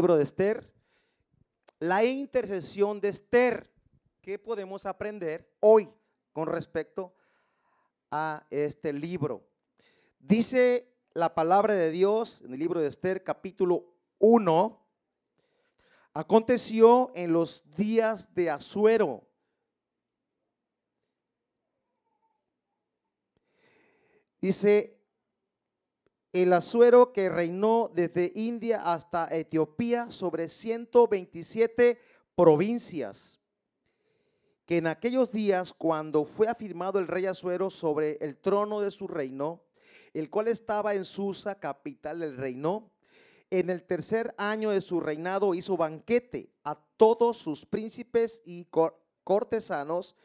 libro 0.00 0.16
de 0.16 0.22
Esther, 0.22 0.72
la 1.80 2.04
intercesión 2.04 3.00
de 3.00 3.08
Esther. 3.08 3.68
¿Qué 4.20 4.38
podemos 4.38 4.86
aprender 4.86 5.52
hoy 5.58 5.92
con 6.32 6.46
respecto 6.46 7.16
a 8.08 8.46
este 8.48 8.92
libro? 8.92 9.44
Dice 10.20 10.94
la 11.14 11.34
palabra 11.34 11.74
de 11.74 11.90
Dios 11.90 12.42
en 12.42 12.52
el 12.54 12.60
libro 12.60 12.80
de 12.80 12.86
Esther 12.86 13.24
capítulo 13.24 13.92
1. 14.20 14.86
Aconteció 16.14 17.10
en 17.16 17.32
los 17.32 17.68
días 17.74 18.32
de 18.36 18.50
Asuero. 18.50 19.26
Dice, 24.40 24.97
el 26.32 26.52
Asuero 26.52 27.12
que 27.12 27.28
reinó 27.28 27.90
desde 27.94 28.32
India 28.34 28.92
hasta 28.92 29.28
Etiopía 29.30 30.10
sobre 30.10 30.48
127 30.48 31.98
provincias, 32.34 33.40
que 34.66 34.76
en 34.76 34.86
aquellos 34.86 35.32
días 35.32 35.72
cuando 35.72 36.24
fue 36.24 36.48
afirmado 36.48 36.98
el 36.98 37.08
rey 37.08 37.26
Asuero 37.26 37.70
sobre 37.70 38.18
el 38.20 38.36
trono 38.36 38.80
de 38.80 38.90
su 38.90 39.08
reino, 39.08 39.64
el 40.12 40.28
cual 40.28 40.48
estaba 40.48 40.94
en 40.94 41.04
Susa, 41.04 41.58
capital 41.58 42.20
del 42.20 42.36
reino, 42.36 42.90
en 43.50 43.70
el 43.70 43.82
tercer 43.84 44.34
año 44.36 44.70
de 44.70 44.82
su 44.82 45.00
reinado 45.00 45.54
hizo 45.54 45.78
banquete 45.78 46.52
a 46.64 46.78
todos 46.98 47.38
sus 47.38 47.64
príncipes 47.64 48.42
y 48.44 48.68
cortesanos, 49.24 50.16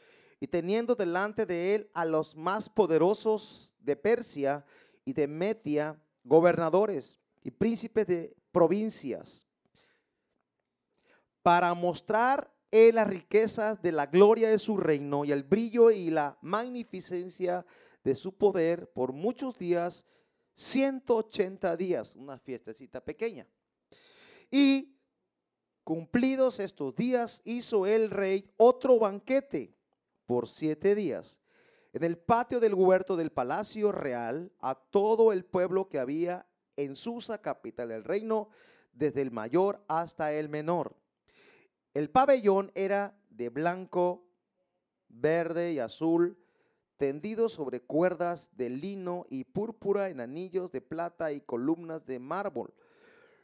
y 0.41 0.47
teniendo 0.47 0.95
delante 0.95 1.45
de 1.45 1.75
él 1.75 1.89
a 1.93 2.03
los 2.03 2.35
más 2.35 2.67
poderosos 2.67 3.73
de 3.79 3.95
Persia, 3.95 4.65
y 5.05 5.13
de 5.13 5.27
Media, 5.27 5.99
gobernadores 6.23 7.19
y 7.43 7.51
príncipes 7.51 8.07
de 8.07 8.35
provincias, 8.51 9.45
para 11.41 11.73
mostrar 11.73 12.53
en 12.71 12.95
las 12.95 13.07
riquezas 13.07 13.81
de 13.81 13.91
la 13.91 14.07
gloria 14.07 14.49
de 14.49 14.57
su 14.57 14.77
reino 14.77 15.25
y 15.25 15.31
el 15.31 15.43
brillo 15.43 15.91
y 15.91 16.09
la 16.09 16.37
magnificencia 16.41 17.65
de 18.03 18.15
su 18.15 18.35
poder 18.37 18.91
por 18.91 19.13
muchos 19.13 19.57
días, 19.59 20.05
180 20.55 21.77
días, 21.77 22.15
una 22.15 22.39
fiestecita 22.39 23.03
pequeña. 23.03 23.47
Y 24.49 24.97
cumplidos 25.83 26.59
estos 26.59 26.95
días, 26.95 27.41
hizo 27.43 27.85
el 27.85 28.09
rey 28.09 28.49
otro 28.57 28.99
banquete 28.99 29.75
por 30.25 30.47
siete 30.47 30.95
días 30.95 31.42
en 31.93 32.03
el 32.03 32.17
patio 32.17 32.59
del 32.59 32.73
huerto 32.73 33.15
del 33.15 33.31
palacio 33.31 33.91
real 33.91 34.51
a 34.59 34.73
todo 34.73 35.31
el 35.31 35.45
pueblo 35.45 35.89
que 35.89 35.99
había 35.99 36.47
en 36.75 36.95
Susa, 36.95 37.39
capital 37.39 37.89
del 37.89 38.03
reino, 38.03 38.49
desde 38.93 39.21
el 39.21 39.29
mayor 39.29 39.83
hasta 39.87 40.33
el 40.33 40.49
menor. 40.49 40.95
El 41.93 42.09
pabellón 42.09 42.71
era 42.73 43.15
de 43.29 43.49
blanco, 43.49 44.25
verde 45.07 45.73
y 45.73 45.79
azul, 45.79 46.35
tendido 46.97 47.47
sobre 47.47 47.81
cuerdas 47.81 48.49
de 48.57 48.71
lino 48.71 49.27
y 49.29 49.43
púrpura 49.43 50.09
en 50.09 50.19
anillos 50.19 50.71
de 50.71 50.81
plata 50.81 51.31
y 51.31 51.41
columnas 51.41 52.07
de 52.07 52.17
mármol. 52.17 52.73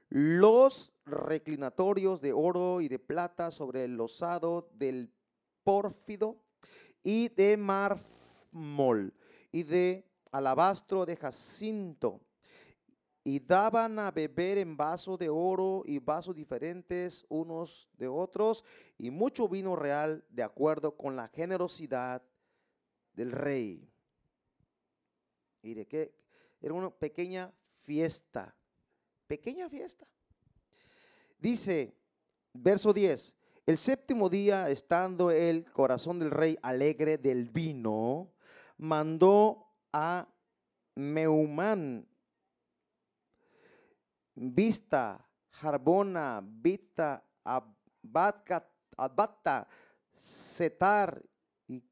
Los 0.09 0.91
reclinatorios 1.05 2.19
de 2.19 2.33
oro 2.33 2.81
y 2.81 2.87
de 2.87 2.97
plata 2.97 3.51
sobre 3.51 3.83
el 3.83 3.95
losado 3.95 4.71
del 4.73 5.13
pórfido 5.63 6.41
y 7.03 7.29
de 7.29 7.55
marfil 7.57 8.18
y 9.51 9.63
de 9.63 10.05
alabastro 10.31 11.05
de 11.05 11.15
jacinto. 11.15 12.21
Y 13.23 13.39
daban 13.39 13.99
a 13.99 14.11
beber 14.11 14.57
en 14.57 14.77
vasos 14.77 15.19
de 15.19 15.29
oro 15.29 15.83
y 15.85 15.99
vasos 15.99 16.35
diferentes 16.35 17.25
unos 17.29 17.89
de 17.97 18.07
otros, 18.07 18.63
y 18.97 19.11
mucho 19.11 19.47
vino 19.47 19.75
real 19.75 20.23
de 20.29 20.43
acuerdo 20.43 20.95
con 20.95 21.15
la 21.15 21.27
generosidad 21.27 22.23
del 23.13 23.31
rey. 23.31 23.87
Y 25.61 25.73
de 25.73 25.85
que 25.85 26.13
era 26.61 26.73
una 26.73 26.89
pequeña 26.89 27.51
fiesta, 27.83 28.55
pequeña 29.27 29.69
fiesta. 29.69 30.07
Dice, 31.37 31.93
verso 32.53 32.93
10, 32.93 33.35
el 33.65 33.77
séptimo 33.77 34.29
día, 34.29 34.69
estando 34.69 35.29
el 35.29 35.63
corazón 35.71 36.19
del 36.19 36.31
rey 36.31 36.57
alegre 36.61 37.17
del 37.17 37.49
vino, 37.49 38.31
mandó 38.79 39.67
a 39.93 40.27
Meumán, 40.95 42.07
Vista, 44.33 45.27
Jarbona, 45.51 46.41
Vista, 46.43 47.23
Abata, 48.97 49.67
Setar 50.13 51.21
y 51.67 51.83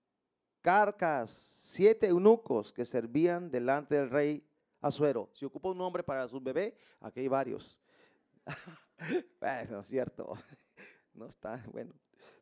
Carcas, 0.62 1.30
siete 1.30 2.08
eunucos 2.08 2.72
que 2.72 2.86
servían 2.86 3.52
delante 3.52 3.96
del 3.96 4.10
rey 4.10 4.50
Azuero. 4.80 5.30
Si 5.34 5.44
ocupa 5.44 5.70
un 5.70 5.78
nombre 5.78 6.04
para 6.04 6.28
su 6.28 6.40
bebé, 6.40 6.78
aquí 7.02 7.20
hay 7.20 7.28
varios. 7.28 7.80
bueno, 9.42 9.84
cierto. 9.84 10.34
No 11.14 11.26
está, 11.26 11.62
bueno, 11.72 11.94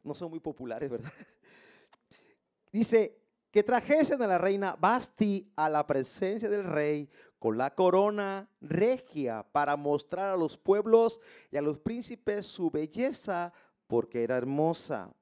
no 0.03 0.13
son 0.13 0.29
muy 0.29 0.39
populares, 0.39 0.89
¿verdad? 0.89 1.11
Dice, 2.71 3.24
que 3.55 3.63
trajesen 3.63 4.21
a 4.21 4.27
la 4.27 4.37
reina 4.37 4.75
Basti 4.77 5.49
a 5.55 5.69
la 5.69 5.87
presencia 5.87 6.49
del 6.49 6.65
rey 6.65 7.09
con 7.39 7.57
la 7.57 7.73
corona 7.73 8.49
regia 8.59 9.47
para 9.49 9.77
mostrar 9.77 10.29
a 10.29 10.35
los 10.35 10.57
pueblos 10.57 11.21
y 11.49 11.55
a 11.55 11.61
los 11.61 11.79
príncipes 11.79 12.45
su 12.45 12.69
belleza 12.69 13.53
porque 13.87 14.25
era 14.25 14.35
hermosa. 14.35 15.15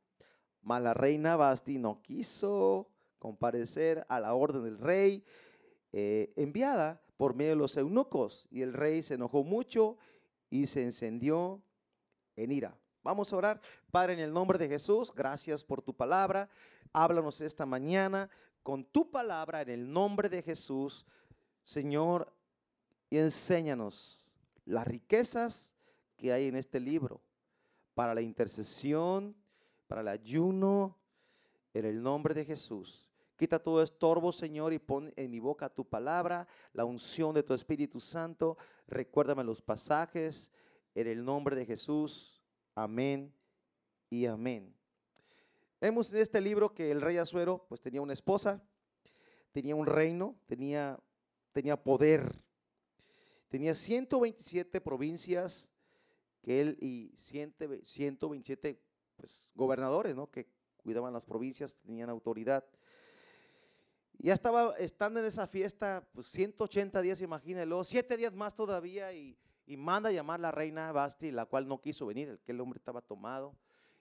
Mas 0.64 0.82
la 0.82 0.96
reina 0.96 1.36
Basti 1.36 1.78
no 1.78 2.02
quiso 2.02 2.90
comparecer 3.20 4.04
a 4.10 4.20
la 4.20 4.34
orden 4.34 4.64
del 4.64 4.80
rey 4.80 5.24
eh, 5.92 6.34
enviada 6.36 7.04
por 7.18 7.36
medio 7.36 7.52
de 7.52 7.58
los 7.58 7.78
eunucos 7.78 8.48
y 8.50 8.64
el 8.64 8.74
rey 8.74 9.04
se 9.04 9.14
enojó 9.14 9.44
mucho 9.44 10.00
y 10.50 10.66
se 10.66 10.82
encendió 10.82 11.62
en 12.36 12.52
ira. 12.52 12.76
Vamos 13.04 13.32
a 13.32 13.38
orar. 13.38 13.62
Padre, 13.92 14.14
en 14.14 14.22
el 14.22 14.34
nombre 14.34 14.58
de 14.58 14.70
Jesús, 14.70 15.14
gracias 15.14 15.64
por 15.64 15.84
tu 15.84 15.94
palabra. 15.94 16.50
Háblanos 16.94 17.42
esta 17.42 17.66
mañana 17.66 18.30
con 18.62 18.86
tu 18.86 19.10
palabra 19.10 19.62
en 19.62 19.70
el 19.70 19.92
nombre 19.92 20.30
de 20.30 20.44
Jesús, 20.44 21.06
Señor, 21.64 22.32
y 23.10 23.18
enséñanos 23.18 24.40
las 24.66 24.88
riquezas 24.88 25.76
que 26.16 26.32
hay 26.32 26.48
en 26.48 26.56
este 26.56 26.80
libro 26.80 27.22
para 27.96 28.14
la 28.14 28.22
intercesión, 28.22 29.36
para 29.88 30.02
el 30.02 30.08
ayuno, 30.08 30.98
en 31.74 31.86
el 31.86 32.02
nombre 32.02 32.34
de 32.34 32.46
Jesús. 32.46 33.12
Quita 33.38 33.58
todo 33.58 33.82
estorbo, 33.82 34.32
Señor, 34.32 34.72
y 34.74 34.80
pon 34.80 35.12
en 35.16 35.32
mi 35.32 35.40
boca 35.40 35.70
tu 35.70 35.84
palabra, 35.84 36.48
la 36.74 36.86
unción 36.86 37.34
de 37.34 37.44
tu 37.44 37.54
Espíritu 37.54 38.00
Santo. 38.00 38.58
Recuérdame 38.88 39.44
los 39.44 39.62
pasajes, 39.62 40.52
en 40.96 41.08
el 41.08 41.26
nombre 41.26 41.56
de 41.56 41.66
Jesús. 41.66 42.42
Amén 42.76 43.34
y 44.10 44.28
amén. 44.28 44.83
Vemos 45.84 46.14
en 46.14 46.20
este 46.20 46.40
libro 46.40 46.74
que 46.74 46.92
el 46.92 47.02
rey 47.02 47.18
Azuero 47.18 47.66
pues 47.68 47.82
tenía 47.82 48.02
una 48.02 48.14
esposa, 48.14 48.64
tenía 49.52 49.76
un 49.76 49.86
reino, 49.86 50.40
tenía, 50.46 50.98
tenía 51.52 51.76
poder, 51.76 52.40
tenía 53.50 53.76
127 53.76 54.80
provincias 54.80 55.70
que 56.42 56.62
él 56.62 56.78
y 56.80 57.12
127 57.14 58.82
pues, 59.18 59.52
gobernadores 59.56 60.16
¿no? 60.16 60.32
que 60.32 60.48
cuidaban 60.78 61.12
las 61.12 61.26
provincias, 61.26 61.76
tenían 61.76 62.10
autoridad. 62.10 62.64
Ya 64.20 64.36
estaba 64.36 64.78
estando 64.78 65.20
en 65.20 65.26
esa 65.26 65.48
fiesta, 65.48 66.08
pues 66.14 66.28
180 66.28 67.02
días, 67.02 67.20
imagínelo, 67.20 67.84
siete 67.84 68.16
días 68.16 68.34
más 68.34 68.56
todavía 68.56 69.12
y, 69.12 69.38
manda 69.76 70.08
a 70.08 70.14
llamar 70.14 70.40
a 70.40 70.44
la 70.44 70.52
reina 70.52 70.94
Basti, 70.94 71.30
la 71.32 71.46
cual 71.46 71.68
no 71.68 71.82
quiso 71.82 72.06
venir, 72.06 72.30
el 72.30 72.40
que 72.40 72.54
el 72.54 72.62
hombre 72.62 72.78
estaba 72.78 73.02
tomado 73.02 73.58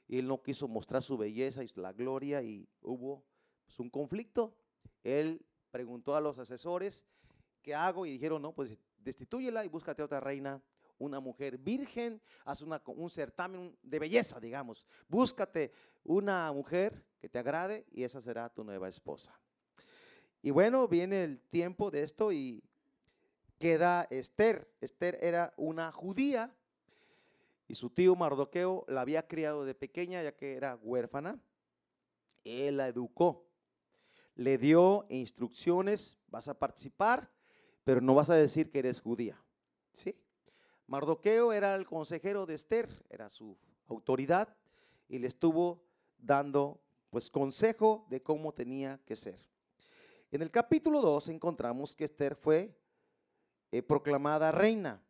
y 0.08 0.18
él 0.18 0.26
no 0.26 0.42
quiso 0.42 0.68
mostrar 0.68 1.02
su 1.02 1.16
belleza 1.16 1.62
y 1.62 1.68
la 1.76 1.92
gloria 1.92 2.42
y 2.42 2.68
hubo 2.80 3.24
pues, 3.64 3.78
un 3.78 3.90
conflicto. 3.90 4.54
Él 5.02 5.44
preguntó 5.70 6.14
a 6.14 6.20
los 6.20 6.38
asesores, 6.38 7.04
¿qué 7.62 7.74
hago? 7.74 8.06
Y 8.06 8.12
dijeron, 8.12 8.42
no, 8.42 8.52
pues 8.52 8.76
destitúyela 8.98 9.64
y 9.64 9.68
búscate 9.68 10.02
otra 10.02 10.20
reina, 10.20 10.62
una 10.98 11.18
mujer 11.18 11.58
virgen, 11.58 12.20
haz 12.44 12.62
una, 12.62 12.80
un 12.86 13.10
certamen 13.10 13.76
de 13.82 13.98
belleza, 13.98 14.38
digamos. 14.38 14.86
Búscate 15.08 15.72
una 16.04 16.52
mujer 16.52 17.04
que 17.18 17.28
te 17.28 17.38
agrade 17.38 17.86
y 17.90 18.04
esa 18.04 18.20
será 18.20 18.48
tu 18.48 18.64
nueva 18.64 18.88
esposa. 18.88 19.38
Y 20.42 20.50
bueno, 20.50 20.88
viene 20.88 21.24
el 21.24 21.40
tiempo 21.40 21.90
de 21.90 22.02
esto 22.02 22.32
y 22.32 22.62
queda 23.58 24.08
Esther. 24.10 24.68
Esther 24.80 25.18
era 25.20 25.54
una 25.56 25.92
judía 25.92 26.54
y 27.72 27.74
su 27.74 27.88
tío 27.88 28.14
Mardoqueo 28.14 28.84
la 28.86 29.00
había 29.00 29.26
criado 29.26 29.64
de 29.64 29.74
pequeña 29.74 30.22
ya 30.22 30.36
que 30.36 30.56
era 30.56 30.78
huérfana. 30.82 31.40
Él 32.44 32.76
la 32.76 32.88
educó. 32.88 33.46
Le 34.34 34.58
dio 34.58 35.06
instrucciones, 35.08 36.18
vas 36.28 36.48
a 36.48 36.58
participar, 36.58 37.30
pero 37.82 38.02
no 38.02 38.14
vas 38.14 38.28
a 38.28 38.34
decir 38.34 38.70
que 38.70 38.80
eres 38.80 39.00
judía. 39.00 39.42
¿Sí? 39.94 40.14
Mardoqueo 40.86 41.54
era 41.54 41.74
el 41.74 41.86
consejero 41.86 42.44
de 42.44 42.56
Esther, 42.56 42.90
era 43.08 43.30
su 43.30 43.56
autoridad 43.86 44.54
y 45.08 45.18
le 45.18 45.28
estuvo 45.28 45.82
dando 46.18 46.78
pues 47.08 47.30
consejo 47.30 48.06
de 48.10 48.22
cómo 48.22 48.52
tenía 48.52 49.00
que 49.06 49.16
ser. 49.16 49.38
En 50.30 50.42
el 50.42 50.50
capítulo 50.50 51.00
2 51.00 51.30
encontramos 51.30 51.96
que 51.96 52.04
Esther 52.04 52.36
fue 52.36 52.76
eh, 53.70 53.80
proclamada 53.80 54.52
reina, 54.52 55.02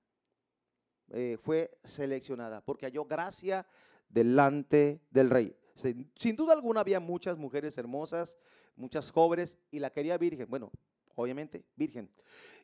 eh, 1.13 1.39
fue 1.41 1.79
seleccionada 1.85 2.61
porque 2.61 2.87
halló 2.87 3.05
gracia 3.05 3.67
delante 4.09 5.01
del 5.11 5.31
rey. 5.31 5.57
Sin, 5.75 6.11
sin, 6.17 6.37
duda 6.37 6.53
alguna 6.53 6.81
había 6.81 7.01
muchas 7.01 7.39
mujeres 7.39 7.79
hermosas, 7.79 8.37
muchas 8.77 9.11
jóvenes 9.11 9.57
y 9.71 9.79
la 9.79 9.91
quería 9.91 10.19
virgen, 10.19 10.49
bueno, 10.51 10.71
obviamente 11.15 11.65
virgen. 11.77 12.11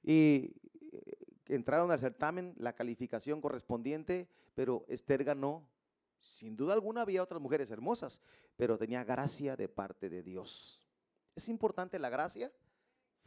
Y 0.02 0.52
eh, 0.92 1.12
entraron 1.46 1.90
al 1.90 1.98
certamen, 1.98 2.54
la 2.58 2.74
calificación 2.74 3.40
correspondiente, 3.40 4.28
pero 4.54 4.84
Esther 4.88 5.24
ganó 5.24 5.66
sin 6.20 6.56
duda 6.56 6.74
alguna 6.74 7.02
había 7.02 7.22
otras 7.22 7.40
mujeres 7.40 7.70
hermosas, 7.70 8.20
pero 8.56 8.78
tenía 8.78 9.04
gracia 9.04 9.56
de 9.56 9.68
parte 9.68 10.08
de 10.08 10.22
Dios. 10.22 10.82
¿Es 11.34 11.48
importante 11.48 11.98
la 11.98 12.10
gracia? 12.10 12.52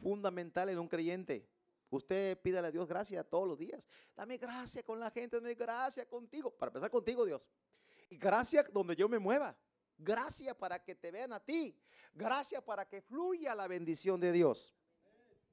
Fundamental 0.00 0.68
en 0.68 0.78
un 0.78 0.88
creyente. 0.88 1.48
Usted 1.92 2.40
pídale 2.40 2.68
a 2.68 2.70
Dios 2.70 2.88
gracia 2.88 3.22
todos 3.22 3.46
los 3.46 3.58
días. 3.58 3.86
Dame 4.16 4.38
gracia 4.38 4.82
con 4.82 4.98
la 4.98 5.10
gente, 5.10 5.36
dame 5.36 5.54
gracia 5.54 6.08
contigo. 6.08 6.50
Para 6.50 6.70
empezar 6.70 6.90
contigo, 6.90 7.26
Dios. 7.26 7.46
Y 8.08 8.16
gracia 8.16 8.64
donde 8.72 8.96
yo 8.96 9.10
me 9.10 9.18
mueva. 9.18 9.54
Gracia 9.98 10.56
para 10.56 10.82
que 10.82 10.94
te 10.94 11.10
vean 11.10 11.34
a 11.34 11.40
ti. 11.40 11.78
Gracia 12.14 12.64
para 12.64 12.88
que 12.88 13.02
fluya 13.02 13.54
la 13.54 13.68
bendición 13.68 14.18
de 14.20 14.32
Dios. 14.32 14.74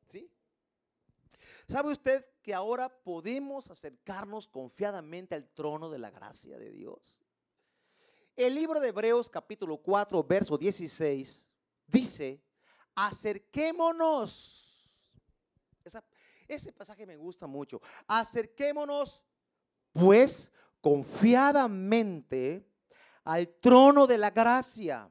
¿Sí? 0.08 0.32
¿Sabe 1.68 1.92
usted 1.92 2.26
que 2.42 2.54
ahora 2.54 2.88
podemos 2.88 3.70
acercarnos 3.70 4.48
confiadamente 4.48 5.36
al 5.36 5.50
trono 5.50 5.90
de 5.90 6.00
la 6.00 6.10
gracia 6.10 6.58
de 6.58 6.72
Dios? 6.72 7.20
El 8.38 8.56
libro 8.56 8.80
de 8.80 8.88
Hebreos 8.88 9.30
capítulo 9.30 9.76
4, 9.76 10.24
verso 10.24 10.58
16 10.58 11.50
dice, 11.86 12.42
acerquémonos. 12.96 14.69
Ese 16.50 16.74
pasaje 16.74 17.06
me 17.06 17.16
gusta 17.16 17.48
mucho. 17.48 17.82
Acerquémonos 18.08 19.24
pues 19.94 20.52
confiadamente 20.82 22.68
al 23.24 23.48
trono 23.60 24.08
de 24.08 24.18
la 24.18 24.32
gracia 24.32 25.10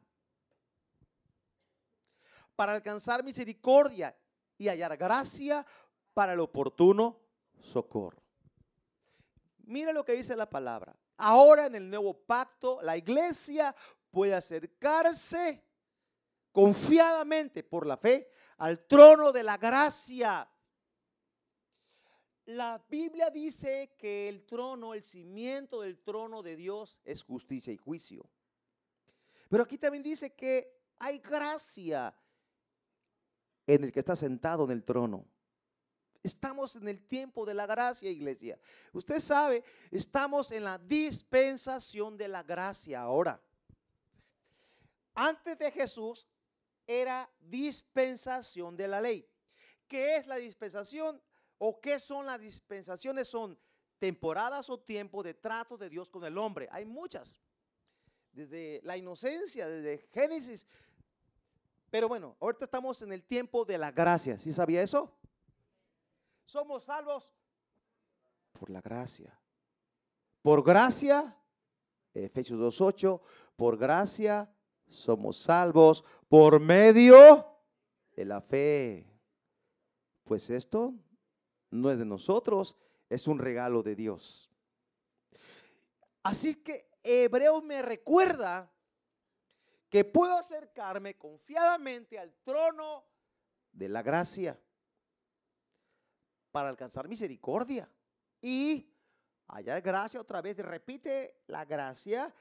para 2.56 2.72
alcanzar 2.72 3.22
misericordia 3.22 4.16
y 4.58 4.68
hallar 4.68 4.96
gracia 4.96 5.64
para 6.12 6.32
el 6.32 6.40
oportuno 6.40 7.20
socorro. 7.60 8.20
Mira 9.64 9.92
lo 9.92 10.04
que 10.04 10.14
dice 10.14 10.34
la 10.34 10.50
palabra. 10.50 10.96
Ahora 11.18 11.66
en 11.66 11.76
el 11.76 11.88
nuevo 11.88 12.14
pacto, 12.14 12.80
la 12.82 12.96
iglesia 12.96 13.74
puede 14.10 14.34
acercarse 14.34 15.62
confiadamente 16.50 17.62
por 17.62 17.86
la 17.86 17.96
fe 17.96 18.30
al 18.56 18.86
trono 18.86 19.30
de 19.30 19.42
la 19.44 19.56
gracia. 19.56 20.48
La 22.48 22.82
Biblia 22.88 23.28
dice 23.28 23.92
que 23.98 24.26
el 24.26 24.46
trono, 24.46 24.94
el 24.94 25.02
cimiento 25.02 25.82
del 25.82 25.98
trono 25.98 26.42
de 26.42 26.56
Dios 26.56 26.98
es 27.04 27.22
justicia 27.22 27.74
y 27.74 27.76
juicio. 27.76 28.26
Pero 29.50 29.64
aquí 29.64 29.76
también 29.76 30.02
dice 30.02 30.32
que 30.32 30.80
hay 30.98 31.18
gracia 31.18 32.16
en 33.66 33.84
el 33.84 33.92
que 33.92 33.98
está 33.98 34.16
sentado 34.16 34.64
en 34.64 34.70
el 34.70 34.82
trono. 34.82 35.26
Estamos 36.22 36.74
en 36.76 36.88
el 36.88 37.06
tiempo 37.06 37.44
de 37.44 37.52
la 37.52 37.66
gracia, 37.66 38.10
iglesia. 38.10 38.58
Usted 38.94 39.20
sabe, 39.20 39.62
estamos 39.90 40.50
en 40.50 40.64
la 40.64 40.78
dispensación 40.78 42.16
de 42.16 42.28
la 42.28 42.42
gracia 42.42 43.02
ahora. 43.02 43.38
Antes 45.14 45.58
de 45.58 45.70
Jesús 45.70 46.26
era 46.86 47.30
dispensación 47.40 48.74
de 48.74 48.88
la 48.88 49.02
ley. 49.02 49.28
¿Qué 49.86 50.16
es 50.16 50.26
la 50.26 50.36
dispensación 50.36 51.20
o 51.58 51.80
qué 51.80 51.98
son 51.98 52.26
las 52.26 52.40
dispensaciones? 52.40 53.28
Son 53.28 53.58
temporadas 53.98 54.70
o 54.70 54.78
tiempo 54.78 55.22
de 55.22 55.34
trato 55.34 55.76
de 55.76 55.88
Dios 55.88 56.10
con 56.10 56.24
el 56.24 56.38
hombre. 56.38 56.68
Hay 56.70 56.84
muchas. 56.84 57.40
Desde 58.32 58.80
la 58.84 58.96
inocencia, 58.96 59.66
desde 59.66 60.06
Génesis. 60.12 60.66
Pero 61.90 62.08
bueno, 62.08 62.36
ahorita 62.40 62.64
estamos 62.64 63.02
en 63.02 63.12
el 63.12 63.24
tiempo 63.24 63.64
de 63.64 63.78
la 63.78 63.90
gracia. 63.90 64.38
¿Sí 64.38 64.52
sabía 64.52 64.82
eso? 64.82 65.18
somos 66.48 66.84
salvos 66.84 67.30
por 68.52 68.70
la 68.70 68.80
gracia. 68.80 69.38
Por 70.42 70.64
gracia, 70.64 71.36
Efesios 72.14 72.58
2.8, 72.58 73.20
por 73.54 73.76
gracia 73.76 74.50
somos 74.86 75.36
salvos 75.36 76.02
por 76.28 76.58
medio 76.58 77.46
de 78.16 78.24
la 78.24 78.40
fe. 78.40 79.06
Pues 80.24 80.48
esto 80.48 80.94
no 81.70 81.90
es 81.90 81.98
de 81.98 82.04
nosotros, 82.04 82.76
es 83.08 83.26
un 83.26 83.38
regalo 83.38 83.82
de 83.82 83.94
Dios. 83.94 84.50
Así 86.22 86.56
que 86.62 86.90
Hebreo 87.02 87.62
me 87.62 87.82
recuerda 87.82 88.70
que 89.88 90.04
puedo 90.04 90.34
acercarme 90.34 91.16
confiadamente 91.16 92.18
al 92.18 92.34
trono 92.44 93.04
de 93.72 93.88
la 93.88 94.02
gracia 94.02 94.60
para 96.50 96.68
alcanzar 96.68 97.08
misericordia. 97.08 97.90
Y 98.40 98.92
allá 99.46 99.80
gracia 99.80 100.20
otra 100.20 100.42
vez, 100.42 100.58
repite 100.58 101.42
la 101.46 101.64
gracia 101.64 102.34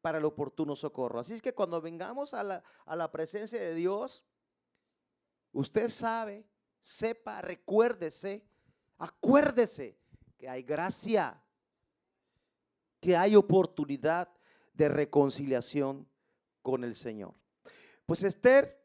para 0.00 0.18
el 0.18 0.24
oportuno 0.24 0.76
socorro. 0.76 1.20
Así 1.20 1.34
es 1.34 1.42
que 1.42 1.54
cuando 1.54 1.80
vengamos 1.80 2.34
a 2.34 2.42
la, 2.42 2.62
a 2.84 2.96
la 2.96 3.10
presencia 3.10 3.60
de 3.60 3.74
Dios, 3.74 4.24
usted 5.52 5.88
sabe, 5.88 6.46
sepa, 6.80 7.40
recuérdese, 7.40 8.49
acuérdese 9.00 9.98
que 10.38 10.48
hay 10.48 10.62
gracia, 10.62 11.42
que 13.00 13.16
hay 13.16 13.34
oportunidad 13.34 14.32
de 14.74 14.88
reconciliación 14.88 16.08
con 16.62 16.84
el 16.84 16.94
Señor. 16.94 17.34
Pues 18.06 18.22
Esther 18.22 18.80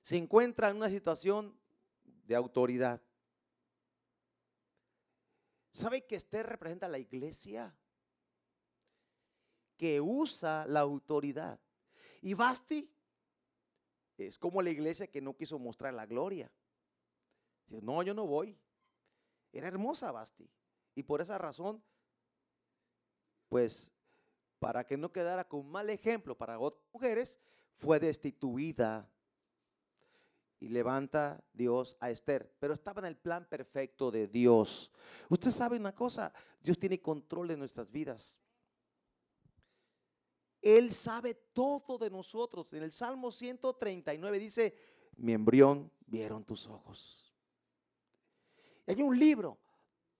se 0.00 0.16
encuentra 0.16 0.70
en 0.70 0.76
una 0.76 0.88
situación 0.88 1.58
de 2.04 2.36
autoridad. 2.36 3.02
¿Sabe 5.72 6.06
que 6.06 6.16
Esther 6.16 6.46
representa 6.46 6.86
a 6.86 6.88
la 6.88 6.98
iglesia? 6.98 7.76
Que 9.76 10.00
usa 10.00 10.64
la 10.66 10.80
autoridad. 10.80 11.60
Y 12.22 12.34
Basti 12.34 12.90
es 14.16 14.38
como 14.38 14.62
la 14.62 14.70
iglesia 14.70 15.08
que 15.08 15.20
no 15.20 15.36
quiso 15.36 15.58
mostrar 15.58 15.92
la 15.92 16.06
gloria. 16.06 16.50
Dice, 17.66 17.82
no, 17.82 18.02
yo 18.02 18.14
no 18.14 18.26
voy. 18.26 18.58
Era 19.56 19.68
hermosa 19.68 20.12
Basti. 20.12 20.50
Y 20.94 21.02
por 21.02 21.20
esa 21.20 21.38
razón, 21.38 21.82
pues, 23.48 23.92
para 24.58 24.84
que 24.84 24.96
no 24.96 25.12
quedara 25.12 25.46
con 25.46 25.66
mal 25.66 25.88
ejemplo 25.90 26.36
para 26.36 26.58
otras 26.58 26.84
mujeres, 26.92 27.38
fue 27.76 27.98
destituida 27.98 29.10
y 30.58 30.68
levanta 30.68 31.42
Dios 31.52 31.96
a 32.00 32.10
Esther. 32.10 32.54
Pero 32.58 32.74
estaba 32.74 33.00
en 33.00 33.06
el 33.06 33.16
plan 33.16 33.46
perfecto 33.48 34.10
de 34.10 34.26
Dios. 34.26 34.92
Usted 35.28 35.50
sabe 35.50 35.76
una 35.76 35.94
cosa, 35.94 36.32
Dios 36.60 36.78
tiene 36.78 37.00
control 37.00 37.48
de 37.48 37.56
nuestras 37.56 37.90
vidas. 37.90 38.38
Él 40.62 40.92
sabe 40.92 41.34
todo 41.34 41.98
de 41.98 42.10
nosotros. 42.10 42.72
En 42.72 42.82
el 42.82 42.90
Salmo 42.90 43.30
139 43.30 44.38
dice, 44.38 44.74
mi 45.16 45.32
embrión 45.32 45.92
vieron 46.06 46.44
tus 46.44 46.66
ojos. 46.66 47.25
Hay 48.86 49.02
un 49.02 49.18
libro 49.18 49.58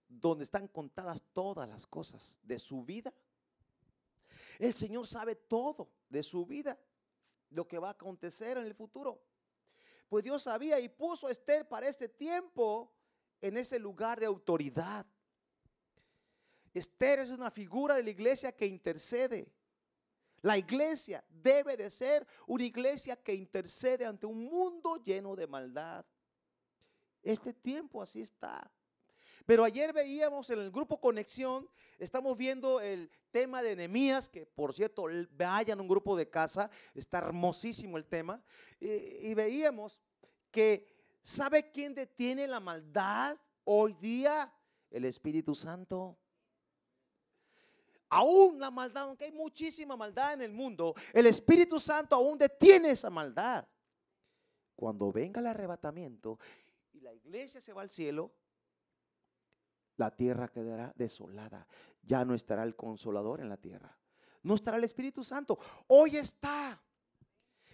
donde 0.08 0.44
están 0.44 0.68
contadas 0.68 1.22
todas 1.32 1.68
las 1.68 1.86
cosas 1.86 2.38
de 2.42 2.58
su 2.58 2.84
vida. 2.84 3.12
El 4.58 4.74
Señor 4.74 5.06
sabe 5.06 5.36
todo 5.36 5.88
de 6.08 6.22
su 6.22 6.46
vida, 6.46 6.78
lo 7.50 7.66
que 7.66 7.78
va 7.78 7.88
a 7.88 7.92
acontecer 7.92 8.56
en 8.58 8.64
el 8.64 8.74
futuro. 8.74 9.20
Pues 10.08 10.24
Dios 10.24 10.42
sabía 10.42 10.78
y 10.80 10.88
puso 10.88 11.26
a 11.26 11.32
Esther 11.32 11.68
para 11.68 11.88
este 11.88 12.08
tiempo 12.08 12.92
en 13.40 13.56
ese 13.56 13.78
lugar 13.78 14.20
de 14.20 14.26
autoridad. 14.26 15.06
Esther 16.72 17.20
es 17.20 17.30
una 17.30 17.50
figura 17.50 17.96
de 17.96 18.02
la 18.02 18.10
iglesia 18.10 18.52
que 18.52 18.66
intercede. 18.66 19.52
La 20.42 20.58
iglesia 20.58 21.24
debe 21.28 21.76
de 21.76 21.90
ser 21.90 22.26
una 22.46 22.64
iglesia 22.64 23.16
que 23.16 23.34
intercede 23.34 24.04
ante 24.04 24.26
un 24.26 24.44
mundo 24.44 24.96
lleno 24.96 25.34
de 25.34 25.46
maldad. 25.46 26.04
Este 27.26 27.52
tiempo 27.52 28.00
así 28.00 28.20
está. 28.20 28.70
Pero 29.44 29.64
ayer 29.64 29.92
veíamos 29.92 30.48
en 30.50 30.60
el 30.60 30.70
grupo 30.70 31.00
Conexión, 31.00 31.68
estamos 31.98 32.38
viendo 32.38 32.80
el 32.80 33.10
tema 33.32 33.62
de 33.62 33.72
enemías, 33.72 34.28
que 34.28 34.46
por 34.46 34.72
cierto, 34.72 35.06
vayan 35.32 35.80
a 35.80 35.82
un 35.82 35.88
grupo 35.88 36.16
de 36.16 36.30
casa, 36.30 36.70
está 36.94 37.18
hermosísimo 37.18 37.96
el 37.96 38.04
tema. 38.06 38.40
Y, 38.78 38.90
y 39.28 39.34
veíamos 39.34 39.98
que, 40.52 40.86
¿sabe 41.20 41.68
quién 41.72 41.94
detiene 41.96 42.46
la 42.46 42.60
maldad 42.60 43.36
hoy 43.64 43.94
día? 43.94 44.52
El 44.88 45.04
Espíritu 45.04 45.52
Santo. 45.56 46.16
Aún 48.08 48.60
la 48.60 48.70
maldad, 48.70 49.02
aunque 49.02 49.24
hay 49.24 49.32
muchísima 49.32 49.96
maldad 49.96 50.34
en 50.34 50.42
el 50.42 50.52
mundo, 50.52 50.94
el 51.12 51.26
Espíritu 51.26 51.80
Santo 51.80 52.14
aún 52.14 52.38
detiene 52.38 52.90
esa 52.90 53.10
maldad. 53.10 53.66
Cuando 54.76 55.10
venga 55.10 55.40
el 55.40 55.46
arrebatamiento 55.46 56.38
la 57.06 57.14
iglesia 57.14 57.60
se 57.60 57.72
va 57.72 57.82
al 57.82 57.90
cielo, 57.90 58.32
la 59.96 60.10
tierra 60.10 60.48
quedará 60.48 60.92
desolada. 60.96 61.64
Ya 62.02 62.24
no 62.24 62.34
estará 62.34 62.64
el 62.64 62.74
consolador 62.74 63.40
en 63.40 63.48
la 63.48 63.56
tierra. 63.56 63.96
No 64.42 64.56
estará 64.56 64.76
el 64.76 64.84
Espíritu 64.84 65.22
Santo. 65.22 65.56
Hoy 65.86 66.16
está. 66.16 66.82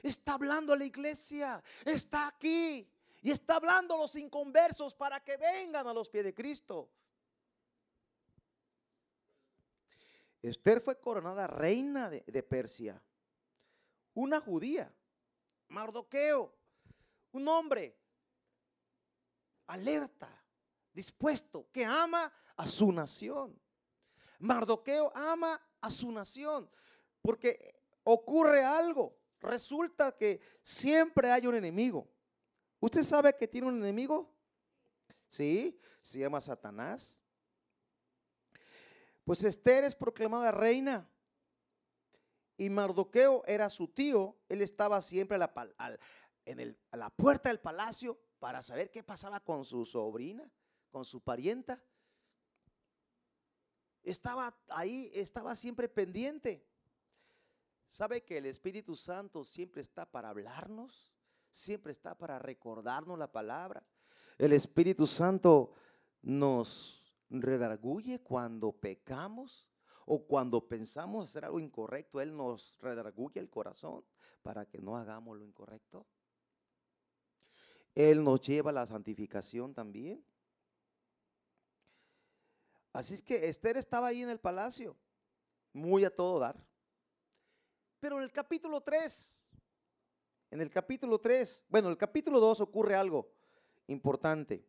Está 0.02 0.34
hablando 0.34 0.74
a 0.74 0.76
la 0.76 0.84
iglesia. 0.84 1.62
Está 1.82 2.28
aquí. 2.28 2.86
Y 3.22 3.30
está 3.30 3.56
hablando 3.56 3.94
a 3.94 3.98
los 3.98 4.16
inconversos 4.16 4.94
para 4.94 5.24
que 5.24 5.38
vengan 5.38 5.86
a 5.86 5.94
los 5.94 6.10
pies 6.10 6.24
de 6.24 6.34
Cristo. 6.34 6.90
Esther 10.42 10.82
fue 10.82 11.00
coronada 11.00 11.46
reina 11.46 12.10
de, 12.10 12.42
Persia. 12.42 13.02
Una 14.12 14.40
judía. 14.40 14.94
Mardoqueo. 15.68 16.54
Un 17.32 17.48
hombre 17.48 18.01
alerta, 19.72 20.28
dispuesto, 20.92 21.68
que 21.72 21.84
ama 21.84 22.32
a 22.56 22.66
su 22.66 22.92
nación. 22.92 23.58
Mardoqueo 24.38 25.10
ama 25.14 25.60
a 25.80 25.90
su 25.90 26.12
nación 26.12 26.70
porque 27.22 27.74
ocurre 28.04 28.62
algo. 28.62 29.18
Resulta 29.40 30.16
que 30.16 30.40
siempre 30.62 31.30
hay 31.30 31.46
un 31.46 31.54
enemigo. 31.54 32.08
¿Usted 32.80 33.02
sabe 33.02 33.36
que 33.36 33.48
tiene 33.48 33.68
un 33.68 33.82
enemigo? 33.82 34.34
Sí, 35.28 35.80
se 36.02 36.18
llama 36.18 36.40
Satanás. 36.40 37.20
Pues 39.24 39.42
Esther 39.42 39.84
es 39.84 39.94
proclamada 39.94 40.50
reina 40.50 41.08
y 42.56 42.68
Mardoqueo 42.68 43.42
era 43.46 43.70
su 43.70 43.88
tío. 43.88 44.36
Él 44.48 44.60
estaba 44.60 45.00
siempre 45.00 45.36
a 45.36 45.38
la, 45.38 45.98
en 46.44 46.76
a 46.90 46.96
la 46.96 47.10
puerta 47.10 47.48
del 47.48 47.60
palacio 47.60 48.20
para 48.42 48.60
saber 48.60 48.90
qué 48.90 49.04
pasaba 49.04 49.38
con 49.38 49.64
su 49.64 49.84
sobrina, 49.84 50.50
con 50.90 51.04
su 51.04 51.20
parienta. 51.20 51.80
Estaba 54.02 54.52
ahí, 54.66 55.08
estaba 55.14 55.54
siempre 55.54 55.88
pendiente. 55.88 56.66
¿Sabe 57.86 58.24
que 58.24 58.38
el 58.38 58.46
Espíritu 58.46 58.96
Santo 58.96 59.44
siempre 59.44 59.80
está 59.80 60.10
para 60.10 60.30
hablarnos? 60.30 61.14
Siempre 61.52 61.92
está 61.92 62.18
para 62.18 62.40
recordarnos 62.40 63.16
la 63.16 63.30
palabra. 63.30 63.86
El 64.36 64.52
Espíritu 64.54 65.06
Santo 65.06 65.74
nos 66.22 67.14
redarguye 67.30 68.24
cuando 68.24 68.72
pecamos 68.72 69.68
o 70.04 70.26
cuando 70.26 70.66
pensamos 70.66 71.30
hacer 71.30 71.44
algo 71.44 71.60
incorrecto. 71.60 72.20
Él 72.20 72.36
nos 72.36 72.76
redarguye 72.80 73.38
el 73.38 73.48
corazón 73.48 74.04
para 74.42 74.66
que 74.66 74.80
no 74.80 74.96
hagamos 74.96 75.38
lo 75.38 75.44
incorrecto. 75.44 76.08
Él 77.94 78.22
nos 78.22 78.40
lleva 78.40 78.70
a 78.70 78.74
la 78.74 78.86
santificación 78.86 79.74
también. 79.74 80.24
Así 82.92 83.14
es 83.14 83.22
que 83.22 83.48
Esther 83.48 83.76
estaba 83.76 84.08
ahí 84.08 84.22
en 84.22 84.28
el 84.28 84.38
palacio, 84.38 84.96
muy 85.72 86.04
a 86.04 86.14
todo 86.14 86.38
dar. 86.38 86.62
Pero 88.00 88.18
en 88.18 88.24
el 88.24 88.32
capítulo 88.32 88.80
3, 88.80 89.46
en 90.50 90.60
el 90.60 90.70
capítulo 90.70 91.18
3, 91.18 91.64
bueno, 91.68 91.88
en 91.88 91.92
el 91.92 91.98
capítulo 91.98 92.40
2 92.40 92.60
ocurre 92.60 92.94
algo 92.94 93.32
importante. 93.86 94.66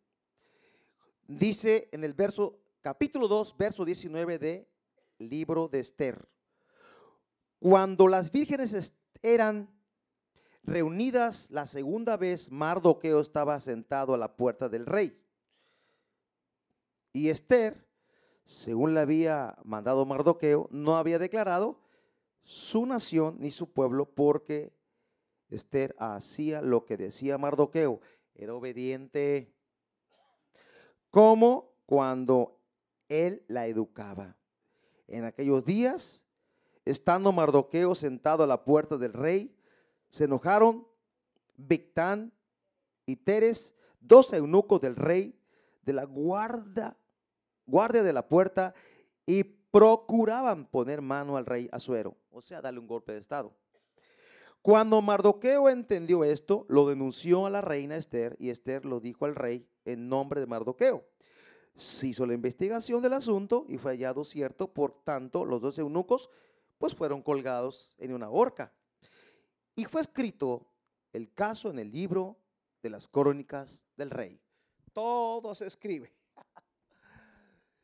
Dice 1.28 1.90
en 1.92 2.04
el 2.04 2.14
verso, 2.14 2.60
capítulo 2.82 3.28
2, 3.28 3.58
verso 3.58 3.84
19 3.84 4.40
de 4.40 4.70
libro 5.20 5.68
de 5.68 5.80
Esther. 5.80 6.28
Cuando 7.60 8.08
las 8.08 8.32
vírgenes 8.32 8.94
eran 9.22 9.70
reunidas 10.64 11.50
la 11.52 11.68
segunda 11.68 12.18
vez, 12.18 12.52
Mardoqueo 12.52 13.20
estaba 13.20 13.60
sentado 13.60 14.14
a 14.14 14.18
la 14.18 14.36
puerta 14.36 14.70
del 14.70 14.86
rey. 14.86 15.20
Y 17.12 17.30
Esther, 17.30 17.88
según 18.46 18.94
le 18.94 19.02
había 19.02 19.58
mandado 19.64 20.06
Mardoqueo, 20.06 20.68
no 20.72 20.98
había 20.98 21.20
declarado 21.20 21.80
su 22.44 22.86
nación 22.86 23.38
ni 23.40 23.52
su 23.52 23.72
pueblo 23.72 24.10
porque 24.14 24.74
Esther 25.50 25.96
hacía 26.00 26.62
lo 26.62 26.86
que 26.86 26.98
decía 26.98 27.38
Mardoqueo, 27.38 28.02
era 28.36 28.56
obediente, 28.56 29.54
como 31.12 31.76
cuando 31.86 32.60
él 33.08 33.44
la 33.48 33.68
educaba. 33.68 34.36
En 35.08 35.26
aquellos 35.26 35.64
días, 35.64 36.26
estando 36.86 37.32
Mardoqueo 37.32 37.94
sentado 37.94 38.44
a 38.44 38.48
la 38.48 38.64
puerta 38.64 38.98
del 38.98 39.14
rey, 39.14 39.56
se 40.14 40.26
enojaron 40.26 40.88
Victán 41.58 42.32
y 43.08 43.16
Teres, 43.16 43.74
dos 44.00 44.32
eunucos 44.32 44.80
del 44.80 44.96
rey, 44.96 45.36
de 45.82 45.94
la 45.94 46.04
guarda, 46.04 47.00
guardia 47.66 48.04
de 48.04 48.14
la 48.14 48.30
puerta, 48.30 48.76
y 49.26 49.44
procuraban 49.44 50.68
poner 50.68 51.02
mano 51.02 51.36
al 51.36 51.48
rey 51.48 51.68
Azuero, 51.72 52.16
o 52.30 52.44
sea, 52.44 52.62
darle 52.62 52.80
un 52.80 52.86
golpe 52.86 53.14
de 53.14 53.18
estado. 53.18 53.56
Cuando 54.62 55.02
Mardoqueo 55.02 55.68
entendió 55.68 56.24
esto, 56.24 56.68
lo 56.70 56.88
denunció 56.88 57.48
a 57.48 57.50
la 57.50 57.62
reina 57.62 57.98
Esther 57.98 58.36
y 58.40 58.52
Esther 58.52 58.86
lo 58.86 59.00
dijo 59.00 59.26
al 59.26 59.34
rey 59.34 59.68
en 59.84 60.10
nombre 60.10 60.42
de 60.42 60.46
Mardoqueo. 60.46 61.04
Se 61.74 62.06
hizo 62.06 62.28
la 62.28 62.36
investigación 62.36 63.02
del 63.02 63.14
asunto 63.14 63.66
y 63.68 63.80
fue 63.80 63.94
hallado 63.94 64.26
cierto, 64.26 64.72
por 64.72 65.04
tanto, 65.04 65.44
los 65.44 65.60
dos 65.60 65.80
eunucos 65.80 66.30
pues 66.78 66.94
fueron 66.94 67.24
colgados 67.24 67.96
en 67.98 68.14
una 68.14 68.30
horca. 68.30 68.76
Y 69.76 69.86
fue 69.86 70.02
escrito 70.02 70.68
el 71.12 71.34
caso 71.34 71.70
en 71.70 71.80
el 71.80 71.92
libro 71.92 72.38
de 72.82 72.90
las 72.90 73.08
crónicas 73.08 73.84
del 73.96 74.10
rey. 74.10 74.40
Todo 74.92 75.56
se 75.56 75.68
escribe. 75.68 76.14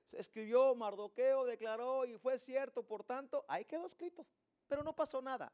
Se 0.05 0.19
escribió, 0.19 0.73
Mardoqueo 0.73 1.45
declaró 1.45 2.03
y 2.03 2.17
fue 2.17 2.39
cierto, 2.39 2.83
por 2.83 3.03
tanto, 3.03 3.45
ahí 3.47 3.63
quedó 3.65 3.85
escrito, 3.85 4.25
pero 4.67 4.81
no 4.81 4.95
pasó 4.95 5.21
nada. 5.21 5.53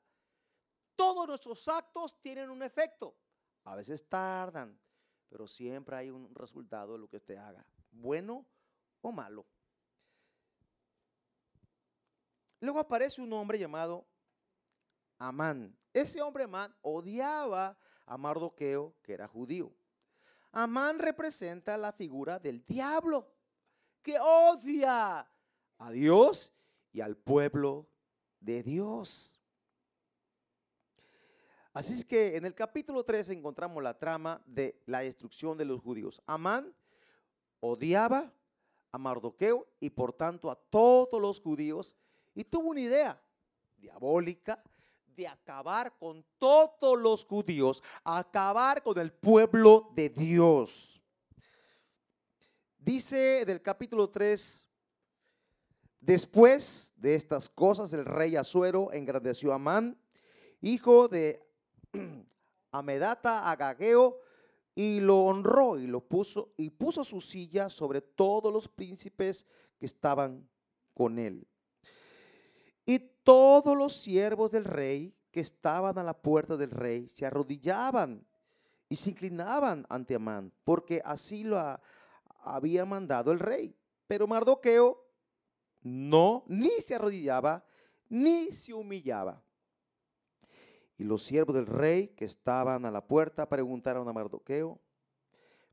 Todos 0.95 1.27
nuestros 1.27 1.67
actos 1.67 2.17
tienen 2.21 2.49
un 2.49 2.63
efecto. 2.63 3.17
A 3.65 3.75
veces 3.75 4.07
tardan, 4.07 4.79
pero 5.27 5.45
siempre 5.45 5.97
hay 5.97 6.09
un 6.09 6.33
resultado 6.33 6.93
de 6.93 6.99
lo 6.99 7.09
que 7.09 7.17
usted 7.17 7.35
haga, 7.35 7.65
bueno 7.91 8.45
o 9.01 9.11
malo. 9.11 9.45
Luego 12.61 12.79
aparece 12.79 13.21
un 13.21 13.33
hombre 13.33 13.59
llamado 13.59 14.07
Amán. 15.17 15.75
Ese 15.93 16.22
hombre 16.22 16.43
Amán 16.43 16.75
odiaba 16.81 17.77
a 18.05 18.17
Mardoqueo, 18.17 18.95
que 19.01 19.13
era 19.13 19.27
judío. 19.27 19.72
Amán 20.51 21.00
representa 21.00 21.77
la 21.77 21.91
figura 21.91 22.39
del 22.39 22.65
diablo, 22.65 23.34
que 24.01 24.17
odia 24.19 25.27
a 25.77 25.91
Dios 25.91 26.53
y 26.91 27.01
al 27.01 27.17
pueblo 27.17 27.89
de 28.39 28.63
Dios. 28.63 29.41
Así 31.74 31.93
es 31.93 32.05
que 32.05 32.38
en 32.38 32.45
el 32.45 32.55
capítulo 32.55 33.03
3 33.03 33.31
encontramos 33.31 33.84
la 33.84 33.98
trama 34.00 34.41
de 34.45 34.81
la 34.86 35.00
destrucción 35.00 35.57
de 35.57 35.65
los 35.65 35.81
judíos. 35.81 36.22
Amán 36.25 36.74
odiaba 37.60 38.31
a 38.93 38.98
Mardoqueo 38.98 39.67
y 39.81 39.89
por 39.89 40.13
tanto 40.13 40.50
a 40.50 40.55
todos 40.55 41.22
los 41.22 41.41
judíos 41.41 41.98
y 42.34 42.45
tuvo 42.45 42.69
una 42.69 42.79
idea 42.79 43.22
diabólica 43.75 44.63
de 45.15 45.27
acabar 45.27 45.98
con 45.98 46.25
todos 46.38 47.00
los 47.00 47.25
judíos, 47.25 47.81
acabar 48.03 48.84
con 48.84 48.98
el 49.00 49.12
pueblo 49.12 49.91
de 49.95 50.10
Dios. 50.10 51.01
Dice 52.77 53.45
del 53.45 53.62
capítulo 53.62 54.10
3, 54.10 54.67
después 56.00 56.93
de 56.98 57.15
estas 57.15 57.50
cosas 57.50 57.93
el 57.93 58.05
rey 58.05 58.36
Azuero 58.36 58.91
engrandeció 58.91 59.51
a 59.51 59.55
Amán, 59.55 59.98
hijo 60.62 61.07
de 61.07 61.41
Amedata 62.72 63.50
Agageo, 63.50 64.19
y 64.75 65.00
lo 65.00 65.24
honró 65.24 65.79
y 65.79 65.88
lo 65.88 66.01
puso 66.01 66.53
y 66.57 66.69
puso 66.69 67.05
su 67.05 67.22
silla 67.22 67.69
sobre 67.69 68.01
todos 68.01 68.51
los 68.51 68.67
príncipes 68.67 69.48
que 69.79 69.86
estaban 69.86 70.48
con 70.93 71.17
él. 71.17 71.48
Todos 73.25 73.75
los 73.75 73.96
siervos 73.96 74.51
del 74.51 74.65
rey 74.65 75.15
que 75.32 75.39
estaban 75.39 75.98
a 75.98 76.03
la 76.03 76.13
puerta 76.13 76.55
del 76.58 76.70
rey 76.70 77.10
se 77.10 77.25
arrodillaban 77.25 78.24
y 78.88 78.96
se 78.96 79.10
inclinaban 79.10 79.84
ante 79.89 80.13
Amán, 80.13 80.53
porque 80.63 81.01
así 81.03 81.44
lo 81.44 81.58
había 82.44 82.86
mandado 82.86 83.32
el 83.32 83.39
rey. 83.39 83.75
Pero 84.05 84.27
Mardoqueo 84.27 85.03
no, 85.82 86.44
ni 86.46 86.70
se 86.70 86.94
arrodillaba, 86.94 87.65
ni 88.10 88.51
se 88.51 88.75
humillaba. 88.75 89.41
Y 90.96 91.03
los 91.03 91.24
siervos 91.24 91.55
del 91.55 91.65
rey 91.65 92.10
que 92.10 92.25
estaban 92.25 92.86
a 92.86 92.91
la 92.91 93.08
puerta 93.08 93.50
preguntaron 93.50 94.08
a 94.08 94.13
Mardoqueo, 94.13 94.79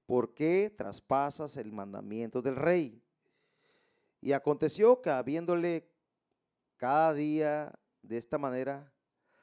¿por 0.06 0.32
qué 0.32 0.74
traspasas 0.74 1.58
el 1.58 1.70
mandamiento 1.70 2.40
del 2.40 2.56
rey? 2.56 3.02
Y 4.22 4.32
aconteció 4.32 5.02
que 5.02 5.10
habiéndole 5.10 5.91
cada 6.82 7.14
día 7.14 7.72
de 8.02 8.16
esta 8.16 8.38
manera, 8.38 8.92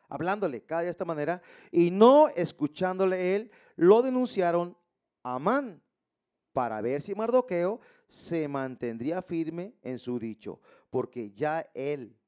hablándole 0.10 0.66
cada 0.66 0.82
día 0.82 0.88
de 0.88 0.92
esta 0.92 1.06
manera, 1.06 1.42
y 1.72 1.90
no 1.90 2.28
escuchándole 2.28 3.34
él, 3.34 3.50
lo 3.78 4.02
denunciaron 4.02 4.78
a 5.24 5.36
Amán 5.36 5.82
para 6.52 6.82
ver 6.82 7.02
si 7.02 7.16
Mardoqueo 7.16 7.80
se 8.10 8.50
mantendría 8.50 9.22
firme 9.22 9.74
en 9.84 10.00
su 10.00 10.20
dicho, 10.20 10.60
porque 10.90 11.32
ya 11.32 11.66
él 11.74 12.20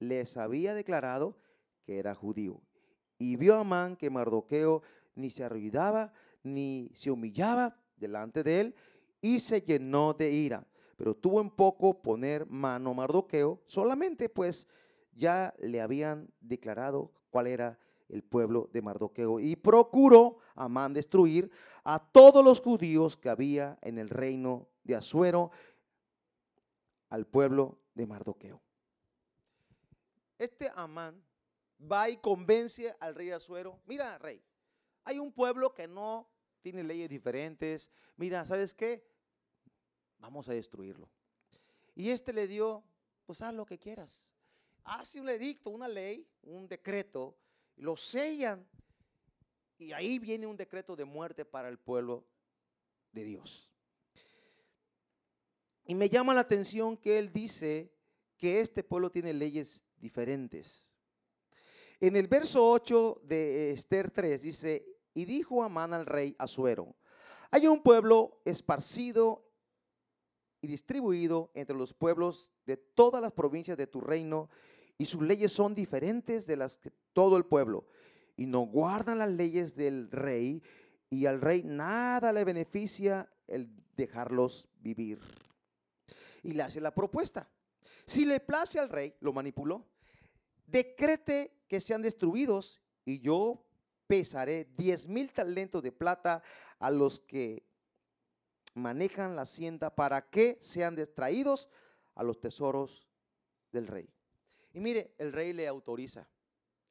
les 0.00 0.36
había 0.36 0.74
declarado 0.74 1.38
que 1.84 2.00
era 2.00 2.16
judío. 2.16 2.60
Y 3.16 3.36
vio 3.36 3.54
a 3.54 3.60
Amán 3.60 3.94
que 3.94 4.10
Mardoqueo 4.10 4.82
ni 5.14 5.30
se 5.30 5.44
arruinaba 5.44 6.12
ni 6.42 6.90
se 6.94 7.12
humillaba 7.12 7.80
delante 7.94 8.42
de 8.42 8.60
él, 8.60 8.74
y 9.20 9.38
se 9.38 9.60
llenó 9.60 10.14
de 10.14 10.32
ira. 10.32 10.66
Pero 10.98 11.14
tuvo 11.14 11.40
en 11.40 11.48
poco 11.48 12.02
poner 12.02 12.44
mano 12.46 12.90
a 12.90 12.94
Mardoqueo, 12.94 13.62
solamente 13.66 14.28
pues 14.28 14.66
ya 15.12 15.54
le 15.60 15.80
habían 15.80 16.28
declarado 16.40 17.12
cuál 17.30 17.46
era 17.46 17.78
el 18.08 18.24
pueblo 18.24 18.68
de 18.72 18.82
Mardoqueo. 18.82 19.38
Y 19.38 19.54
procuró 19.54 20.38
Amán 20.56 20.92
destruir 20.92 21.52
a 21.84 22.00
todos 22.00 22.44
los 22.44 22.60
judíos 22.60 23.16
que 23.16 23.28
había 23.28 23.78
en 23.80 23.98
el 23.98 24.08
reino 24.08 24.66
de 24.82 24.96
Asuero, 24.96 25.52
al 27.10 27.26
pueblo 27.26 27.78
de 27.94 28.06
Mardoqueo. 28.06 28.60
Este 30.36 30.68
Amán 30.74 31.22
va 31.80 32.10
y 32.10 32.16
convence 32.16 32.92
al 32.98 33.14
rey 33.14 33.30
Asuero, 33.30 33.78
mira 33.86 34.18
rey, 34.18 34.42
hay 35.04 35.20
un 35.20 35.32
pueblo 35.32 35.74
que 35.74 35.86
no 35.86 36.28
tiene 36.60 36.82
leyes 36.82 37.08
diferentes, 37.08 37.92
mira, 38.16 38.44
¿sabes 38.44 38.74
qué? 38.74 39.06
Vamos 40.18 40.48
a 40.48 40.52
destruirlo. 40.52 41.08
Y 41.94 42.10
este 42.10 42.32
le 42.32 42.46
dio, 42.46 42.84
pues 43.26 43.42
haz 43.42 43.54
lo 43.54 43.66
que 43.66 43.78
quieras. 43.78 44.30
Hace 44.84 45.20
un 45.20 45.28
edicto, 45.28 45.70
una 45.70 45.88
ley, 45.88 46.26
un 46.42 46.68
decreto, 46.68 47.36
lo 47.76 47.96
sellan 47.96 48.66
y 49.78 49.92
ahí 49.92 50.18
viene 50.18 50.46
un 50.46 50.56
decreto 50.56 50.96
de 50.96 51.04
muerte 51.04 51.44
para 51.44 51.68
el 51.68 51.78
pueblo 51.78 52.26
de 53.12 53.24
Dios. 53.24 53.70
Y 55.84 55.94
me 55.94 56.10
llama 56.10 56.34
la 56.34 56.40
atención 56.40 56.96
que 56.96 57.18
él 57.18 57.32
dice 57.32 57.92
que 58.36 58.60
este 58.60 58.82
pueblo 58.84 59.10
tiene 59.10 59.32
leyes 59.32 59.84
diferentes. 59.96 60.94
En 62.00 62.16
el 62.16 62.28
verso 62.28 62.70
8 62.70 63.22
de 63.24 63.72
Esther 63.72 64.10
3 64.10 64.42
dice, 64.42 64.86
y 65.14 65.24
dijo 65.24 65.62
Amán 65.62 65.94
al 65.94 66.06
rey 66.06 66.36
Asuero, 66.38 66.94
hay 67.50 67.66
un 67.66 67.82
pueblo 67.82 68.40
esparcido 68.44 69.47
y 70.60 70.66
distribuido 70.66 71.50
entre 71.54 71.76
los 71.76 71.94
pueblos 71.94 72.50
de 72.66 72.76
todas 72.76 73.22
las 73.22 73.32
provincias 73.32 73.76
de 73.76 73.86
tu 73.86 74.00
reino, 74.00 74.48
y 74.96 75.04
sus 75.04 75.22
leyes 75.22 75.52
son 75.52 75.74
diferentes 75.74 76.46
de 76.46 76.56
las 76.56 76.78
que 76.78 76.90
todo 77.12 77.36
el 77.36 77.44
pueblo, 77.44 77.86
y 78.36 78.46
no 78.46 78.60
guardan 78.60 79.18
las 79.18 79.30
leyes 79.30 79.74
del 79.74 80.10
rey, 80.10 80.62
y 81.10 81.26
al 81.26 81.40
rey 81.40 81.62
nada 81.64 82.32
le 82.32 82.44
beneficia 82.44 83.30
el 83.46 83.70
dejarlos 83.96 84.68
vivir. 84.80 85.20
Y 86.42 86.52
le 86.52 86.62
hace 86.62 86.80
la 86.80 86.94
propuesta. 86.94 87.48
Si 88.06 88.24
le 88.24 88.40
place 88.40 88.78
al 88.78 88.88
rey, 88.88 89.14
lo 89.20 89.32
manipuló, 89.32 89.86
decrete 90.66 91.64
que 91.68 91.80
sean 91.80 92.02
destruidos 92.02 92.80
y 93.04 93.20
yo 93.20 93.64
pesaré 94.06 94.66
diez 94.76 95.08
mil 95.08 95.30
talentos 95.30 95.82
de 95.82 95.92
plata 95.92 96.42
a 96.78 96.90
los 96.90 97.20
que 97.20 97.67
manejan 98.78 99.36
la 99.36 99.42
hacienda 99.42 99.94
para 99.94 100.30
que 100.30 100.58
sean 100.60 100.96
distraídos 100.96 101.68
a 102.14 102.22
los 102.22 102.40
tesoros 102.40 103.06
del 103.72 103.86
rey. 103.86 104.08
Y 104.72 104.80
mire, 104.80 105.14
el 105.18 105.32
rey 105.32 105.52
le 105.52 105.66
autoriza. 105.66 106.28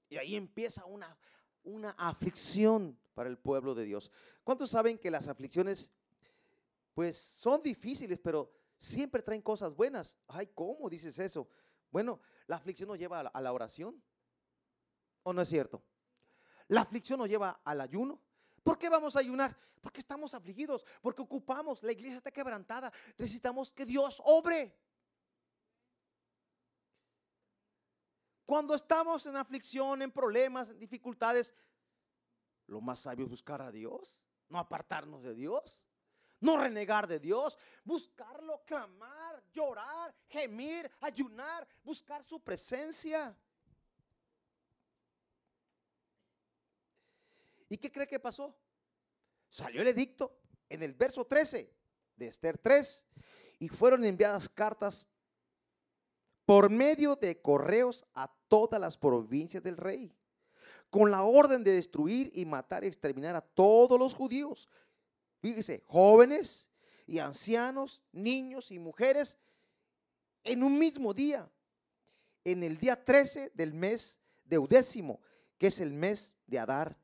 Y 0.09 0.17
ahí 0.17 0.35
empieza 0.35 0.85
una, 0.85 1.17
una 1.63 1.91
aflicción 1.91 2.97
para 3.13 3.29
el 3.29 3.37
pueblo 3.37 3.73
de 3.75 3.85
Dios. 3.85 4.11
¿Cuántos 4.43 4.69
saben 4.69 4.97
que 4.97 5.11
las 5.11 5.27
aflicciones, 5.27 5.91
pues 6.93 7.17
son 7.17 7.61
difíciles, 7.61 8.19
pero 8.19 8.51
siempre 8.77 9.21
traen 9.21 9.41
cosas 9.41 9.75
buenas? 9.75 10.17
Ay, 10.27 10.47
¿cómo 10.53 10.89
dices 10.89 11.17
eso? 11.19 11.49
Bueno, 11.91 12.19
la 12.47 12.57
aflicción 12.57 12.89
nos 12.89 12.97
lleva 12.97 13.21
a 13.21 13.41
la 13.41 13.53
oración. 13.53 14.01
¿O 15.23 15.33
no 15.33 15.41
es 15.41 15.49
cierto? 15.49 15.83
La 16.69 16.81
aflicción 16.81 17.19
nos 17.19 17.27
lleva 17.27 17.61
al 17.63 17.81
ayuno. 17.81 18.21
¿Por 18.67 18.77
qué 18.77 18.89
vamos 18.89 19.15
a 19.15 19.19
ayunar? 19.19 19.57
Porque 19.79 20.01
estamos 20.01 20.33
afligidos, 20.33 20.83
porque 21.01 21.21
ocupamos, 21.21 21.81
la 21.83 21.93
iglesia 21.93 22.17
está 22.17 22.31
quebrantada, 22.31 22.91
necesitamos 23.17 23.71
que 23.71 23.85
Dios 23.85 24.21
obre. 24.25 24.75
Cuando 28.45 28.75
estamos 28.75 29.25
en 29.25 29.37
aflicción, 29.37 30.01
en 30.01 30.11
problemas, 30.11 30.69
en 30.69 30.79
dificultades, 30.79 31.53
lo 32.65 32.81
más 32.81 32.99
sabio 32.99 33.23
es 33.23 33.31
buscar 33.31 33.61
a 33.61 33.71
Dios, 33.71 34.19
no 34.49 34.59
apartarnos 34.59 35.23
de 35.23 35.33
Dios, 35.33 35.85
no 36.41 36.57
renegar 36.57 37.07
de 37.07 37.21
Dios, 37.21 37.57
buscarlo, 37.85 38.65
clamar, 38.65 39.41
llorar, 39.53 40.13
gemir, 40.27 40.91
ayunar, 40.99 41.65
buscar 41.85 42.21
su 42.25 42.41
presencia. 42.41 43.33
¿Y 47.69 47.77
qué 47.77 47.91
cree 47.91 48.07
que 48.07 48.19
pasó? 48.19 48.55
Salió 49.49 49.81
el 49.81 49.87
edicto 49.87 50.39
en 50.69 50.83
el 50.83 50.93
verso 50.93 51.25
13 51.25 51.73
de 52.15 52.27
Esther 52.27 52.57
3 52.57 53.05
y 53.59 53.69
fueron 53.69 54.05
enviadas 54.05 54.49
cartas 54.49 55.05
por 56.45 56.69
medio 56.69 57.15
de 57.15 57.41
correos 57.41 58.05
a 58.13 58.33
todas 58.47 58.79
las 58.79 58.97
provincias 58.97 59.61
del 59.61 59.77
rey, 59.77 60.13
con 60.89 61.11
la 61.11 61.23
orden 61.23 61.63
de 61.63 61.73
destruir 61.73 62.31
y 62.33 62.45
matar 62.45 62.83
y 62.83 62.87
exterminar 62.87 63.35
a 63.35 63.41
todos 63.41 63.99
los 63.99 64.13
judíos. 64.13 64.69
Fíjese, 65.39 65.83
jóvenes 65.85 66.69
y 67.05 67.19
ancianos, 67.19 68.01
niños 68.13 68.71
y 68.71 68.79
mujeres, 68.79 69.37
en 70.43 70.63
un 70.63 70.79
mismo 70.79 71.13
día, 71.13 71.49
en 72.45 72.63
el 72.63 72.77
día 72.77 73.03
13 73.03 73.51
del 73.53 73.73
mes 73.73 74.17
deudécimo, 74.45 75.19
que 75.57 75.67
es 75.67 75.81
el 75.81 75.91
mes 75.91 76.37
de 76.45 76.59
Adar 76.59 76.97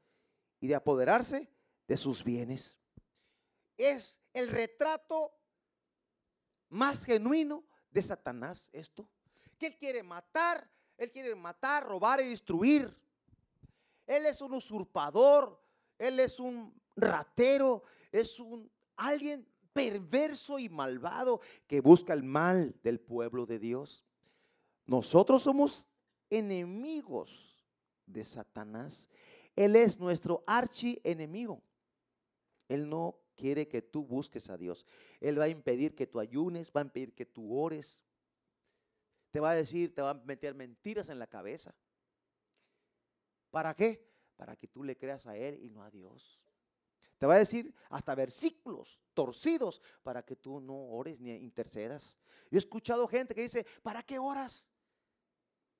y 0.63 0.67
de 0.67 0.75
apoderarse 0.75 1.49
de 1.89 1.97
sus 1.97 2.23
bienes. 2.23 2.79
Es 3.75 4.21
el 4.33 4.47
retrato 4.47 5.37
más 6.69 7.03
genuino 7.03 7.65
de 7.91 8.01
Satanás 8.01 8.69
esto. 8.71 9.09
Que 9.57 9.67
él 9.67 9.75
quiere 9.75 10.03
matar, 10.03 10.71
él 10.97 11.11
quiere 11.11 11.35
matar, 11.35 11.85
robar 11.85 12.21
y 12.21 12.29
destruir. 12.29 12.97
Él 14.07 14.25
es 14.25 14.39
un 14.39 14.53
usurpador, 14.53 15.61
él 15.97 16.21
es 16.21 16.39
un 16.39 16.73
ratero, 16.95 17.83
es 18.09 18.39
un 18.39 18.71
alguien 18.95 19.45
perverso 19.73 20.59
y 20.59 20.69
malvado 20.69 21.41
que 21.67 21.81
busca 21.81 22.13
el 22.13 22.23
mal 22.23 22.73
del 22.81 23.01
pueblo 23.01 23.45
de 23.45 23.59
Dios. 23.59 24.05
Nosotros 24.85 25.43
somos 25.43 25.89
enemigos 26.29 27.65
de 28.05 28.23
Satanás 28.23 29.09
él 29.55 29.75
es 29.75 29.99
nuestro 29.99 30.43
archienemigo. 30.47 31.61
Él 32.67 32.89
no 32.89 33.19
quiere 33.35 33.67
que 33.67 33.81
tú 33.81 34.03
busques 34.03 34.49
a 34.49 34.57
Dios. 34.57 34.85
Él 35.19 35.39
va 35.39 35.45
a 35.45 35.49
impedir 35.49 35.95
que 35.95 36.07
tú 36.07 36.19
ayunes, 36.19 36.71
va 36.71 36.81
a 36.81 36.85
impedir 36.85 37.13
que 37.13 37.25
tú 37.25 37.57
ores. 37.57 38.01
Te 39.31 39.39
va 39.39 39.51
a 39.51 39.55
decir, 39.55 39.93
te 39.93 40.01
va 40.01 40.11
a 40.11 40.13
meter 40.13 40.55
mentiras 40.55 41.09
en 41.09 41.19
la 41.19 41.27
cabeza. 41.27 41.75
¿Para 43.51 43.75
qué? 43.75 44.07
Para 44.35 44.55
que 44.55 44.67
tú 44.67 44.83
le 44.83 44.97
creas 44.97 45.27
a 45.27 45.37
Él 45.37 45.59
y 45.63 45.69
no 45.69 45.83
a 45.83 45.91
Dios. 45.91 46.39
Te 47.17 47.27
va 47.27 47.35
a 47.35 47.39
decir 47.39 47.73
hasta 47.89 48.15
versículos 48.15 48.99
torcidos 49.13 49.81
para 50.01 50.25
que 50.25 50.35
tú 50.35 50.59
no 50.59 50.75
ores 50.89 51.19
ni 51.19 51.31
intercedas. 51.31 52.17
Yo 52.49 52.57
he 52.57 52.59
escuchado 52.59 53.07
gente 53.07 53.35
que 53.35 53.43
dice, 53.43 53.65
¿para 53.81 54.03
qué 54.03 54.19
oras? 54.19 54.69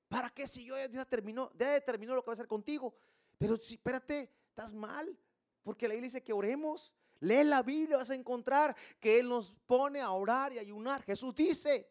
¿Para 0.08 0.30
qué 0.30 0.46
si 0.48 0.64
yo 0.64 0.76
terminó, 1.08 1.52
ya 1.58 1.74
determinó 1.74 2.14
lo 2.14 2.22
que 2.22 2.28
va 2.28 2.34
a 2.34 2.36
hacer 2.36 2.48
contigo? 2.48 2.96
Pero 3.38 3.58
si, 3.58 3.76
espérate, 3.76 4.32
estás 4.50 4.74
mal, 4.74 5.18
porque 5.64 5.88
la 5.88 5.94
Biblia 5.94 6.08
dice 6.08 6.24
que 6.24 6.34
oremos. 6.34 6.94
Lee 7.20 7.44
la 7.44 7.62
Biblia, 7.62 7.98
vas 7.98 8.10
a 8.10 8.16
encontrar 8.16 8.76
que 9.00 9.20
Él 9.20 9.30
nos 9.30 9.54
pone 9.66 10.02
a 10.02 10.12
orar 10.12 10.52
y 10.52 10.60
ayunar. 10.60 11.02
Jesús 11.04 11.34
dice 11.34 11.90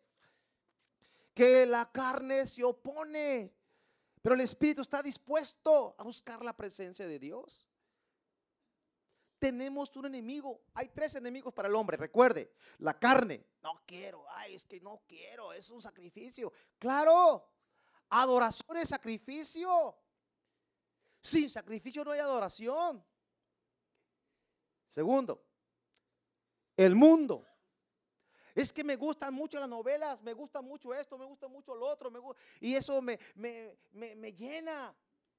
que 1.35 1.65
la 1.65 1.91
carne 1.91 2.47
se 2.47 2.63
opone, 2.63 3.51
pero 4.21 4.35
el 4.35 4.43
Espíritu 4.43 4.83
está 4.83 5.03
dispuesto 5.03 5.95
a 5.97 6.03
buscar 6.05 6.45
la 6.45 6.55
presencia 6.55 7.07
de 7.07 7.19
Dios. 7.19 7.67
Tenemos 9.39 9.97
un 9.97 10.07
enemigo. 10.07 10.61
Hay 10.75 10.91
tres 10.91 11.17
enemigos 11.17 11.53
para 11.53 11.67
el 11.67 11.75
hombre. 11.75 11.97
Recuerde, 11.97 12.53
la 12.79 12.97
carne. 12.97 13.45
No 13.63 13.83
quiero. 13.85 14.25
Ay, 14.31 14.55
es 14.55 14.65
que 14.65 14.81
no 14.81 15.03
quiero. 15.09 15.53
Es 15.53 15.69
un 15.71 15.83
sacrificio. 15.83 16.53
Claro. 16.79 17.49
Adoración 18.11 18.77
es 18.77 18.91
sacrificio. 18.91 19.97
Sin 21.23 21.49
sacrificio 21.49 22.05
no 22.05 22.11
hay 22.11 22.19
adoración. 22.19 23.03
Segundo, 24.89 25.43
el 26.77 26.95
mundo. 26.95 27.47
Es 28.55 28.73
que 28.73 28.85
me 28.85 28.97
gustan 28.97 29.33
mucho 29.33 29.59
las 29.59 29.69
novelas, 29.69 30.21
me 30.21 30.35
gusta 30.35 30.61
mucho 30.61 30.93
esto, 30.93 31.17
me 31.17 31.25
gusta 31.25 31.49
mucho 31.49 31.75
lo 31.75 31.87
otro, 31.87 32.11
me 32.11 32.21
y 32.61 32.75
eso 32.75 33.01
me, 33.01 33.19
me, 33.37 33.79
me 33.93 34.33
llena. 34.35 34.95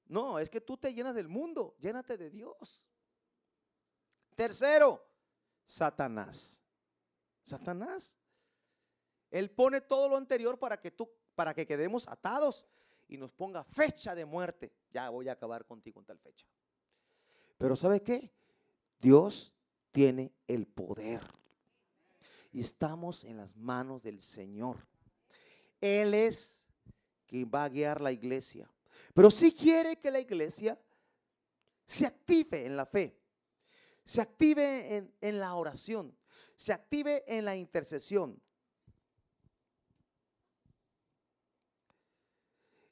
No, 0.06 0.39
es 0.39 0.50
que 0.50 0.62
tú 0.62 0.78
te 0.78 0.91
llenas 0.93 1.13
del 1.13 1.28
mundo, 1.28 1.76
llénate 1.80 2.17
de 2.17 2.32
Dios. 2.32 2.84
Tercero, 4.34 5.06
Satanás. 5.65 6.63
Satanás. 7.43 8.17
Él 9.30 9.52
pone 9.52 9.82
todo 9.82 10.08
lo 10.08 10.15
anterior 10.15 10.58
para 10.58 10.80
que 10.80 10.89
tú, 10.89 11.12
para 11.36 11.54
que 11.54 11.67
quedemos 11.67 12.08
atados 12.08 12.65
y 13.08 13.17
nos 13.17 13.32
ponga 13.32 13.63
fecha 13.63 14.15
de 14.15 14.26
muerte. 14.26 14.74
Ya 14.94 15.10
voy 15.10 15.28
a 15.28 15.34
acabar 15.34 15.66
contigo 15.66 16.00
en 16.00 16.06
tal 16.06 16.20
fecha. 16.20 16.46
Pero 17.58 17.76
¿sabe 17.76 18.02
qué? 18.02 18.32
Dios 19.00 19.56
tiene 19.92 20.32
el 20.48 20.68
poder. 20.68 21.22
Y 22.52 22.60
estamos 22.60 23.24
en 23.24 23.38
las 23.38 23.56
manos 23.58 24.04
del 24.04 24.22
Señor. 24.22 24.78
Él 25.82 26.14
es 26.14 26.68
quien 27.26 27.50
va 27.54 27.64
a 27.64 27.70
guiar 27.70 28.00
la 28.02 28.12
iglesia. 28.12 28.70
Pero 29.14 29.32
si 29.32 29.52
quiere 29.52 29.98
que 29.98 30.12
la 30.12 30.20
iglesia 30.20 30.80
se 31.86 32.06
active 32.06 32.66
en 32.66 32.78
la 32.78 32.86
fe, 32.86 33.20
se 34.04 34.22
active 34.22 35.12
en 35.20 35.40
la 35.40 35.56
oración, 35.56 36.16
se 36.56 36.72
active 36.72 37.24
en 37.28 37.46
la 37.46 37.56
intercesión. 37.56 38.40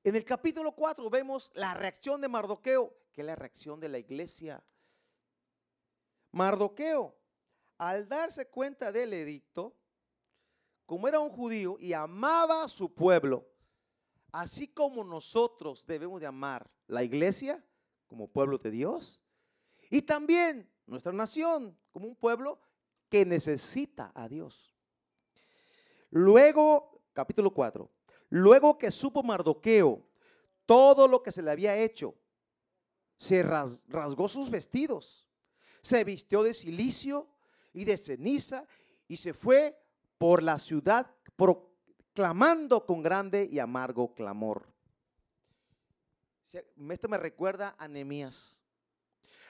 En 0.04 0.16
el 0.16 0.26
capítulo 0.26 0.72
4 0.72 1.08
vemos 1.12 1.52
la 1.54 1.76
reacción 1.76 2.22
de 2.22 2.28
Mardoqueo, 2.28 2.92
que 3.14 3.22
es 3.22 3.28
la 3.28 3.36
reacción 3.36 3.80
de 3.80 3.88
la 3.88 4.00
iglesia. 4.00 4.64
Mardoqueo, 6.32 7.16
al 7.78 8.08
darse 8.08 8.48
cuenta 8.48 8.92
del 8.92 9.14
edicto, 9.14 9.76
como 10.88 11.08
era 11.08 11.20
un 11.20 11.30
judío 11.30 11.78
y 11.80 11.94
amaba 11.94 12.64
a 12.64 12.70
su 12.70 12.96
pueblo, 12.96 13.48
así 14.32 14.68
como 14.68 15.04
nosotros 15.04 15.86
debemos 15.86 16.20
de 16.20 16.28
amar 16.28 16.72
la 16.88 17.04
iglesia 17.04 17.64
como 18.08 18.28
pueblo 18.28 18.58
de 18.58 18.72
Dios, 18.72 19.22
y 19.92 20.02
también 20.02 20.68
nuestra 20.88 21.14
nación 21.14 21.78
como 21.92 22.08
un 22.08 22.16
pueblo 22.16 22.60
que 23.08 23.24
necesita 23.24 24.12
a 24.16 24.28
Dios. 24.28 24.76
Luego, 26.10 27.04
capítulo 27.14 27.54
4, 27.54 27.90
luego 28.32 28.78
que 28.80 28.90
supo 28.90 29.22
Mardoqueo 29.22 30.04
todo 30.66 31.08
lo 31.08 31.22
que 31.22 31.32
se 31.32 31.42
le 31.42 31.52
había 31.52 31.78
hecho, 31.78 32.16
se 33.18 33.44
rasgó 33.44 34.28
sus 34.28 34.50
vestidos, 34.50 35.28
se 35.82 36.04
vistió 36.04 36.42
de 36.42 36.54
silicio 36.54 37.28
y 37.74 37.84
de 37.84 37.98
ceniza 37.98 38.66
y 39.08 39.18
se 39.18 39.34
fue 39.34 39.78
por 40.18 40.42
la 40.42 40.58
ciudad 40.60 41.14
proclamando 41.36 42.86
con 42.86 43.04
grande 43.04 43.48
y 43.52 43.60
amargo 43.60 44.14
clamor. 44.14 44.72
Esto 46.90 47.10
me 47.10 47.18
recuerda 47.18 47.76
a 47.78 47.88
Nehemías. 47.88 48.62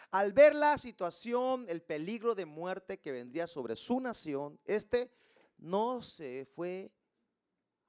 Al 0.10 0.34
ver 0.34 0.56
la 0.56 0.78
situación, 0.78 1.66
el 1.70 1.82
peligro 1.82 2.36
de 2.36 2.46
muerte 2.46 3.00
que 3.00 3.12
vendría 3.12 3.48
sobre 3.48 3.76
su 3.76 4.00
nación, 4.00 4.60
este 4.66 5.12
no 5.58 6.02
se 6.02 6.48
fue 6.56 6.92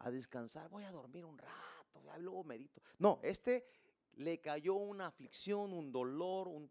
a 0.03 0.11
descansar, 0.11 0.69
voy 0.69 0.85
a 0.85 0.91
dormir 0.91 1.25
un 1.25 1.39
rato, 1.39 2.03
ya 2.05 2.17
luego 2.19 2.45
medito. 2.45 2.83
No, 2.99 3.21
este 3.23 3.65
le 4.15 4.41
cayó 4.41 4.75
una 4.75 5.07
aflicción, 5.07 5.73
un 5.73 5.93
dolor, 5.93 6.49
un, 6.49 6.71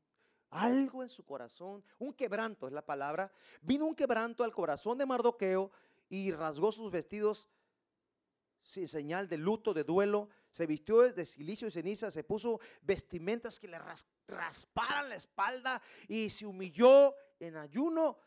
algo 0.50 1.02
en 1.02 1.10
su 1.10 1.24
corazón, 1.24 1.84
un 2.00 2.14
quebranto 2.14 2.68
es 2.68 2.74
la 2.74 2.86
palabra. 2.86 3.32
Vino 3.62 3.86
un 3.86 3.96
quebranto 3.96 4.44
al 4.44 4.54
corazón 4.54 4.98
de 4.98 5.06
Mardoqueo 5.06 5.72
y 6.10 6.32
rasgó 6.32 6.72
sus 6.72 6.92
vestidos 6.92 7.50
sin 8.64 8.88
señal 8.88 9.28
de 9.28 9.38
luto, 9.38 9.74
de 9.74 9.84
duelo, 9.84 10.30
se 10.52 10.68
vistió 10.68 11.02
de 11.12 11.26
silicio 11.26 11.68
y 11.68 11.72
ceniza, 11.72 12.12
se 12.12 12.24
puso 12.24 12.60
vestimentas 12.82 13.60
que 13.60 13.68
le 13.68 13.80
rasparan 14.28 15.10
la 15.10 15.16
espalda 15.16 15.82
y 16.08 16.30
se 16.30 16.46
humilló 16.46 17.16
en 17.40 17.56
ayuno 17.58 18.20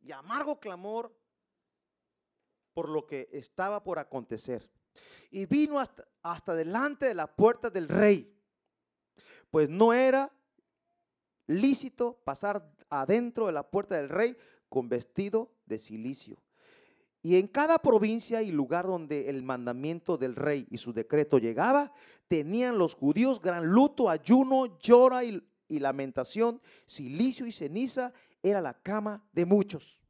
y 0.00 0.10
amargo 0.10 0.58
clamor 0.58 1.14
por 2.74 2.88
lo 2.88 3.06
que 3.06 3.28
estaba 3.32 3.82
por 3.82 3.98
acontecer. 3.98 4.70
Y 5.30 5.46
vino 5.46 5.78
hasta, 5.78 6.06
hasta 6.22 6.54
delante 6.54 7.06
de 7.06 7.14
la 7.14 7.34
puerta 7.34 7.70
del 7.70 7.88
rey, 7.88 8.34
pues 9.50 9.68
no 9.68 9.92
era 9.92 10.32
lícito 11.46 12.20
pasar 12.24 12.70
adentro 12.88 13.46
de 13.46 13.52
la 13.52 13.70
puerta 13.70 13.96
del 13.96 14.08
rey 14.08 14.36
con 14.68 14.88
vestido 14.88 15.52
de 15.66 15.78
silicio. 15.78 16.42
Y 17.22 17.36
en 17.36 17.46
cada 17.46 17.78
provincia 17.78 18.42
y 18.42 18.50
lugar 18.50 18.86
donde 18.86 19.30
el 19.30 19.44
mandamiento 19.44 20.18
del 20.18 20.34
rey 20.34 20.66
y 20.70 20.78
su 20.78 20.92
decreto 20.92 21.38
llegaba, 21.38 21.92
tenían 22.26 22.78
los 22.78 22.94
judíos 22.94 23.40
gran 23.40 23.66
luto, 23.66 24.10
ayuno, 24.10 24.78
llora 24.78 25.22
y, 25.22 25.40
lamentación, 25.68 26.60
silicio 26.84 27.46
y 27.46 27.52
ceniza 27.52 28.12
era 28.42 28.60
la 28.60 28.74
cama 28.74 29.24
de 29.32 29.46
muchos. 29.46 30.00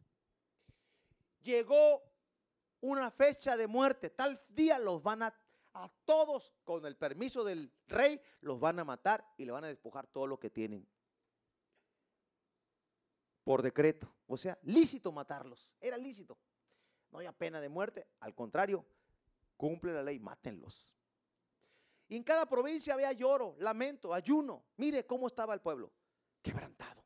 Llegó 1.42 2.03
una 2.83 3.11
fecha 3.11 3.57
de 3.57 3.66
muerte, 3.66 4.11
tal 4.11 4.40
día 4.51 4.79
los 4.79 5.03
van 5.03 5.23
a, 5.23 5.35
a 5.73 5.90
todos, 6.05 6.53
con 6.62 6.85
el 6.85 6.97
permiso 6.97 7.42
del 7.42 7.73
rey, 7.87 8.21
los 8.42 8.61
van 8.61 8.79
a 8.79 8.85
matar 8.85 9.27
y 9.38 9.47
le 9.47 9.53
van 9.53 9.64
a 9.64 9.68
despojar 9.68 10.07
todo 10.07 10.27
lo 10.27 10.38
que 10.38 10.51
tienen. 10.51 10.87
Por 13.42 13.62
decreto, 13.62 14.14
o 14.27 14.37
sea, 14.37 14.59
lícito 14.62 15.11
matarlos, 15.11 15.71
era 15.81 15.97
lícito 15.97 16.38
no 17.12 17.18
haya 17.18 17.33
pena 17.33 17.61
de 17.61 17.68
muerte, 17.68 18.09
al 18.21 18.35
contrario, 18.35 18.85
cumple 19.57 19.92
la 19.92 20.03
ley, 20.03 20.18
mátenlos. 20.18 20.97
Y 22.09 22.16
en 22.16 22.25
cada 22.25 22.47
provincia 22.47 22.95
había 22.95 23.12
lloro, 23.12 23.55
lamento, 23.59 24.12
ayuno. 24.12 24.64
Mire 24.77 25.07
cómo 25.07 25.27
estaba 25.27 25.55
el 25.55 25.61
pueblo, 25.61 25.92
quebrantado. 26.40 27.05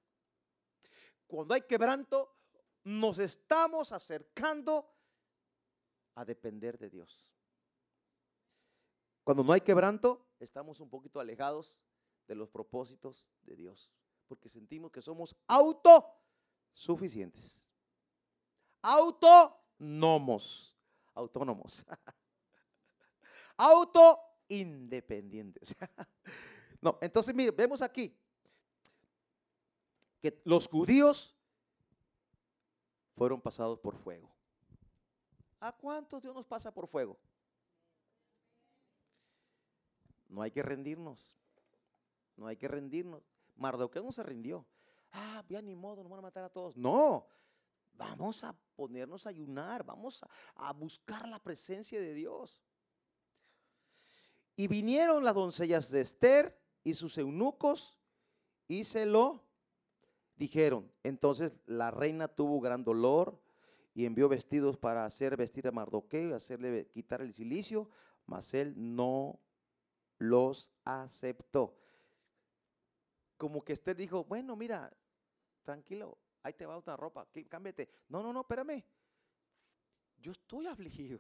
Cuando 1.26 1.54
hay 1.54 1.62
quebranto, 1.62 2.36
nos 2.84 3.18
estamos 3.18 3.90
acercando 3.90 4.88
a 6.16 6.24
depender 6.24 6.76
de 6.78 6.90
Dios. 6.90 7.30
Cuando 9.22 9.44
no 9.44 9.52
hay 9.52 9.60
quebranto, 9.60 10.26
estamos 10.40 10.80
un 10.80 10.88
poquito 10.88 11.20
alejados 11.20 11.84
de 12.26 12.34
los 12.34 12.48
propósitos 12.48 13.30
de 13.42 13.54
Dios, 13.54 13.92
porque 14.26 14.48
sentimos 14.48 14.90
que 14.90 15.02
somos 15.02 15.36
autosuficientes. 15.46 17.64
Auto 18.82 19.56
nomos, 19.78 20.76
autónomos, 21.14 21.86
auto 23.56 24.20
independientes. 24.48 25.76
no, 26.80 26.98
entonces 27.00 27.34
mire, 27.34 27.50
vemos 27.50 27.82
aquí 27.82 28.16
que 30.20 30.40
los 30.44 30.68
judíos 30.68 31.36
fueron 33.16 33.40
pasados 33.40 33.80
por 33.80 33.96
fuego. 33.96 34.35
¿A 35.66 35.72
cuántos 35.72 36.22
Dios 36.22 36.34
nos 36.34 36.46
pasa 36.46 36.72
por 36.72 36.86
fuego? 36.86 37.18
No 40.28 40.42
hay 40.42 40.50
que 40.50 40.62
rendirnos. 40.62 41.36
No 42.36 42.46
hay 42.46 42.56
que 42.56 42.68
rendirnos. 42.68 43.22
Mardoqueo 43.56 44.02
no 44.02 44.12
se 44.12 44.22
rindió. 44.22 44.64
Ah, 45.12 45.42
ya 45.48 45.62
ni 45.62 45.74
modo, 45.74 46.02
nos 46.02 46.10
van 46.10 46.18
a 46.20 46.22
matar 46.22 46.44
a 46.44 46.50
todos. 46.50 46.76
No, 46.76 47.26
Vamos 47.96 48.44
a 48.44 48.54
ponernos 48.74 49.26
a 49.26 49.30
ayunar, 49.30 49.84
vamos 49.84 50.22
a, 50.56 50.72
buscar 50.72 51.26
la 51.28 51.38
presencia 51.38 51.98
de 51.98 52.12
Dios. 52.14 52.62
Y 54.54 54.68
vinieron 54.68 55.24
las 55.24 55.34
doncellas 55.34 55.90
de 55.90 56.02
Esther 56.02 56.58
y 56.84 56.94
sus 56.94 57.16
eunucos 57.18 57.98
y 58.68 58.84
se 58.84 59.06
lo 59.06 59.42
dijeron. 60.36 60.90
Entonces 61.02 61.54
la 61.66 61.90
reina 61.90 62.28
tuvo 62.28 62.60
gran 62.60 62.84
dolor 62.84 63.40
y 63.96 64.04
envió 64.04 64.28
vestidos 64.28 64.76
para 64.76 65.06
hacer 65.06 65.38
vestir 65.38 65.66
a 65.66 65.72
Mardoqueo 65.72 66.28
y 66.28 66.32
hacerle 66.34 66.86
quitar 66.90 67.22
el 67.22 67.32
silicio, 67.32 67.88
mas 68.26 68.52
él 68.52 68.74
no 68.76 69.40
los 70.18 70.70
aceptó. 70.84 71.80
Como 73.38 73.64
que 73.64 73.72
Esther 73.72 73.96
dijo, 73.96 74.22
bueno, 74.24 74.54
mira, 74.54 74.94
tranquilo, 75.62 76.18
ahí 76.42 76.52
te 76.52 76.66
va 76.66 76.76
otra 76.76 76.94
ropa, 76.94 77.26
cámbiate. 77.48 77.88
No, 78.10 78.22
no, 78.22 78.34
no, 78.34 78.40
espérame. 78.40 78.84
Yo 80.18 80.32
estoy 80.32 80.66
afligido. 80.66 81.18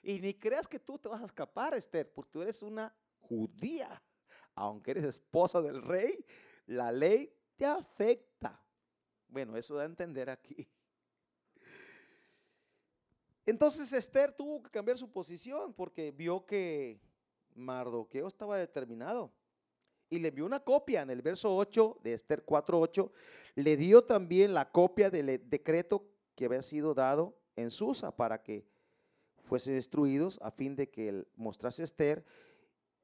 Y 0.00 0.20
ni 0.20 0.34
creas 0.34 0.68
que 0.68 0.78
tú 0.78 0.96
te 0.96 1.08
vas 1.08 1.22
a 1.22 1.26
escapar, 1.26 1.74
Esther, 1.74 2.12
porque 2.12 2.30
tú 2.30 2.40
eres 2.40 2.62
una 2.62 2.94
judía. 3.18 4.00
Aunque 4.54 4.92
eres 4.92 5.06
esposa 5.06 5.60
del 5.60 5.82
rey, 5.82 6.24
la 6.66 6.92
ley 6.92 7.36
te 7.56 7.66
afecta. 7.66 8.62
Bueno, 9.26 9.56
eso 9.56 9.74
da 9.74 9.82
a 9.82 9.86
entender 9.86 10.30
aquí. 10.30 10.70
Entonces 13.50 13.92
Esther 13.92 14.30
tuvo 14.30 14.62
que 14.62 14.70
cambiar 14.70 14.96
su 14.96 15.10
posición 15.10 15.74
porque 15.74 16.12
vio 16.12 16.46
que 16.46 17.00
Mardoqueo 17.56 18.28
estaba 18.28 18.56
determinado 18.56 19.32
y 20.08 20.20
le 20.20 20.28
envió 20.28 20.46
una 20.46 20.60
copia 20.60 21.02
en 21.02 21.10
el 21.10 21.20
verso 21.20 21.56
8 21.56 21.98
de 22.04 22.12
Esther 22.12 22.46
4.8. 22.46 23.10
Le 23.56 23.76
dio 23.76 24.04
también 24.04 24.54
la 24.54 24.70
copia 24.70 25.10
del 25.10 25.42
decreto 25.50 26.06
que 26.36 26.44
había 26.44 26.62
sido 26.62 26.94
dado 26.94 27.36
en 27.56 27.72
Susa 27.72 28.14
para 28.14 28.40
que 28.40 28.68
fuesen 29.40 29.74
destruidos 29.74 30.38
a 30.42 30.52
fin 30.52 30.76
de 30.76 30.88
que 30.88 31.08
él 31.08 31.28
mostrase 31.34 31.82
a 31.82 31.86
Esther 31.86 32.24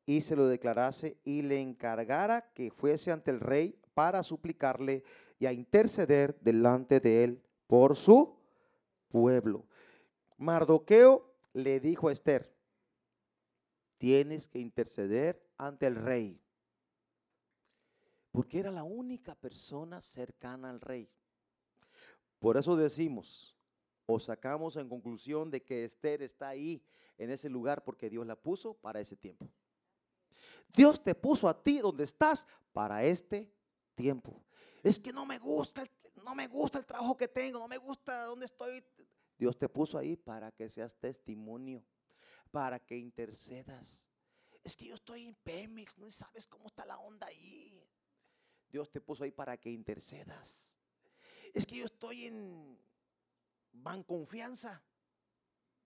y 0.07 0.21
se 0.21 0.37
lo 0.37 0.47
declarase 0.47 1.19
y 1.25 1.43
le 1.43 1.61
encargara 1.61 2.53
que 2.55 2.71
fuese 2.71 3.11
ante 3.11 3.33
el 3.33 3.41
rey 3.41 3.81
para 3.95 4.23
suplicarle 4.23 5.03
y 5.41 5.47
a 5.47 5.53
interceder 5.53 6.39
delante 6.41 7.01
de 7.01 7.25
él 7.25 7.43
por 7.67 7.97
su 7.97 8.39
pueblo. 9.09 9.67
Mardoqueo 10.37 11.35
le 11.53 11.81
dijo 11.81 12.09
a 12.09 12.12
Esther, 12.12 12.55
tienes 13.99 14.49
que 14.49 14.59
interceder 14.59 15.42
ante 15.57 15.87
el 15.87 15.96
rey, 15.96 16.40
porque 18.31 18.59
era 18.59 18.70
la 18.70 18.85
única 18.85 19.35
persona 19.35 20.01
cercana 20.01 20.70
al 20.70 20.81
rey. 20.81 21.11
Por 22.38 22.57
eso 22.57 22.77
decimos, 22.77 23.57
o 24.05 24.20
sacamos 24.20 24.77
en 24.77 24.88
conclusión 24.88 25.51
de 25.51 25.62
que 25.62 25.85
Esther 25.85 26.22
está 26.22 26.49
ahí 26.49 26.83
en 27.18 27.31
ese 27.31 27.49
lugar 27.49 27.83
porque 27.83 28.09
Dios 28.11 28.27
la 28.27 28.37
puso 28.37 28.75
para 28.75 29.01
ese 29.01 29.16
tiempo. 29.16 29.49
Dios 30.72 31.03
te 31.03 31.14
puso 31.14 31.49
a 31.49 31.62
ti 31.62 31.79
donde 31.79 32.05
estás 32.05 32.46
para 32.72 33.03
este 33.03 33.51
tiempo. 33.94 34.44
Es 34.83 35.01
que 35.01 35.12
no 35.12 35.25
me 35.27 35.38
gusta, 35.38 35.85
no 36.22 36.35
me 36.35 36.46
gusta 36.46 36.79
el 36.79 36.87
trabajo 36.87 37.16
que 37.16 37.29
tengo, 37.29 37.59
no 37.59 37.68
me 37.68 37.79
gusta 37.79 38.27
donde 38.27 38.46
estoy. 38.46 38.85
Dios 39.38 39.59
te 39.59 39.68
puso 39.68 39.99
ahí 39.99 40.16
para 40.16 40.51
que 40.51 40.68
seas 40.68 40.94
testimonio, 40.94 41.85
para 42.51 42.79
que 42.79 42.96
intercedas. 42.96 44.09
Es 44.64 44.77
que 44.77 44.87
yo 44.87 44.94
estoy 44.94 45.22
en 45.22 45.35
Pemex, 45.35 45.99
no 45.99 46.11
sabes 46.11 46.46
cómo 46.46 46.66
está 46.66 46.85
la 46.85 46.99
onda 46.99 47.27
ahí. 47.27 47.87
Dios 48.68 48.90
te 48.90 49.01
puso 49.01 49.25
ahí 49.25 49.31
para 49.31 49.57
que 49.57 49.70
intercedas. 49.70 50.77
Es 51.55 51.64
que 51.66 51.77
yo 51.77 51.87
estoy 51.87 52.27
en 52.27 52.79
Banconfianza. 53.72 54.83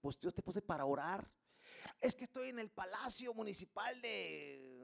Pues 0.00 0.18
Dios 0.18 0.32
te 0.32 0.42
puso 0.42 0.60
para 0.62 0.86
orar. 0.86 1.30
Es 2.00 2.14
que 2.14 2.24
estoy 2.24 2.48
en 2.48 2.58
el 2.58 2.70
Palacio 2.70 3.34
Municipal 3.34 4.00
de 4.00 4.79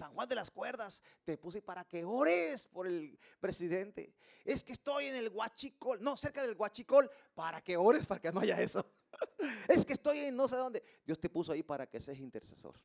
San 0.00 0.14
Juan 0.14 0.26
de 0.26 0.34
las 0.34 0.50
Cuerdas. 0.50 1.02
Te 1.24 1.36
puse 1.36 1.60
para 1.60 1.84
que 1.84 2.04
ores 2.04 2.66
por 2.66 2.86
el 2.86 3.18
presidente. 3.38 4.14
Es 4.46 4.64
que 4.64 4.72
estoy 4.72 5.06
en 5.06 5.14
el 5.14 5.28
Huachicol, 5.28 6.02
no, 6.02 6.16
cerca 6.16 6.42
del 6.42 6.56
Huachicol, 6.56 7.10
para 7.34 7.60
que 7.60 7.76
ores 7.76 8.06
para 8.06 8.18
que 8.18 8.32
no 8.32 8.40
haya 8.40 8.58
eso. 8.60 8.84
Es 9.68 9.84
que 9.84 9.92
estoy 9.92 10.20
en 10.20 10.36
no 10.36 10.48
sé 10.48 10.56
dónde. 10.56 10.82
Dios 11.04 11.20
te 11.20 11.28
puso 11.28 11.52
ahí 11.52 11.62
para 11.62 11.86
que 11.86 12.00
seas 12.00 12.18
intercesor. 12.18 12.80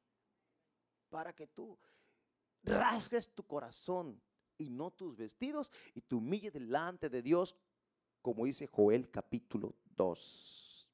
Para 1.10 1.34
que 1.34 1.48
tú 1.48 1.80
rasgues 2.64 3.34
tu 3.34 3.48
corazón 3.48 4.22
y 4.58 4.70
no 4.70 4.92
tus 4.92 5.16
vestidos 5.16 5.72
y 5.94 6.02
te 6.02 6.16
humilles 6.16 6.52
delante 6.52 7.10
de 7.10 7.22
Dios, 7.22 7.56
como 8.22 8.44
dice 8.44 8.68
Joel 8.68 9.10
capítulo 9.10 9.74
2. 9.96 10.90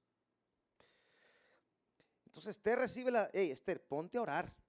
Entonces 2.25 2.57
Esther 2.57 2.77
recibe 2.77 3.10
la, 3.10 3.31
hey 3.34 3.49
Esther, 3.49 3.84
ponte 3.84 4.19
a 4.19 4.21
orar. 4.21 4.61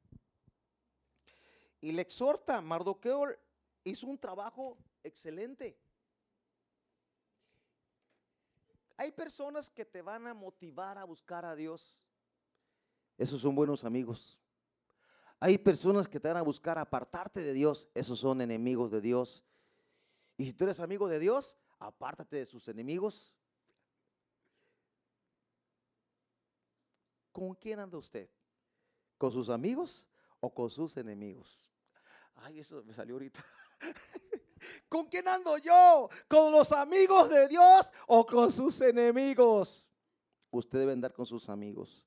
Y 1.83 1.93
le 1.93 2.01
exhorta, 2.01 2.63
Mardoqueo 2.63 3.27
hizo 3.85 4.07
un 4.07 4.17
trabajo 4.17 4.79
excelente. 5.05 5.79
Hay 8.97 9.11
personas 9.11 9.69
que 9.69 9.85
te 9.85 10.01
van 10.01 10.27
a 10.27 10.33
motivar 10.33 10.97
a 10.97 11.05
buscar 11.05 11.45
a 11.45 11.55
Dios. 11.55 12.07
Esos 13.19 13.43
son 13.43 13.55
buenos 13.55 13.85
amigos. 13.85 14.41
Hay 15.41 15.59
personas 15.59 16.09
que 16.09 16.19
te 16.19 16.29
van 16.29 16.39
a 16.39 16.43
buscar 16.43 16.79
apartarte 16.79 17.43
de 17.43 17.53
Dios. 17.53 17.87
Esos 17.93 18.19
son 18.19 18.41
enemigos 18.41 18.91
de 18.91 19.03
Dios. 19.03 19.45
Y 20.39 20.47
si 20.47 20.55
tú 20.55 20.65
eres 20.65 20.81
amigo 20.81 21.07
de 21.07 21.19
Dios, 21.19 21.59
apártate 21.79 22.37
de 22.37 22.47
sus 22.47 22.67
enemigos 22.69 23.35
¿Con 27.33 27.55
quién 27.55 27.81
anda 27.81 27.97
usted? 27.97 28.29
¿Con 29.17 29.33
sus 29.33 29.49
amigos 29.49 30.07
o 30.39 30.53
con 30.53 30.71
sus 30.71 30.97
enemigos? 30.99 31.72
Ay, 32.43 32.61
eso 32.61 32.83
me 32.85 32.93
salió 32.93 33.15
ahorita. 33.15 33.45
¿Con 34.89 35.07
quién 35.07 35.27
ando 35.27 35.59
yo? 35.59 36.09
¿Con 36.29 36.53
los 36.53 36.73
amigos 36.73 37.31
de 37.31 37.49
Dios 37.49 37.93
o 38.07 38.25
con 38.25 38.51
sus 38.51 38.81
enemigos? 38.81 39.85
Usted 40.51 40.81
debe 40.81 40.93
andar 40.93 41.13
con 41.13 41.27
sus 41.27 41.49
amigos. 41.49 42.07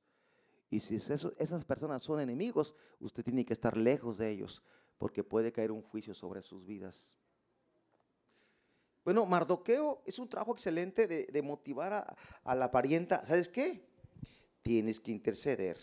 Y 0.69 0.79
si 0.79 0.95
esas 0.95 1.65
personas 1.65 2.03
son 2.03 2.19
enemigos, 2.19 2.75
usted 2.99 3.23
tiene 3.23 3.45
que 3.45 3.53
estar 3.53 3.77
lejos 3.77 4.17
de 4.17 4.29
ellos, 4.29 4.63
porque 4.97 5.23
puede 5.23 5.51
caer 5.51 5.71
un 5.71 5.81
juicio 5.81 6.13
sobre 6.13 6.41
sus 6.41 6.65
vidas. 6.65 7.15
Bueno, 9.03 9.25
Mardoqueo 9.25 10.01
es 10.05 10.17
un 10.17 10.27
trabajo 10.27 10.53
excelente 10.53 11.07
de, 11.07 11.41
motivar 11.41 11.93
a, 11.93 12.15
a 12.43 12.55
la 12.55 12.71
parienta. 12.71 13.23
¿Sabes 13.25 13.49
qué? 13.49 13.85
tienes 14.65 14.99
que 14.99 15.11
interceder. 15.11 15.77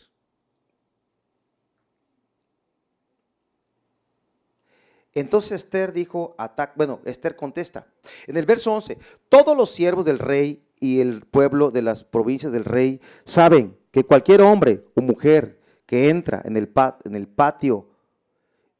Entonces 5.14 5.53
Esther 5.62 5.92
dijo, 5.92 6.35
bueno, 6.75 7.01
Esther 7.05 7.37
contesta. 7.37 7.87
En 8.27 8.37
el 8.37 8.46
verso 8.46 8.72
11, 8.72 8.98
todos 9.29 9.57
los 9.57 9.70
siervos 9.70 10.05
del 10.05 10.18
rey 10.18 10.64
y 10.81 11.01
el 11.01 11.27
pueblo 11.27 11.70
de 11.70 11.83
las 11.83 12.03
provincias 12.03 12.53
del 12.53 12.64
rey 12.64 13.01
saben 13.25 13.77
que 13.90 14.05
cualquier 14.05 14.42
hombre 14.42 14.83
o 14.94 15.03
mujer 15.03 15.61
que 15.87 16.09
entra 16.09 16.42
en 16.44 16.57
el 16.57 17.29
patio 17.29 17.88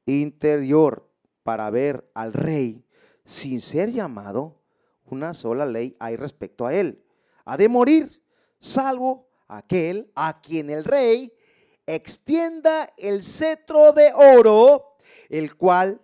interior 0.07 1.09
para 1.42 1.68
ver 1.71 2.09
al 2.14 2.33
rey 2.33 2.85
sin 3.25 3.61
ser 3.61 3.92
llamado, 3.92 4.57
una 5.07 5.35
sola 5.35 5.66
ley 5.66 5.97
hay 5.99 6.16
respecto 6.16 6.66
a 6.66 6.75
él. 6.75 7.03
Ha 7.45 7.57
de 7.57 7.68
morir, 7.68 8.23
salvo 8.59 9.29
aquel 9.49 10.11
a 10.14 10.40
quien 10.40 10.71
el 10.71 10.85
rey 10.85 11.33
extienda 11.87 12.88
el 12.97 13.23
cetro 13.23 13.92
de 13.92 14.12
oro, 14.14 14.97
el 15.29 15.57
cual 15.57 16.01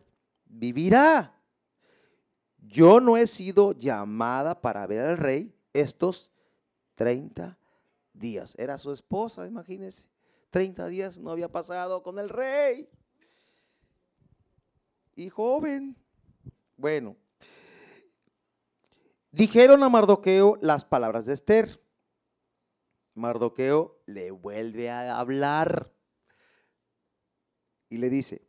vivirá. 0.49 1.35
Yo 2.59 3.01
no 3.01 3.17
he 3.17 3.27
sido 3.27 3.73
llamada 3.73 4.61
para 4.61 4.87
ver 4.87 5.07
al 5.07 5.17
rey 5.17 5.55
estos 5.73 6.31
30 6.97 7.59
días. 8.13 8.55
Era 8.59 8.79
su 8.79 8.93
esposa, 8.93 9.47
imagínense. 9.47 10.09
30 10.51 10.87
días 10.89 11.19
no 11.19 11.31
había 11.31 11.51
pasado 11.51 12.03
con 12.03 12.19
el 12.19 12.29
rey. 12.29 12.89
Y 15.15 15.29
joven. 15.29 15.97
Bueno. 16.77 17.17
Dijeron 19.31 19.83
a 19.83 19.89
Mardoqueo 19.89 20.59
las 20.61 20.85
palabras 20.85 21.27
de 21.27 21.35
Esther. 21.35 21.83
Mardoqueo 23.15 24.01
le 24.07 24.31
vuelve 24.31 24.91
a 24.91 25.19
hablar 25.19 25.93
y 27.91 27.99
le 27.99 28.11
dice, 28.11 28.48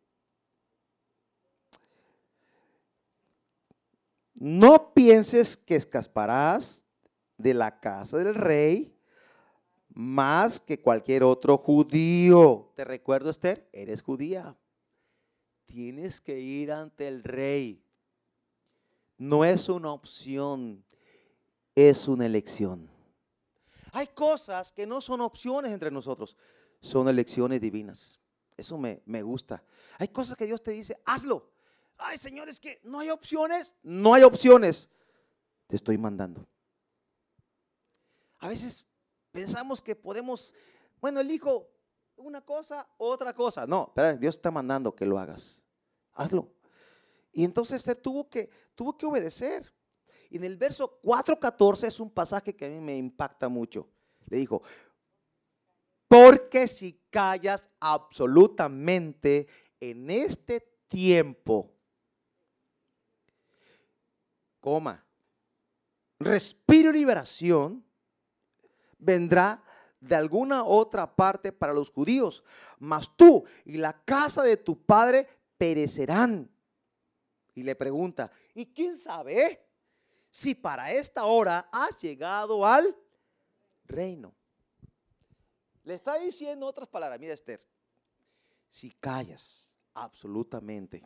no 4.40 4.94
pienses 4.94 5.58
que 5.58 5.76
escasparás 5.76 6.86
de 7.38 7.54
la 7.54 7.80
casa 7.80 8.18
del 8.18 8.36
rey 8.36 8.96
más 9.90 10.62
que 10.62 10.80
cualquier 10.82 11.24
otro 11.24 11.58
judío. 11.58 12.72
Te 12.76 12.86
recuerdo, 12.86 13.30
Esther, 13.30 13.68
eres 13.74 14.02
judía. 14.02 14.56
Tienes 15.66 16.22
que 16.22 16.40
ir 16.40 16.72
ante 16.72 17.08
el 17.10 17.22
rey. 17.22 17.84
No 19.18 19.44
es 19.44 19.68
una 19.68 19.92
opción, 19.92 20.86
es 21.76 22.08
una 22.08 22.26
elección. 22.26 22.90
Hay 23.92 24.08
cosas 24.08 24.72
que 24.72 24.88
no 24.88 25.02
son 25.02 25.20
opciones 25.20 25.74
entre 25.74 25.92
nosotros, 25.92 26.38
son 26.80 27.10
elecciones 27.10 27.60
divinas. 27.60 28.22
Eso 28.56 28.78
me, 28.78 29.22
gusta. 29.22 29.62
Hay 29.98 30.08
cosas 30.08 30.38
que 30.38 30.46
Dios 30.46 30.64
te 30.64 30.72
dice, 30.72 30.98
hazlo. 31.06 31.50
Ay, 32.00 32.18
Señor, 32.18 32.48
es 32.48 32.60
que 32.60 32.80
no 32.84 33.00
hay 33.00 33.10
opciones. 33.10 33.76
No 33.84 34.14
hay 34.14 34.24
opciones. 34.24 34.90
Te 35.68 35.76
estoy 35.76 35.98
mandando. 35.98 36.48
A 38.40 38.48
veces 38.48 38.88
pensamos 39.32 39.82
que 39.82 39.96
podemos, 39.96 40.56
bueno, 41.02 41.20
elijo 41.20 41.70
una 42.16 42.42
cosa, 42.42 42.88
otra 42.98 43.34
cosa. 43.34 43.68
No, 43.68 43.92
pero 43.94 44.16
Dios 44.16 44.36
está 44.36 44.50
mandando 44.50 44.96
que 44.96 45.06
lo 45.06 45.20
hagas. 45.20 45.62
Hazlo. 46.14 46.50
Y 47.34 47.44
entonces 47.44 47.86
él 47.86 47.98
tuvo 47.98 48.30
que, 48.30 48.50
tuvo 48.76 48.98
que 48.98 49.06
obedecer. 49.06 49.72
Y 50.30 50.38
en 50.38 50.46
el 50.46 50.56
verso 50.56 51.02
4.14 51.04 51.84
es 51.88 52.00
un 52.00 52.10
pasaje 52.10 52.56
que 52.56 52.66
a 52.66 52.70
mí 52.70 52.80
me 52.80 52.96
impacta 52.96 53.50
mucho. 53.50 53.90
Le 54.28 54.38
dijo, 54.38 54.64
porque 56.08 56.68
si 56.68 57.02
callas 57.10 57.70
absolutamente 57.80 59.48
en 59.82 60.10
este 60.10 60.62
tiempo, 60.88 61.79
coma, 64.70 65.04
respiro 66.20 66.92
y 66.92 66.94
liberación, 66.94 67.84
vendrá 69.00 69.64
de 70.00 70.16
alguna 70.16 70.64
otra 70.64 71.16
parte 71.16 71.52
para 71.52 71.74
los 71.74 71.90
judíos, 71.90 72.44
mas 72.78 73.10
tú 73.18 73.44
y 73.66 73.78
la 73.78 73.94
casa 74.06 74.44
de 74.44 74.58
tu 74.58 74.80
padre 74.86 75.28
perecerán. 75.58 76.50
Y 77.56 77.64
le 77.64 77.76
pregunta, 77.76 78.32
¿y 78.54 78.68
quién 78.68 78.96
sabe? 78.96 79.66
si 80.30 80.56
para 80.56 80.92
esta 80.92 81.26
hora 81.26 81.70
has 81.72 82.00
llegado 82.02 82.66
al 82.66 82.96
reino. 83.86 84.34
Le 85.84 85.96
está 85.96 86.18
diciendo 86.20 86.68
otras 86.68 86.88
palabras, 86.88 87.20
mira 87.20 87.34
Esther, 87.34 87.66
si 88.68 88.92
callas 88.92 89.76
absolutamente, 89.94 91.04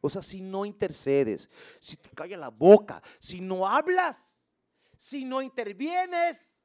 o 0.00 0.08
sea, 0.08 0.22
si 0.22 0.40
no 0.40 0.64
intercedes, 0.64 1.50
si 1.78 1.96
te 1.96 2.10
calla 2.10 2.36
la 2.36 2.48
boca, 2.48 3.02
si 3.18 3.40
no 3.40 3.66
hablas, 3.66 4.38
si 4.96 5.24
no 5.24 5.42
intervienes 5.42 6.62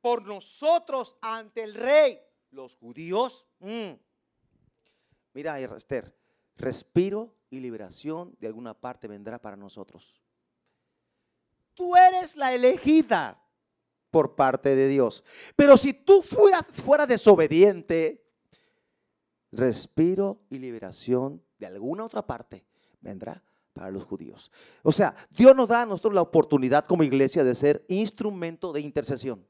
por 0.00 0.24
nosotros 0.24 1.16
ante 1.20 1.62
el 1.62 1.74
rey, 1.74 2.20
los 2.50 2.76
judíos, 2.76 3.44
mm. 3.58 3.92
mira 5.32 5.60
Esther, 5.60 6.16
respiro 6.56 7.36
y 7.50 7.60
liberación 7.60 8.36
de 8.38 8.46
alguna 8.46 8.74
parte 8.74 9.08
vendrá 9.08 9.40
para 9.40 9.56
nosotros. 9.56 10.20
Tú 11.74 11.94
eres 11.94 12.36
la 12.36 12.54
elegida 12.54 13.42
por 14.10 14.34
parte 14.34 14.74
de 14.74 14.88
Dios. 14.88 15.22
Pero 15.54 15.76
si 15.76 15.92
tú 15.92 16.22
fueras 16.22 16.64
fuera 16.72 17.06
desobediente, 17.06 18.24
respiro 19.52 20.40
y 20.48 20.58
liberación 20.58 21.45
de 21.58 21.66
alguna 21.66 22.04
otra 22.04 22.26
parte 22.26 22.64
vendrá 23.00 23.42
para 23.72 23.90
los 23.90 24.04
judíos. 24.04 24.50
O 24.82 24.92
sea, 24.92 25.14
Dios 25.30 25.54
nos 25.54 25.68
da 25.68 25.82
a 25.82 25.86
nosotros 25.86 26.14
la 26.14 26.22
oportunidad 26.22 26.84
como 26.86 27.02
iglesia 27.02 27.44
de 27.44 27.54
ser 27.54 27.84
instrumento 27.88 28.72
de 28.72 28.80
intercesión. 28.80 29.46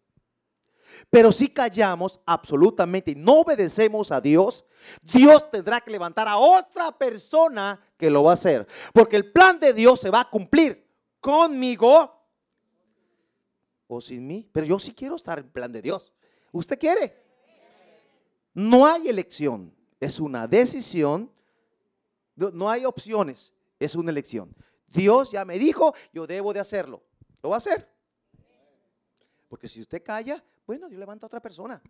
Pero 1.10 1.32
si 1.32 1.48
callamos 1.48 2.20
absolutamente 2.26 3.12
y 3.12 3.14
no 3.14 3.40
obedecemos 3.40 4.10
a 4.12 4.20
Dios, 4.20 4.64
Dios 5.02 5.50
tendrá 5.50 5.80
que 5.80 5.90
levantar 5.90 6.28
a 6.28 6.36
otra 6.36 6.96
persona 6.96 7.80
que 7.96 8.10
lo 8.10 8.24
va 8.24 8.32
a 8.32 8.34
hacer. 8.34 8.66
Porque 8.92 9.16
el 9.16 9.30
plan 9.30 9.58
de 9.58 9.72
Dios 9.72 10.00
se 10.00 10.10
va 10.10 10.20
a 10.20 10.30
cumplir 10.30 10.86
conmigo 11.20 12.12
o 13.86 14.00
sin 14.00 14.26
mí. 14.26 14.48
Pero 14.52 14.66
yo 14.66 14.78
sí 14.78 14.92
quiero 14.92 15.16
estar 15.16 15.38
en 15.38 15.50
plan 15.50 15.72
de 15.72 15.82
Dios. 15.82 16.12
¿Usted 16.52 16.78
quiere? 16.78 17.22
No 18.54 18.86
hay 18.86 19.08
elección. 19.08 19.74
Es 20.00 20.20
una 20.20 20.46
decisión. 20.46 21.30
No 22.36 22.70
hay 22.70 22.84
opciones. 22.84 23.52
Es 23.78 23.94
una 23.94 24.10
elección. 24.10 24.54
Dios 24.86 25.32
ya 25.32 25.44
me 25.44 25.58
dijo, 25.58 25.94
yo 26.12 26.26
debo 26.26 26.52
de 26.52 26.60
hacerlo. 26.60 27.02
Lo 27.42 27.50
va 27.50 27.56
a 27.56 27.58
hacer. 27.58 27.90
Porque 29.48 29.68
si 29.68 29.80
usted 29.80 30.02
calla, 30.02 30.42
bueno, 30.66 30.88
Dios 30.88 30.98
levanta 30.98 31.26
a 31.26 31.28
otra 31.28 31.40
persona. 31.40 31.82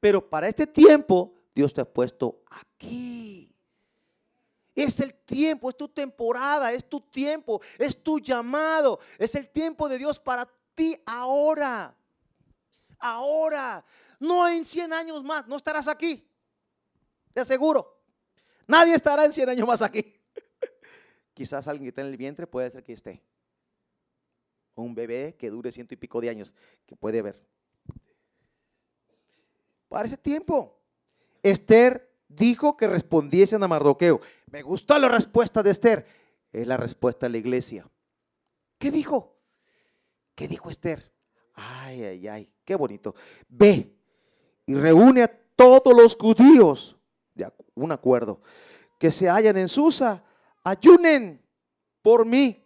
Pero 0.00 0.28
para 0.28 0.48
este 0.48 0.66
tiempo, 0.66 1.34
Dios 1.54 1.72
te 1.72 1.80
ha 1.80 1.84
puesto 1.84 2.42
aquí. 2.50 3.54
Es 4.74 5.00
el 5.00 5.14
tiempo, 5.14 5.68
es 5.68 5.76
tu 5.76 5.88
temporada, 5.88 6.72
es 6.72 6.88
tu 6.88 7.00
tiempo, 7.00 7.60
es 7.78 8.02
tu 8.02 8.18
llamado, 8.18 8.98
es 9.18 9.34
el 9.34 9.50
tiempo 9.50 9.88
de 9.88 9.98
Dios 9.98 10.18
para 10.18 10.48
ti 10.74 11.00
ahora. 11.04 11.94
Ahora. 12.98 13.84
No 14.18 14.48
en 14.48 14.64
100 14.64 14.92
años 14.92 15.24
más, 15.24 15.46
no 15.46 15.56
estarás 15.56 15.88
aquí. 15.88 16.26
Te 17.34 17.40
aseguro. 17.40 18.01
Nadie 18.66 18.94
estará 18.94 19.24
en 19.24 19.32
100 19.32 19.48
años 19.50 19.66
más 19.66 19.82
aquí. 19.82 20.14
Quizás 21.34 21.66
alguien 21.66 21.84
que 21.84 21.88
está 21.88 22.00
en 22.02 22.08
el 22.08 22.16
vientre 22.16 22.46
puede 22.46 22.70
ser 22.70 22.82
que 22.82 22.92
esté. 22.92 23.22
Un 24.74 24.94
bebé 24.94 25.36
que 25.38 25.50
dure 25.50 25.70
ciento 25.70 25.94
y 25.94 25.96
pico 25.96 26.20
de 26.20 26.30
años, 26.30 26.54
que 26.86 26.96
puede 26.96 27.20
ver. 27.22 27.42
Para 29.88 30.06
ese 30.06 30.16
tiempo, 30.16 30.80
Esther 31.42 32.10
dijo 32.28 32.76
que 32.76 32.86
respondiesen 32.86 33.62
a 33.62 33.68
Mardoqueo. 33.68 34.20
Me 34.50 34.62
gustó 34.62 34.98
la 34.98 35.08
respuesta 35.08 35.62
de 35.62 35.70
Esther. 35.70 36.06
Es 36.52 36.66
la 36.66 36.76
respuesta 36.76 37.26
de 37.26 37.30
la 37.30 37.38
iglesia. 37.38 37.88
¿Qué 38.78 38.90
dijo? 38.90 39.36
¿Qué 40.34 40.48
dijo 40.48 40.70
Esther? 40.70 41.12
Ay, 41.54 42.02
ay, 42.04 42.28
ay, 42.28 42.52
qué 42.64 42.74
bonito. 42.74 43.14
Ve 43.48 43.94
y 44.66 44.74
reúne 44.74 45.22
a 45.22 45.28
todos 45.56 45.94
los 45.94 46.16
judíos 46.16 46.96
de 47.34 47.50
un 47.74 47.92
acuerdo 47.92 48.40
que 48.98 49.10
se 49.10 49.28
hallan 49.28 49.56
en 49.56 49.68
Susa, 49.68 50.22
ayunen 50.62 51.44
por 52.02 52.24
mí. 52.24 52.64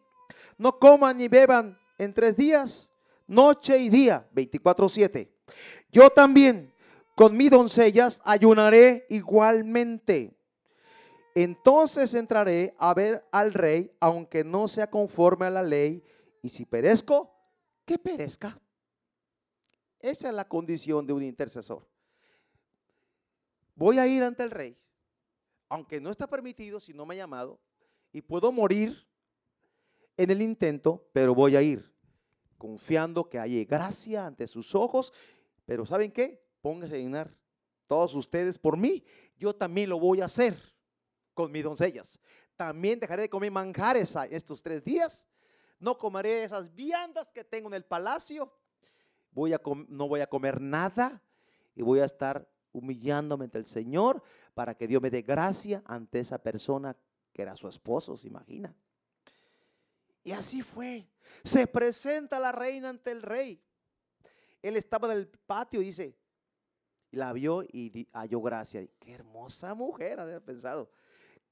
No 0.58 0.78
coman 0.78 1.16
ni 1.16 1.28
beban 1.28 1.78
en 1.98 2.12
tres 2.12 2.36
días, 2.36 2.90
noche 3.26 3.78
y 3.78 3.88
día, 3.88 4.28
24-7. 4.34 5.30
Yo 5.90 6.10
también 6.10 6.74
con 7.14 7.36
mis 7.36 7.50
doncellas 7.50 8.20
ayunaré 8.24 9.06
igualmente. 9.08 10.36
Entonces 11.34 12.12
entraré 12.14 12.74
a 12.78 12.92
ver 12.92 13.26
al 13.32 13.54
rey, 13.54 13.90
aunque 14.00 14.44
no 14.44 14.68
sea 14.68 14.90
conforme 14.90 15.46
a 15.46 15.50
la 15.50 15.62
ley, 15.62 16.02
y 16.42 16.50
si 16.50 16.66
perezco, 16.66 17.34
que 17.84 17.98
perezca. 17.98 18.60
Esa 20.00 20.28
es 20.28 20.34
la 20.34 20.46
condición 20.46 21.06
de 21.06 21.12
un 21.14 21.22
intercesor. 21.22 21.86
Voy 23.76 23.98
a 23.98 24.06
ir 24.08 24.24
ante 24.24 24.42
el 24.42 24.50
rey, 24.50 24.76
aunque 25.68 26.00
no 26.00 26.10
está 26.10 26.26
permitido 26.26 26.80
si 26.80 26.92
no 26.92 27.06
me 27.06 27.14
ha 27.14 27.18
llamado, 27.18 27.60
y 28.12 28.20
puedo 28.20 28.50
morir 28.50 29.06
en 30.16 30.30
el 30.30 30.42
intento, 30.42 31.08
pero 31.12 31.32
voy 31.32 31.54
a 31.54 31.62
ir, 31.62 31.94
confiando 32.58 33.28
que 33.28 33.38
hay 33.38 33.64
gracia 33.64 34.26
ante 34.26 34.48
sus 34.48 34.74
ojos. 34.74 35.12
Pero 35.64 35.86
¿saben 35.86 36.10
qué? 36.10 36.44
Pónganse 36.60 36.96
a 36.96 36.98
llenar 36.98 37.30
todos 37.86 38.14
ustedes 38.14 38.58
por 38.58 38.76
mí. 38.76 39.04
Yo 39.36 39.54
también 39.54 39.90
lo 39.90 40.00
voy 40.00 40.22
a 40.22 40.24
hacer 40.24 40.56
con 41.34 41.52
mis 41.52 41.62
doncellas. 41.62 42.18
También 42.56 42.98
dejaré 42.98 43.22
de 43.22 43.30
comer 43.30 43.52
manjares 43.52 44.16
estos 44.30 44.62
tres 44.62 44.82
días 44.82 45.28
no 45.78 45.98
comeré 45.98 46.44
esas 46.44 46.74
viandas 46.74 47.28
que 47.28 47.44
tengo 47.44 47.68
en 47.68 47.74
el 47.74 47.84
palacio, 47.84 48.52
voy 49.30 49.52
a 49.52 49.60
no 49.88 50.08
voy 50.08 50.20
a 50.20 50.26
comer 50.26 50.60
nada 50.60 51.22
y 51.74 51.82
voy 51.82 52.00
a 52.00 52.04
estar 52.04 52.48
humillándome 52.76 53.44
ante 53.44 53.58
el 53.58 53.66
Señor 53.66 54.22
para 54.54 54.74
que 54.74 54.86
Dios 54.86 55.02
me 55.02 55.10
dé 55.10 55.22
gracia 55.22 55.82
ante 55.86 56.20
esa 56.20 56.38
persona 56.38 56.96
que 57.32 57.42
era 57.42 57.56
su 57.56 57.68
esposo, 57.68 58.16
se 58.16 58.28
imagina. 58.28 58.74
Y 60.22 60.32
así 60.32 60.62
fue. 60.62 61.08
Se 61.44 61.66
presenta 61.66 62.40
la 62.40 62.52
reina 62.52 62.88
ante 62.88 63.10
el 63.10 63.22
rey. 63.22 63.62
Él 64.62 64.76
estaba 64.76 65.12
en 65.12 65.18
el 65.18 65.28
patio, 65.28 65.80
dice, 65.80 66.16
la 67.10 67.32
vio 67.32 67.62
y 67.62 68.08
halló 68.12 68.40
gracia. 68.40 68.86
Qué 68.98 69.12
hermosa 69.12 69.74
mujer, 69.74 70.18
había 70.18 70.40
pensado. 70.40 70.90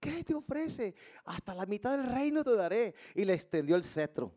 ¿qué 0.04 0.22
te 0.22 0.34
ofrece? 0.34 0.94
Hasta 1.24 1.54
la 1.54 1.64
mitad 1.64 1.96
del 1.96 2.06
reino 2.06 2.44
te 2.44 2.54
daré. 2.54 2.94
Y 3.14 3.24
le 3.24 3.32
extendió 3.32 3.76
el 3.76 3.84
cetro. 3.84 4.34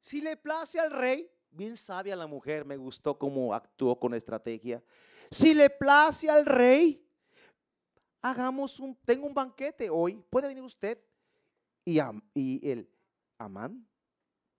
Si 0.00 0.20
le 0.20 0.36
place 0.36 0.78
al 0.78 0.90
rey, 0.90 1.30
bien 1.54 1.76
sabia 1.76 2.16
la 2.16 2.26
mujer, 2.26 2.64
me 2.64 2.76
gustó 2.76 3.18
cómo 3.18 3.54
actuó 3.54 3.98
con 3.98 4.14
estrategia. 4.14 4.82
Si 5.30 5.54
le 5.54 5.70
place 5.70 6.28
al 6.28 6.44
rey, 6.46 7.06
hagamos 8.20 8.80
un, 8.80 8.96
tengo 9.04 9.26
un 9.26 9.34
banquete 9.34 9.88
hoy, 9.90 10.22
puede 10.30 10.48
venir 10.48 10.62
usted. 10.62 10.98
Y, 11.84 11.98
y 12.34 12.70
el 12.70 12.88
Amán, 13.38 13.86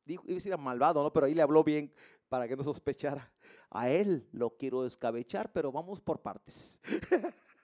dijo, 0.06 0.24
iba 0.26 0.34
a 0.34 0.36
decir 0.36 0.58
malvado, 0.58 1.02
¿no? 1.02 1.12
pero 1.12 1.26
ahí 1.26 1.34
le 1.34 1.42
habló 1.42 1.64
bien 1.64 1.92
para 2.30 2.48
que 2.48 2.56
no 2.56 2.64
sospechara. 2.64 3.32
A 3.70 3.90
él 3.90 4.28
lo 4.32 4.56
quiero 4.56 4.84
descabechar, 4.84 5.52
pero 5.52 5.72
vamos 5.72 6.00
por 6.00 6.22
partes. 6.22 6.80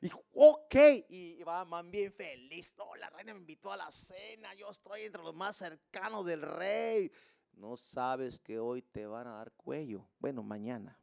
Y 0.00 0.10
ok, 0.34 0.74
y 1.08 1.42
va 1.44 1.64
bien 1.82 2.12
feliz. 2.12 2.74
No, 2.76 2.94
la 2.96 3.08
reina 3.10 3.32
me 3.32 3.40
invitó 3.40 3.70
a 3.70 3.76
la 3.76 3.90
cena. 3.92 4.52
Yo 4.54 4.70
estoy 4.70 5.02
entre 5.02 5.22
los 5.22 5.34
más 5.34 5.56
cercanos 5.56 6.26
del 6.26 6.42
rey. 6.42 7.10
No 7.54 7.76
sabes 7.76 8.38
que 8.38 8.58
hoy 8.58 8.82
te 8.82 9.06
van 9.06 9.26
a 9.26 9.34
dar 9.34 9.52
cuello. 9.52 10.08
Bueno, 10.18 10.42
mañana. 10.42 10.98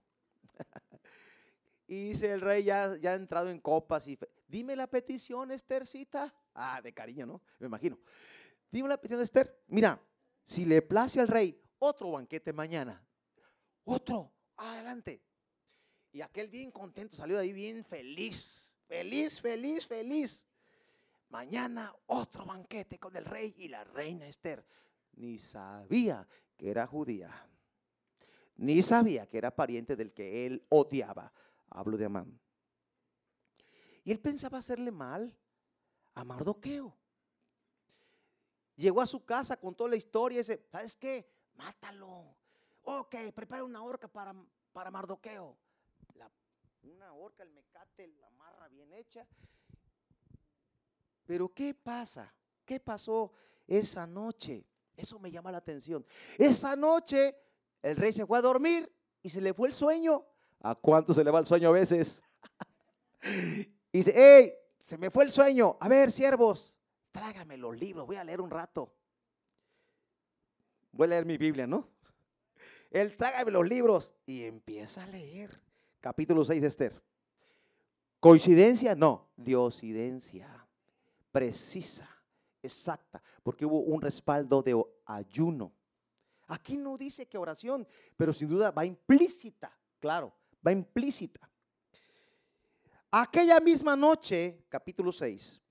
y 1.87 2.09
dice 2.09 2.33
el 2.33 2.41
rey, 2.41 2.63
ya, 2.63 2.97
ya 2.97 3.11
ha 3.11 3.15
entrado 3.15 3.49
en 3.49 3.59
copas. 3.59 4.07
Y 4.07 4.19
dime 4.47 4.75
la 4.75 4.87
petición, 4.87 5.51
Esthercita. 5.51 6.33
Ah, 6.53 6.81
de 6.81 6.93
cariño, 6.93 7.25
¿no? 7.25 7.41
Me 7.59 7.67
imagino. 7.67 7.99
Dime 8.71 8.89
la 8.89 8.97
petición, 8.97 9.21
Esther. 9.21 9.63
Mira, 9.67 10.01
si 10.43 10.65
le 10.65 10.81
place 10.81 11.19
al 11.19 11.27
rey, 11.27 11.61
otro 11.79 12.11
banquete 12.11 12.53
mañana. 12.53 13.01
Otro, 13.85 14.31
adelante. 14.57 15.23
Y 16.11 16.21
aquel 16.21 16.49
bien 16.49 16.71
contento 16.71 17.15
salió 17.15 17.37
de 17.37 17.43
ahí 17.43 17.53
bien 17.53 17.85
feliz, 17.85 18.75
feliz, 18.87 19.41
feliz, 19.41 19.87
feliz. 19.87 20.47
Mañana 21.29 21.95
otro 22.07 22.45
banquete 22.45 22.97
con 22.97 23.15
el 23.15 23.25
rey 23.25 23.53
y 23.57 23.67
la 23.67 23.83
reina 23.83 24.27
Esther. 24.27 24.65
Ni 25.13 25.37
sabía 25.37 26.27
que 26.57 26.69
era 26.69 26.87
judía, 26.87 27.29
ni 28.55 28.81
sabía 28.81 29.27
que 29.27 29.37
era 29.37 29.55
pariente 29.55 29.95
del 29.95 30.13
que 30.13 30.45
él 30.45 30.65
odiaba. 30.69 31.31
Hablo 31.69 31.97
de 31.97 32.05
Amán. 32.05 32.39
Y 34.03 34.11
él 34.11 34.19
pensaba 34.19 34.57
hacerle 34.57 34.91
mal 34.91 35.35
a 36.15 36.23
Mardoqueo. 36.23 36.97
Llegó 38.75 39.01
a 39.01 39.07
su 39.07 39.23
casa, 39.25 39.57
contó 39.57 39.87
la 39.87 39.95
historia 39.95 40.37
y 40.37 40.39
dice, 40.39 40.65
¿sabes 40.71 40.95
qué? 40.95 41.29
Mátalo. 41.55 42.37
Ok, 42.83 43.15
prepara 43.35 43.63
una 43.63 43.83
horca 43.83 44.07
para, 44.07 44.33
para 44.71 44.89
Mardoqueo 44.89 45.57
una 46.83 47.13
horca, 47.13 47.43
el 47.43 47.51
mecate, 47.51 48.07
la 48.19 48.29
marra 48.31 48.67
bien 48.67 48.91
hecha. 48.93 49.27
Pero 51.25 51.53
¿qué 51.53 51.73
pasa? 51.73 52.33
¿Qué 52.65 52.79
pasó 52.79 53.33
esa 53.67 54.07
noche? 54.07 54.65
Eso 54.99 55.17
me 55.17 55.31
llama 55.31 55.49
la 55.51 55.59
atención. 55.59 56.05
Esa 56.37 56.75
noche 56.75 57.35
El 57.81 57.95
rey 57.95 58.11
se 58.11 58.25
fue 58.25 58.37
a 58.37 58.41
dormir 58.41 58.91
y 59.23 59.29
se 59.29 59.39
le 59.39 59.53
fue 59.53 59.69
el 59.69 59.73
sueño. 59.73 60.25
¿A 60.61 60.75
cuánto 60.75 61.13
se 61.13 61.23
le 61.23 61.31
va 61.31 61.39
el 61.39 61.45
sueño 61.45 61.69
a 61.69 61.71
veces? 61.71 62.21
y 63.23 63.67
dice, 63.93 64.13
hey, 64.13 64.53
se 64.77 64.97
me 64.97 65.09
fue 65.09 65.23
el 65.23 65.31
sueño. 65.31 65.77
A 65.79 65.87
ver, 65.87 66.11
siervos, 66.11 66.75
tráigame 67.13 67.55
los 67.55 67.77
libros, 67.77 68.05
voy 68.05 68.17
a 68.17 68.23
leer 68.25 68.41
un 68.41 68.49
rato. 68.49 68.93
Voy 70.91 71.05
a 71.05 71.09
leer 71.11 71.25
mi 71.25 71.37
Biblia, 71.37 71.65
¿no? 71.65 71.87
Él 72.91 73.15
tráigame 73.15 73.51
los 73.51 73.65
libros 73.65 74.13
y 74.25 74.43
empieza 74.43 75.03
a 75.03 75.07
leer. 75.07 75.61
Capítulo 76.01 76.43
6 76.43 76.61
de 76.61 76.67
Esther. 76.67 77.01
¿Coincidencia? 78.19 78.95
No, 78.95 79.29
diosidencia. 79.37 80.67
Precisa, 81.31 82.09
exacta, 82.61 83.21
porque 83.43 83.65
hubo 83.65 83.79
un 83.81 84.01
respaldo 84.01 84.61
de 84.61 84.81
ayuno. 85.05 85.73
Aquí 86.47 86.77
no 86.77 86.97
dice 86.97 87.27
que 87.27 87.37
oración, 87.37 87.87
pero 88.17 88.33
sin 88.33 88.47
duda 88.47 88.71
va 88.71 88.85
implícita, 88.85 89.71
claro, 89.99 90.33
va 90.65 90.71
implícita. 90.71 91.49
Aquella 93.11 93.59
misma 93.59 93.95
noche, 93.95 94.65
capítulo 94.69 95.11
6, 95.11 95.61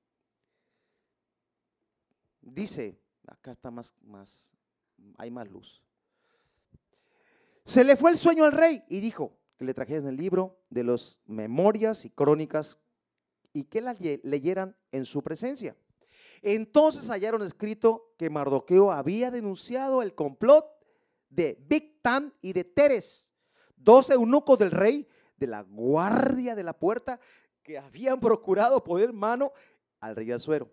dice, 2.40 3.00
acá 3.26 3.52
está 3.52 3.70
más, 3.70 3.94
más, 4.02 4.56
hay 5.16 5.30
más 5.30 5.48
luz. 5.48 5.82
Se 7.64 7.84
le 7.84 7.96
fue 7.96 8.10
el 8.10 8.18
sueño 8.18 8.44
al 8.44 8.52
rey 8.52 8.82
y 8.88 9.00
dijo 9.00 9.36
que 9.56 9.64
le 9.64 9.74
trajeran 9.74 10.06
el 10.06 10.16
libro 10.16 10.58
de 10.70 10.84
las 10.84 11.20
memorias 11.26 12.04
y 12.04 12.10
crónicas 12.10 12.78
y 13.52 13.64
que 13.64 13.80
la 13.80 13.94
leyeran 14.22 14.76
en 14.92 15.04
su 15.04 15.22
presencia. 15.22 15.76
Entonces 16.42 17.10
hallaron 17.10 17.42
escrito 17.42 18.14
que 18.16 18.30
Mardoqueo 18.30 18.92
había 18.92 19.30
denunciado 19.30 20.02
el 20.02 20.14
complot 20.14 20.66
de 21.28 21.58
Bigtan 21.68 22.34
y 22.40 22.52
de 22.52 22.64
Teres, 22.64 23.32
dos 23.76 24.10
eunucos 24.10 24.58
del 24.58 24.70
rey 24.70 25.08
de 25.36 25.46
la 25.46 25.62
guardia 25.62 26.54
de 26.54 26.62
la 26.62 26.72
puerta 26.72 27.20
que 27.62 27.78
habían 27.78 28.18
procurado 28.20 28.82
poner 28.82 29.12
mano 29.12 29.52
al 30.00 30.16
rey 30.16 30.32
Azuero. 30.32 30.70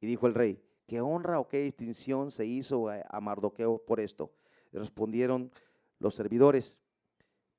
Y 0.00 0.06
dijo 0.06 0.26
el 0.26 0.34
rey, 0.34 0.62
¿qué 0.86 1.00
honra 1.00 1.38
o 1.40 1.48
qué 1.48 1.58
distinción 1.60 2.30
se 2.30 2.44
hizo 2.44 2.88
a 2.88 3.20
Mardoqueo 3.20 3.78
por 3.84 4.00
esto? 4.00 4.32
respondieron 4.72 5.50
los 5.98 6.14
servidores, 6.14 6.78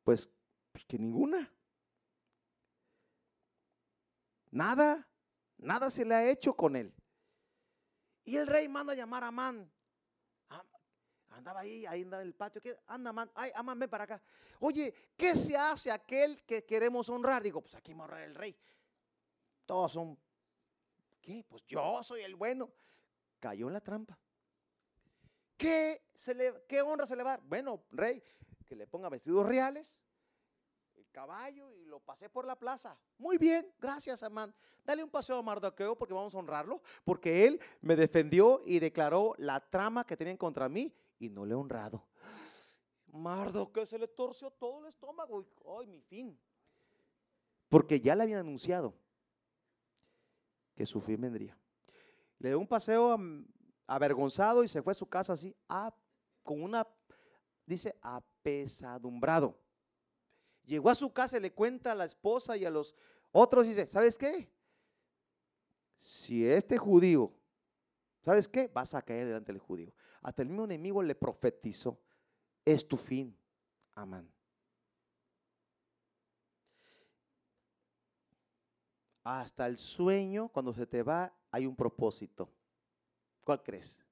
pues, 0.03 0.29
pues, 0.71 0.85
que 0.85 0.99
ninguna. 0.99 1.51
Nada, 4.51 5.07
nada 5.57 5.89
se 5.89 6.05
le 6.05 6.15
ha 6.15 6.29
hecho 6.29 6.55
con 6.55 6.75
él. 6.75 6.93
Y 8.27 8.35
el 8.35 8.45
rey 8.45 8.67
manda 8.67 8.91
a 8.91 8.95
llamar 8.95 9.23
a 9.23 9.27
Amán. 9.27 9.71
Andaba 11.29 11.61
ahí, 11.61 11.85
ahí 11.85 12.01
en 12.01 12.13
el 12.13 12.35
patio. 12.35 12.61
¿qué? 12.61 12.77
Anda, 12.87 13.11
Amán, 13.11 13.31
ay, 13.33 13.51
Amán, 13.55 13.79
ven 13.79 13.89
para 13.89 14.03
acá. 14.03 14.21
Oye, 14.59 14.93
¿qué 15.15 15.33
se 15.33 15.55
hace 15.55 15.89
aquel 15.89 16.43
que 16.43 16.65
queremos 16.65 17.07
honrar? 17.07 17.41
Digo, 17.41 17.61
pues 17.61 17.75
aquí 17.75 17.93
honrar 17.93 18.23
el 18.23 18.35
rey. 18.35 18.53
Todos 19.65 19.93
son, 19.93 20.19
¿qué? 21.21 21.45
Pues 21.47 21.63
yo 21.67 22.03
soy 22.03 22.19
el 22.21 22.35
bueno. 22.35 22.69
Cayó 23.39 23.67
en 23.67 23.73
la 23.73 23.81
trampa. 23.81 24.19
¿Qué, 25.55 26.09
se 26.13 26.35
le, 26.35 26.65
¿Qué 26.67 26.81
honra 26.81 27.05
se 27.05 27.15
le 27.15 27.23
va? 27.23 27.37
Bueno, 27.37 27.85
rey, 27.91 28.21
que 28.65 28.75
le 28.75 28.87
ponga 28.87 29.07
vestidos 29.07 29.45
reales, 29.45 30.03
caballo 31.17 31.73
y 31.73 31.83
lo 31.85 31.99
pasé 31.99 32.29
por 32.29 32.45
la 32.45 32.55
plaza. 32.55 32.95
Muy 33.17 33.39
bien, 33.39 33.67
gracias, 33.79 34.21
Amán. 34.21 34.53
Dale 34.85 35.03
un 35.03 35.09
paseo 35.09 35.39
a 35.39 35.41
Mardoqueo 35.41 35.97
porque 35.97 36.13
vamos 36.13 36.35
a 36.35 36.37
honrarlo, 36.37 36.79
porque 37.03 37.47
él 37.47 37.59
me 37.81 37.95
defendió 37.95 38.61
y 38.67 38.77
declaró 38.77 39.33
la 39.39 39.59
trama 39.59 40.05
que 40.05 40.15
tenían 40.15 40.37
contra 40.37 40.69
mí 40.69 40.93
y 41.17 41.29
no 41.29 41.43
le 41.43 41.53
he 41.53 41.55
honrado. 41.55 42.07
Mardoqueo 43.07 43.83
se 43.87 43.97
le 43.97 44.07
torció 44.07 44.51
todo 44.51 44.81
el 44.81 44.89
estómago. 44.89 45.43
¡Ay, 45.79 45.87
mi 45.87 46.01
fin! 46.01 46.39
Porque 47.67 47.99
ya 47.99 48.15
le 48.15 48.21
habían 48.21 48.41
anunciado 48.41 48.93
que 50.75 50.85
su 50.85 51.01
fin 51.01 51.19
vendría. 51.19 51.57
Le 52.37 52.49
dio 52.49 52.59
un 52.59 52.67
paseo 52.67 53.11
a 53.11 53.95
avergonzado 53.95 54.63
y 54.63 54.67
se 54.67 54.83
fue 54.83 54.91
a 54.91 54.93
su 54.93 55.07
casa 55.07 55.33
así, 55.33 55.55
con 56.43 56.61
una, 56.61 56.87
dice, 57.65 57.97
apesadumbrado. 58.03 59.57
Llegó 60.67 60.89
a 60.89 60.95
su 60.95 61.13
casa 61.13 61.37
y 61.37 61.39
le 61.39 61.53
cuenta 61.53 61.93
a 61.93 61.95
la 61.95 62.03
esposa 62.03 62.57
y 62.57 62.65
a 62.65 62.69
los 62.69 62.93
otros 63.31 63.65
y 63.65 63.69
dice, 63.69 63.87
¿sabes 63.87 64.17
qué? 64.17 64.51
Si 65.95 66.45
este 66.45 66.77
judío, 66.77 67.33
¿sabes 68.21 68.49
qué? 68.49 68.67
Vas 68.67 68.93
a 68.93 69.01
caer 69.01 69.27
delante 69.27 69.53
del 69.53 69.61
judío. 69.61 69.93
Hasta 70.21 70.41
el 70.41 70.49
mismo 70.49 70.65
enemigo 70.65 71.01
le 71.01 71.15
profetizó, 71.15 71.97
es 72.65 72.85
tu 72.85 72.97
fin, 72.97 73.35
Amán. 73.95 74.29
Hasta 79.23 79.67
el 79.67 79.77
sueño, 79.77 80.49
cuando 80.49 80.73
se 80.73 80.85
te 80.85 81.01
va, 81.01 81.33
hay 81.49 81.65
un 81.65 81.77
propósito. 81.77 82.51
¿Cuál 83.41 83.63
crees? 83.63 84.05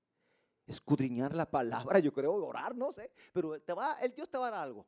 Escudriñar 0.65 1.35
la 1.35 1.51
palabra, 1.51 1.99
yo 1.99 2.13
creo, 2.13 2.33
orar, 2.33 2.73
no 2.77 2.93
sé, 2.93 3.11
pero 3.33 3.59
te 3.61 3.73
va, 3.73 3.99
el 3.99 4.13
Dios 4.13 4.29
te 4.29 4.37
va 4.37 4.47
a 4.47 4.51
dar 4.51 4.63
algo. 4.63 4.87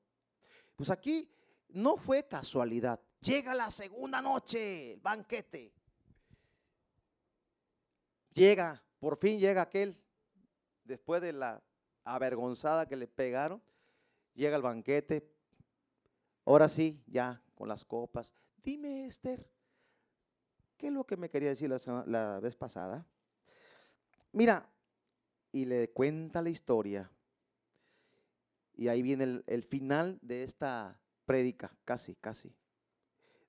Pues 0.77 0.89
aquí 0.89 1.29
no 1.69 1.97
fue 1.97 2.27
casualidad. 2.27 2.99
Llega 3.21 3.53
la 3.53 3.71
segunda 3.71 4.21
noche, 4.21 4.93
el 4.93 4.99
banquete. 4.99 5.73
Llega, 8.33 8.83
por 8.99 9.17
fin 9.17 9.39
llega 9.39 9.63
aquel, 9.63 9.97
después 10.83 11.21
de 11.21 11.33
la 11.33 11.61
avergonzada 12.03 12.87
que 12.87 12.95
le 12.95 13.07
pegaron, 13.07 13.61
llega 14.33 14.55
el 14.55 14.61
banquete. 14.61 15.27
Ahora 16.45 16.69
sí, 16.69 17.01
ya 17.07 17.41
con 17.55 17.67
las 17.67 17.83
copas. 17.83 18.33
Dime, 18.63 19.07
Esther, 19.07 19.49
¿qué 20.77 20.87
es 20.87 20.93
lo 20.93 21.05
que 21.05 21.17
me 21.17 21.29
quería 21.29 21.49
decir 21.49 21.69
la, 21.69 22.03
la 22.05 22.39
vez 22.39 22.55
pasada? 22.55 23.05
Mira, 24.31 24.69
y 25.51 25.65
le 25.65 25.89
cuenta 25.89 26.41
la 26.41 26.49
historia. 26.49 27.09
Y 28.75 28.89
ahí 28.89 29.01
viene 29.01 29.41
el, 29.47 29.63
final 29.63 30.19
de 30.21 30.43
esta 30.43 30.99
prédica, 31.27 31.77
casi, 31.85 32.15
casi. 32.15 32.55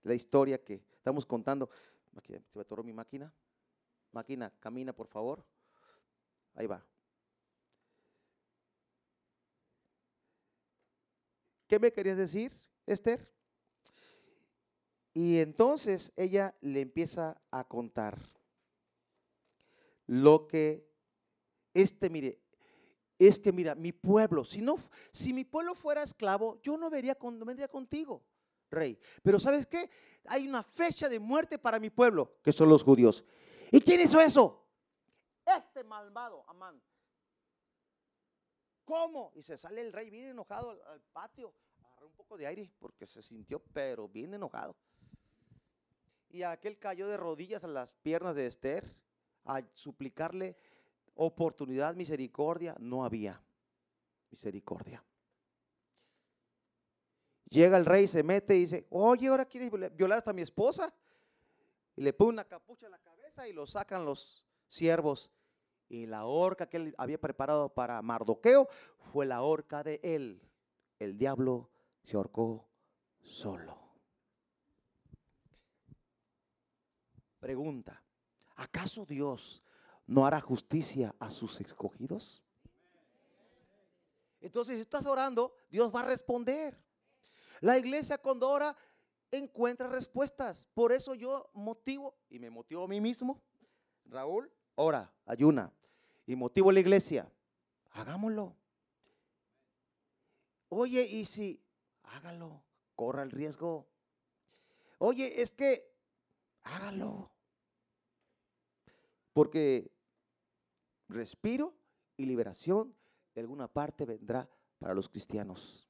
La 0.02 0.14
historia 0.14 0.62
que 0.62 0.82
estamos 0.96 1.24
contando. 1.24 1.70
se 2.26 2.58
me 2.58 2.60
atoró 2.60 2.82
mi 2.82 2.92
máquina. 2.92 3.32
Máquina, 4.12 4.52
camina, 4.58 4.92
por 4.92 5.06
favor. 5.06 5.46
Ahí 6.54 6.66
va. 6.66 6.84
¿Qué 11.68 11.78
me 11.78 11.92
querías 11.92 12.16
decir, 12.16 12.52
Esther? 12.84 13.30
Y 15.14 15.38
entonces 15.38 16.12
ella 16.16 16.56
le 16.60 16.80
empieza 16.80 17.40
a 17.50 17.64
contar 17.64 18.18
lo 20.06 20.48
que 20.48 20.88
este, 21.74 22.10
mire, 22.10 22.40
es 23.18 23.40
que 23.40 23.52
mira, 23.52 23.74
mi 23.74 23.92
pueblo, 23.92 24.44
si 24.44 24.60
no, 24.60 24.76
si 25.12 25.32
mi 25.32 25.44
pueblo 25.44 25.74
fuera 25.74 26.02
esclavo, 26.02 26.60
yo 26.62 26.76
no 26.76 26.88
vería 26.88 27.16
con, 27.16 27.38
no 27.38 27.44
vendría 27.44 27.68
contigo, 27.68 28.22
rey. 28.70 28.98
Pero 29.22 29.40
¿sabes 29.40 29.66
qué? 29.66 29.90
Hay 30.26 30.46
una 30.46 30.62
fecha 30.62 31.08
de 31.08 31.18
muerte 31.18 31.58
para 31.58 31.80
mi 31.80 31.90
pueblo, 31.90 32.38
que 32.42 32.52
son 32.52 32.68
los 32.68 32.84
judíos. 32.84 33.24
¿Y 33.72 33.80
quién 33.80 34.00
hizo 34.00 34.20
eso? 34.20 34.64
Este 35.44 35.82
malvado, 35.82 36.44
Amán. 36.46 36.80
¿Cómo? 38.84 39.32
Y 39.34 39.42
se 39.42 39.58
sale 39.58 39.82
el 39.82 39.92
rey 39.92 40.08
bien 40.08 40.28
enojado 40.28 40.70
al, 40.70 41.00
patio, 41.12 41.52
agarró 41.82 42.06
un 42.06 42.14
poco 42.14 42.38
de 42.38 42.46
aire 42.46 42.70
porque 42.78 43.06
se 43.06 43.22
sintió, 43.22 43.60
pero 43.72 44.08
bien 44.08 44.32
enojado. 44.32 44.76
Y 46.30 46.42
aquel 46.42 46.78
cayó 46.78 47.08
de 47.08 47.16
rodillas 47.16 47.64
a 47.64 47.68
las 47.68 47.92
piernas 47.92 48.34
de 48.34 48.46
Esther 48.46 48.86
a 49.44 49.62
suplicarle 49.72 50.56
oportunidad, 51.18 51.96
misericordia, 51.96 52.76
no 52.78 53.04
había 53.04 53.42
misericordia. 54.30 55.04
Llega 57.50 57.76
el 57.76 57.86
rey, 57.86 58.06
se 58.06 58.22
mete 58.22 58.56
y 58.56 58.60
dice, 58.60 58.86
oye, 58.90 59.28
ahora 59.28 59.44
quieres 59.44 59.70
violar 59.96 60.18
hasta 60.18 60.32
mi 60.32 60.42
esposa. 60.42 60.94
Y 61.96 62.02
le 62.02 62.12
pone 62.12 62.30
una 62.30 62.44
capucha 62.44 62.86
en 62.86 62.92
la 62.92 62.98
cabeza 62.98 63.48
y 63.48 63.52
lo 63.52 63.66
sacan 63.66 64.04
los 64.04 64.46
siervos. 64.68 65.32
Y 65.88 66.06
la 66.06 66.26
horca 66.26 66.68
que 66.68 66.76
él 66.76 66.94
había 66.98 67.18
preparado 67.18 67.68
para 67.70 68.00
Mardoqueo 68.02 68.68
fue 68.98 69.26
la 69.26 69.42
horca 69.42 69.82
de 69.82 69.98
él. 70.02 70.40
El 70.98 71.16
diablo 71.16 71.70
se 72.04 72.16
ahorcó 72.16 72.68
solo. 73.20 73.76
Pregunta, 77.40 78.02
¿acaso 78.56 79.06
Dios 79.06 79.64
no 80.08 80.26
hará 80.26 80.40
justicia 80.40 81.14
a 81.20 81.30
sus 81.30 81.60
escogidos? 81.60 82.42
Entonces, 84.40 84.76
si 84.76 84.80
estás 84.80 85.06
orando, 85.06 85.54
Dios 85.70 85.94
va 85.94 86.00
a 86.00 86.06
responder. 86.06 86.82
La 87.60 87.78
iglesia 87.78 88.18
cuando 88.18 88.48
ora 88.48 88.76
encuentra 89.30 89.86
respuestas. 89.86 90.66
Por 90.74 90.92
eso 90.92 91.14
yo 91.14 91.50
motivo, 91.52 92.16
y 92.30 92.38
me 92.38 92.50
motivo 92.50 92.84
a 92.84 92.88
mí 92.88 93.00
mismo, 93.00 93.42
Raúl, 94.06 94.50
ora, 94.76 95.12
ayuna, 95.26 95.72
y 96.26 96.34
motivo 96.34 96.70
a 96.70 96.72
la 96.72 96.80
iglesia. 96.80 97.30
Hagámoslo. 97.90 98.56
Oye, 100.70 101.02
y 101.02 101.26
si, 101.26 101.62
hágalo, 102.04 102.62
corra 102.94 103.22
el 103.22 103.30
riesgo. 103.30 103.86
Oye, 104.98 105.42
es 105.42 105.52
que, 105.52 105.92
hágalo. 106.62 107.30
Porque 109.34 109.97
respiro 111.08 111.74
y 112.16 112.26
liberación 112.26 112.94
de 113.34 113.40
alguna 113.40 113.68
parte 113.68 114.04
vendrá 114.04 114.48
para 114.78 114.94
los 114.94 115.08
cristianos. 115.08 115.88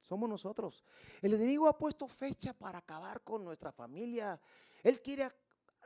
Somos 0.00 0.28
nosotros. 0.28 0.84
El 1.20 1.34
enemigo 1.34 1.68
ha 1.68 1.76
puesto 1.76 2.08
fecha 2.08 2.52
para 2.52 2.78
acabar 2.78 3.22
con 3.22 3.44
nuestra 3.44 3.70
familia. 3.70 4.40
Él 4.82 5.00
quiere 5.02 5.30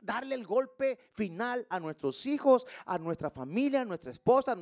darle 0.01 0.35
el 0.35 0.45
golpe 0.45 0.97
final 1.13 1.65
a 1.69 1.79
nuestros 1.79 2.25
hijos, 2.25 2.65
a 2.85 2.97
nuestra 2.97 3.29
familia, 3.29 3.81
a 3.81 3.85
nuestra 3.85 4.11
esposa, 4.11 4.53
a 4.53 4.57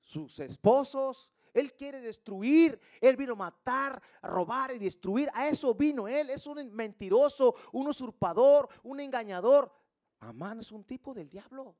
sus 0.00 0.38
esposos. 0.40 1.30
Él 1.52 1.74
quiere 1.74 2.00
destruir. 2.00 2.80
Él 3.00 3.16
vino 3.16 3.34
a 3.34 3.36
matar, 3.36 4.02
robar 4.22 4.72
y 4.72 4.78
destruir. 4.78 5.30
A 5.34 5.48
eso 5.48 5.74
vino 5.74 6.08
Él. 6.08 6.30
Es 6.30 6.46
un 6.46 6.72
mentiroso, 6.72 7.54
un 7.72 7.88
usurpador, 7.88 8.68
un 8.82 9.00
engañador. 9.00 9.72
Amán 10.20 10.60
es 10.60 10.72
un 10.72 10.84
tipo 10.84 11.14
del 11.14 11.28
diablo. 11.28 11.76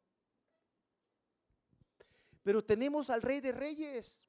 Pero 2.45 2.63
tenemos 2.63 3.11
al 3.11 3.23
Rey 3.23 3.41
de 3.41 3.51
Reyes. 3.51 4.29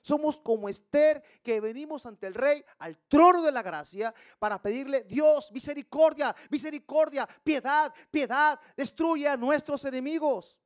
Somos 0.00 0.38
como 0.38 0.68
Esther 0.68 1.22
que 1.42 1.60
venimos 1.60 2.06
ante 2.06 2.28
el 2.28 2.34
Rey, 2.34 2.64
al 2.78 2.96
trono 3.08 3.42
de 3.42 3.52
la 3.52 3.62
gracia, 3.62 4.14
para 4.38 4.62
pedirle, 4.62 5.02
Dios, 5.02 5.50
misericordia, 5.52 6.34
misericordia, 6.50 7.28
piedad, 7.44 7.92
piedad, 8.10 8.58
destruye 8.76 9.28
a 9.28 9.36
nuestros 9.36 9.84
enemigos. 9.84 10.58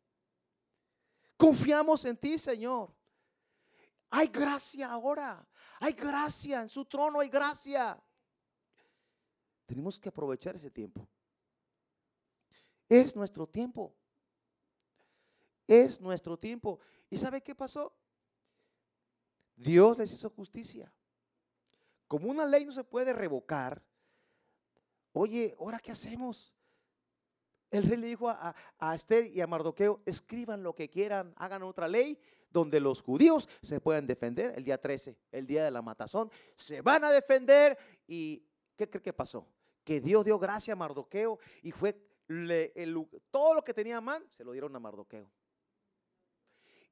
Confiamos 1.36 2.04
en 2.04 2.16
ti, 2.18 2.38
Señor. 2.38 2.94
Hay 4.10 4.26
gracia 4.26 4.90
ahora, 4.90 5.44
hay 5.80 5.94
gracia 5.94 6.60
en 6.60 6.68
su 6.68 6.84
trono, 6.84 7.20
hay 7.20 7.30
gracia. 7.30 7.98
Tenemos 9.64 9.98
que 9.98 10.10
aprovechar 10.10 10.54
ese 10.54 10.70
tiempo. 10.70 11.08
Es 12.86 13.16
nuestro 13.16 13.46
tiempo. 13.46 13.96
Es 15.72 16.02
nuestro 16.02 16.38
tiempo. 16.38 16.80
¿Y 17.08 17.16
sabe 17.16 17.40
qué 17.40 17.54
pasó? 17.54 17.94
Dios 19.56 19.96
les 19.96 20.12
hizo 20.12 20.28
justicia. 20.28 20.92
Como 22.06 22.28
una 22.28 22.44
ley 22.44 22.66
no 22.66 22.72
se 22.72 22.84
puede 22.84 23.14
revocar, 23.14 23.82
oye, 25.14 25.56
¿ahora 25.58 25.78
qué 25.78 25.92
hacemos? 25.92 26.54
El 27.70 27.84
rey 27.84 27.96
le 27.96 28.06
dijo 28.08 28.28
a, 28.28 28.54
a, 28.78 28.94
Esther 28.94 29.34
y 29.34 29.40
a 29.40 29.46
Mardoqueo, 29.46 30.02
escriban 30.04 30.62
lo 30.62 30.74
que 30.74 30.90
quieran, 30.90 31.32
hagan 31.38 31.62
otra 31.62 31.88
ley 31.88 32.18
donde 32.50 32.78
los 32.78 33.00
judíos 33.00 33.48
se 33.62 33.80
puedan 33.80 34.06
defender 34.06 34.52
el 34.54 34.64
día 34.64 34.76
13, 34.76 35.16
el 35.30 35.46
día 35.46 35.64
de 35.64 35.70
la 35.70 35.80
matazón. 35.80 36.30
Se 36.54 36.82
van 36.82 37.02
a 37.02 37.10
defender 37.10 37.78
y 38.06 38.44
¿qué 38.76 38.90
cree 38.90 39.02
que 39.02 39.14
pasó? 39.14 39.48
Que 39.84 40.02
Dios 40.02 40.22
dio 40.22 40.38
gracia 40.38 40.74
a 40.74 40.76
Mardoqueo 40.76 41.38
y 41.62 41.70
fue 41.70 41.94
todo 43.30 43.54
lo 43.54 43.64
que 43.64 43.72
tenía 43.72 44.02
Man 44.02 44.22
se 44.28 44.44
lo 44.44 44.52
dieron 44.52 44.76
a 44.76 44.78
Mardoqueo. 44.78 45.30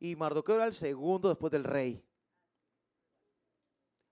Y 0.00 0.16
Mardoqueo 0.16 0.56
era 0.56 0.66
el 0.66 0.74
segundo 0.74 1.28
después 1.28 1.52
del 1.52 1.62
rey. 1.62 2.02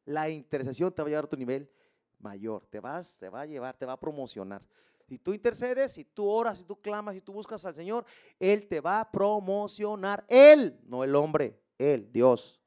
La 0.04 0.28
intercesión 0.28 0.92
te 0.92 1.02
va 1.02 1.08
a 1.08 1.10
llevar 1.10 1.24
a 1.24 1.28
tu 1.28 1.36
nivel 1.36 1.70
mayor. 2.18 2.66
Te 2.66 2.78
vas, 2.78 3.18
te 3.18 3.30
va 3.30 3.40
a 3.40 3.46
llevar, 3.46 3.76
te 3.76 3.86
va 3.86 3.94
a 3.94 4.00
promocionar. 4.00 4.62
Si 5.08 5.18
tú 5.18 5.32
intercedes, 5.32 5.92
si 5.92 6.04
tú 6.04 6.28
oras, 6.28 6.58
si 6.58 6.64
tú 6.64 6.78
clamas, 6.78 7.14
si 7.14 7.22
tú 7.22 7.32
buscas 7.32 7.64
al 7.64 7.74
Señor, 7.74 8.04
Él 8.38 8.68
te 8.68 8.82
va 8.82 9.00
a 9.00 9.10
promocionar. 9.10 10.26
Él, 10.28 10.78
no 10.84 11.02
el 11.02 11.16
hombre, 11.16 11.58
Él, 11.78 12.12
Dios. 12.12 12.60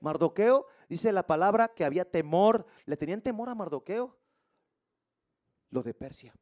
Mardoqueo 0.00 0.66
dice 0.88 1.12
la 1.12 1.24
palabra 1.24 1.68
que 1.68 1.84
había 1.84 2.10
temor. 2.10 2.66
¿Le 2.86 2.96
tenían 2.96 3.22
temor 3.22 3.48
a 3.48 3.54
Mardoqueo? 3.54 4.18
Los 5.70 5.84
de 5.84 5.94
Persia. 5.94 6.34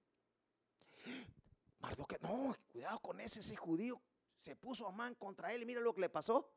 Mardoqueo, 1.80 2.18
no, 2.22 2.57
cuidado 2.72 2.99
con 3.01 3.20
ese, 3.20 3.41
ese 3.41 3.57
judío. 3.57 4.01
Se 4.45 4.55
puso 4.55 4.87
a 4.87 4.93
man 4.93 5.15
contra 5.15 5.55
él 5.55 5.63
y 5.63 5.65
mira 5.65 5.81
lo 5.81 5.95
que 5.95 6.03
le 6.03 6.11
pasó. 6.11 6.53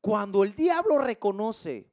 Cuando 0.00 0.44
el 0.44 0.54
diablo 0.54 0.98
reconoce 0.98 1.90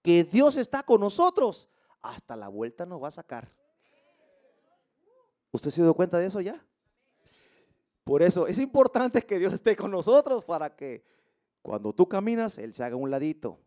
que 0.00 0.24
Dios 0.24 0.56
está 0.56 0.82
con 0.84 1.02
nosotros, 1.02 1.68
hasta 2.00 2.34
la 2.34 2.48
vuelta 2.48 2.86
nos 2.86 3.02
va 3.02 3.08
a 3.08 3.10
sacar. 3.10 3.54
¿Usted 5.50 5.70
se 5.70 5.82
dio 5.82 5.92
cuenta 5.92 6.18
de 6.18 6.24
eso 6.24 6.40
ya? 6.40 6.64
Por 8.04 8.22
eso 8.22 8.46
es 8.46 8.56
importante 8.56 9.20
que 9.20 9.38
Dios 9.38 9.52
esté 9.52 9.76
con 9.76 9.90
nosotros 9.90 10.46
para 10.46 10.74
que 10.74 11.04
cuando 11.60 11.92
tú 11.92 12.08
caminas, 12.08 12.56
Él 12.56 12.72
se 12.72 12.84
haga 12.84 12.96
un 12.96 13.10
ladito. 13.10 13.60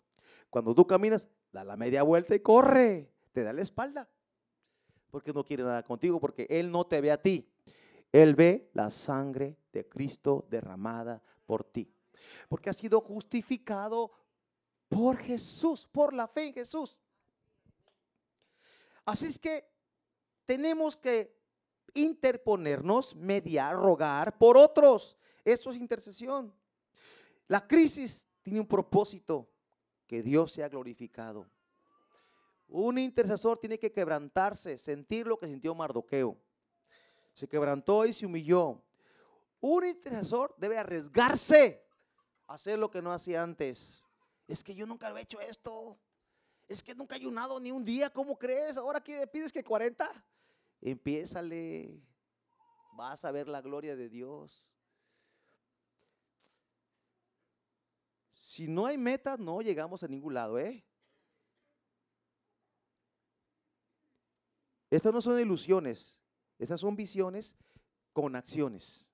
Cuando 0.49 0.73
tú 0.73 0.87
caminas, 0.87 1.27
da 1.51 1.63
la 1.63 1.77
media 1.77 2.01
vuelta 2.01 2.33
y 2.33 2.39
corre. 2.39 3.13
Te 3.33 3.43
da 3.43 3.53
la 3.53 3.61
espalda 3.61 4.09
porque 5.11 5.31
no 5.31 5.45
quiere 5.45 5.61
nada 5.61 5.83
contigo, 5.83 6.19
porque 6.19 6.47
Él 6.49 6.71
no 6.71 6.87
te 6.87 7.01
ve 7.01 7.11
a 7.11 7.21
ti. 7.21 7.47
Él 8.11 8.33
ve 8.33 8.71
la 8.73 8.89
sangre 8.89 9.59
de 9.75 9.87
Cristo 9.87 10.47
derramada 10.49 11.21
por 11.45 11.63
ti. 11.63 11.93
Porque 12.49 12.69
ha 12.69 12.73
sido 12.73 13.01
justificado 13.01 14.11
por 14.89 15.17
Jesús, 15.17 15.87
por 15.91 16.13
la 16.13 16.27
fe 16.27 16.47
en 16.47 16.53
Jesús. 16.53 16.97
Así 19.05 19.27
es 19.27 19.37
que 19.37 19.67
tenemos 20.45 20.97
que 20.97 21.35
interponernos, 21.93 23.15
mediar, 23.15 23.75
rogar 23.75 24.37
por 24.37 24.57
otros. 24.57 25.17
Eso 25.43 25.69
es 25.71 25.77
intercesión. 25.77 26.53
La 27.47 27.67
crisis 27.67 28.27
tiene 28.41 28.59
un 28.59 28.67
propósito, 28.67 29.49
que 30.07 30.23
Dios 30.23 30.51
sea 30.51 30.69
glorificado. 30.69 31.49
Un 32.67 32.97
intercesor 32.97 33.57
tiene 33.57 33.77
que 33.77 33.91
quebrantarse, 33.91 34.77
sentir 34.77 35.27
lo 35.27 35.37
que 35.37 35.47
sintió 35.47 35.75
Mardoqueo. 35.75 36.37
Se 37.33 37.47
quebrantó 37.47 38.05
y 38.05 38.13
se 38.13 38.25
humilló. 38.25 38.81
Un 39.61 39.85
intercesor 39.85 40.53
debe 40.57 40.77
arriesgarse 40.77 41.83
a 42.47 42.53
hacer 42.53 42.77
lo 42.77 42.89
que 42.89 43.01
no 43.01 43.11
hacía 43.11 43.41
antes. 43.41 44.03
Es 44.47 44.63
que 44.63 44.75
yo 44.75 44.85
nunca 44.85 45.09
he 45.09 45.21
hecho 45.21 45.39
esto. 45.39 45.97
Es 46.67 46.83
que 46.83 46.95
nunca 46.95 47.15
he 47.15 47.19
ayunado 47.19 47.59
ni 47.59 47.71
un 47.71 47.83
día. 47.83 48.09
¿Cómo 48.09 48.37
crees? 48.37 48.77
Ahora 48.77 49.01
que 49.01 49.25
pides 49.27 49.51
que 49.51 49.63
40. 49.63 50.09
Empiézale. 50.81 52.01
Vas 52.93 53.25
a 53.25 53.31
ver 53.31 53.47
la 53.47 53.61
gloria 53.61 53.95
de 53.95 54.09
Dios. 54.09 54.63
Si 58.33 58.67
no 58.67 58.85
hay 58.85 58.97
metas, 58.97 59.39
no 59.39 59.61
llegamos 59.61 60.03
a 60.03 60.07
ningún 60.07 60.33
lado, 60.33 60.57
¿eh? 60.59 60.85
Estas 64.89 65.11
no 65.11 65.21
son 65.21 65.39
ilusiones, 65.39 66.21
estas 66.57 66.79
son 66.79 66.95
visiones 66.95 67.55
con 68.13 68.35
acciones. 68.35 69.11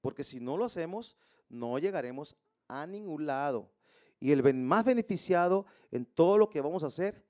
Porque 0.00 0.24
si 0.24 0.40
no 0.40 0.56
lo 0.56 0.64
hacemos, 0.64 1.16
no 1.48 1.78
llegaremos 1.78 2.36
a 2.68 2.86
ningún 2.86 3.26
lado. 3.26 3.70
Y 4.18 4.32
el 4.32 4.54
más 4.54 4.84
beneficiado 4.84 5.66
en 5.90 6.04
todo 6.06 6.38
lo 6.38 6.50
que 6.50 6.60
vamos 6.60 6.84
a 6.84 6.88
hacer 6.88 7.24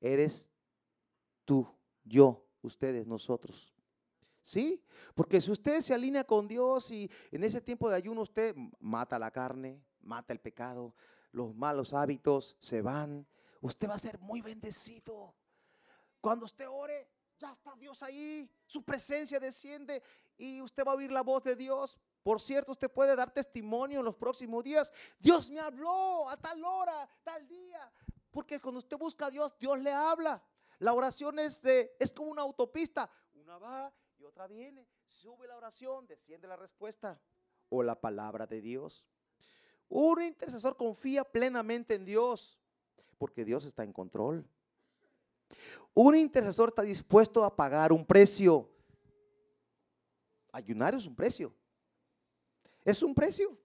eres 0.00 0.50
tú, 1.44 1.66
yo, 2.04 2.46
ustedes, 2.62 3.06
nosotros. 3.06 3.74
¿Sí? 4.42 4.82
Porque 5.14 5.40
si 5.40 5.50
usted 5.50 5.80
se 5.82 5.92
alinea 5.92 6.24
con 6.24 6.48
Dios 6.48 6.90
y 6.90 7.10
en 7.30 7.44
ese 7.44 7.60
tiempo 7.60 7.90
de 7.90 7.96
ayuno 7.96 8.22
usted 8.22 8.56
mata 8.78 9.18
la 9.18 9.30
carne, 9.30 9.82
mata 10.00 10.32
el 10.32 10.40
pecado, 10.40 10.94
los 11.32 11.54
malos 11.54 11.92
hábitos 11.92 12.56
se 12.58 12.80
van, 12.80 13.26
usted 13.60 13.88
va 13.88 13.94
a 13.94 13.98
ser 13.98 14.18
muy 14.18 14.40
bendecido. 14.40 15.34
Cuando 16.20 16.46
usted 16.46 16.66
ore, 16.68 17.08
ya 17.38 17.52
está 17.52 17.74
Dios 17.76 18.02
ahí, 18.02 18.50
su 18.66 18.82
presencia 18.82 19.38
desciende 19.38 20.02
y 20.36 20.60
usted 20.60 20.84
va 20.86 20.92
a 20.92 20.96
oír 20.96 21.12
la 21.12 21.22
voz 21.22 21.42
de 21.44 21.54
Dios. 21.54 21.98
Por 22.22 22.40
cierto, 22.40 22.72
usted 22.72 22.90
puede 22.90 23.16
dar 23.16 23.30
testimonio 23.32 24.00
en 24.00 24.04
los 24.04 24.16
próximos 24.16 24.62
días. 24.62 24.92
Dios 25.18 25.50
me 25.50 25.60
habló 25.60 26.28
a 26.28 26.36
tal 26.36 26.62
hora, 26.64 27.08
tal 27.22 27.46
día. 27.48 27.90
Porque 28.30 28.60
cuando 28.60 28.78
usted 28.78 28.98
busca 28.98 29.26
a 29.26 29.30
Dios, 29.30 29.56
Dios 29.58 29.78
le 29.80 29.92
habla. 29.92 30.42
La 30.78 30.92
oración 30.92 31.38
es, 31.38 31.62
de, 31.62 31.96
es 31.98 32.10
como 32.10 32.30
una 32.30 32.42
autopista. 32.42 33.10
Una 33.34 33.58
va 33.58 33.92
y 34.18 34.24
otra 34.24 34.46
viene. 34.46 34.86
Sube 35.06 35.46
la 35.46 35.56
oración, 35.56 36.06
desciende 36.06 36.46
la 36.46 36.56
respuesta 36.56 37.20
o 37.68 37.82
la 37.82 37.98
palabra 37.98 38.46
de 38.46 38.60
Dios. 38.60 39.04
Un 39.88 40.22
intercesor 40.22 40.76
confía 40.76 41.24
plenamente 41.24 41.94
en 41.94 42.04
Dios 42.04 42.58
porque 43.18 43.44
Dios 43.44 43.64
está 43.64 43.82
en 43.82 43.92
control. 43.92 44.48
Un 45.92 46.14
intercesor 46.14 46.68
está 46.68 46.82
dispuesto 46.82 47.44
a 47.44 47.54
pagar 47.54 47.92
un 47.92 48.06
precio. 48.06 48.70
Ayunar 50.52 50.94
es 50.94 51.06
un 51.06 51.14
precio. 51.14 51.52
Es 52.84 53.02
un 53.02 53.14
precio. 53.14 53.58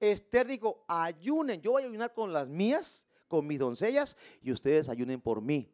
Esther 0.00 0.46
dijo, 0.46 0.84
ayunen, 0.88 1.60
yo 1.60 1.72
voy 1.72 1.84
a 1.84 1.86
ayunar 1.86 2.12
con 2.12 2.32
las 2.32 2.48
mías, 2.48 3.06
con 3.28 3.46
mis 3.46 3.58
doncellas, 3.58 4.16
y 4.40 4.50
ustedes 4.50 4.88
ayunen 4.88 5.20
por 5.20 5.40
mí. 5.40 5.72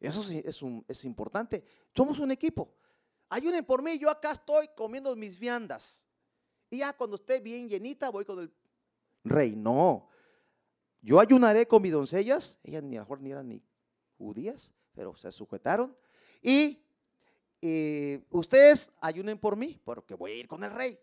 Eso 0.00 0.22
es, 0.22 0.62
es 0.88 1.04
importante. 1.04 1.64
Somos 1.94 2.18
un 2.18 2.32
equipo. 2.32 2.74
Ayunen 3.28 3.64
por 3.64 3.82
mí, 3.82 3.98
yo 3.98 4.10
acá 4.10 4.32
estoy 4.32 4.68
comiendo 4.76 5.14
mis 5.14 5.38
viandas. 5.38 6.04
Y 6.68 6.78
ya 6.78 6.92
cuando 6.92 7.16
esté 7.16 7.38
bien 7.38 7.68
llenita, 7.68 8.10
voy 8.10 8.24
con 8.24 8.40
el 8.40 8.52
rey. 9.24 9.54
No. 9.54 10.08
Yo 11.00 11.20
ayunaré 11.20 11.66
con 11.66 11.82
mis 11.82 11.92
doncellas. 11.92 12.58
Ellas 12.62 12.82
ni 12.82 12.96
a 12.96 13.00
mejor 13.00 13.20
ni 13.20 13.30
eran 13.30 13.48
ni 13.48 13.62
judías, 14.18 14.72
pero 14.94 15.14
se 15.16 15.30
sujetaron. 15.32 15.96
Y 16.42 16.82
eh, 17.62 18.24
ustedes 18.30 18.90
ayunen 19.00 19.38
por 19.38 19.56
mí, 19.56 19.80
porque 19.84 20.14
voy 20.14 20.32
a 20.32 20.34
ir 20.34 20.48
con 20.48 20.64
el 20.64 20.72
rey. 20.72 20.98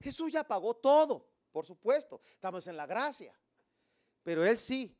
Jesús 0.00 0.30
ya 0.30 0.44
pagó 0.44 0.74
todo, 0.74 1.26
por 1.50 1.66
supuesto. 1.66 2.20
Estamos 2.32 2.66
en 2.68 2.76
la 2.76 2.86
gracia. 2.86 3.34
Pero 4.22 4.44
Él 4.44 4.58
sí, 4.58 4.94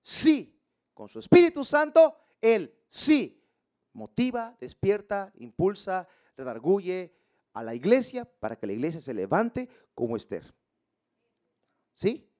sí, 0.00 0.58
con 0.94 1.08
su 1.08 1.18
Espíritu 1.18 1.64
Santo, 1.64 2.16
Él 2.40 2.72
sí 2.86 3.38
motiva, 3.92 4.56
despierta, 4.60 5.32
impulsa, 5.34 6.08
redarguye 6.36 7.12
a 7.52 7.64
la 7.64 7.74
iglesia 7.74 8.24
para 8.24 8.56
que 8.56 8.68
la 8.68 8.72
iglesia 8.72 9.00
se 9.00 9.12
levante 9.12 9.68
como 9.94 10.16
Esther. 10.16 10.54
¿Sí? 11.92 12.30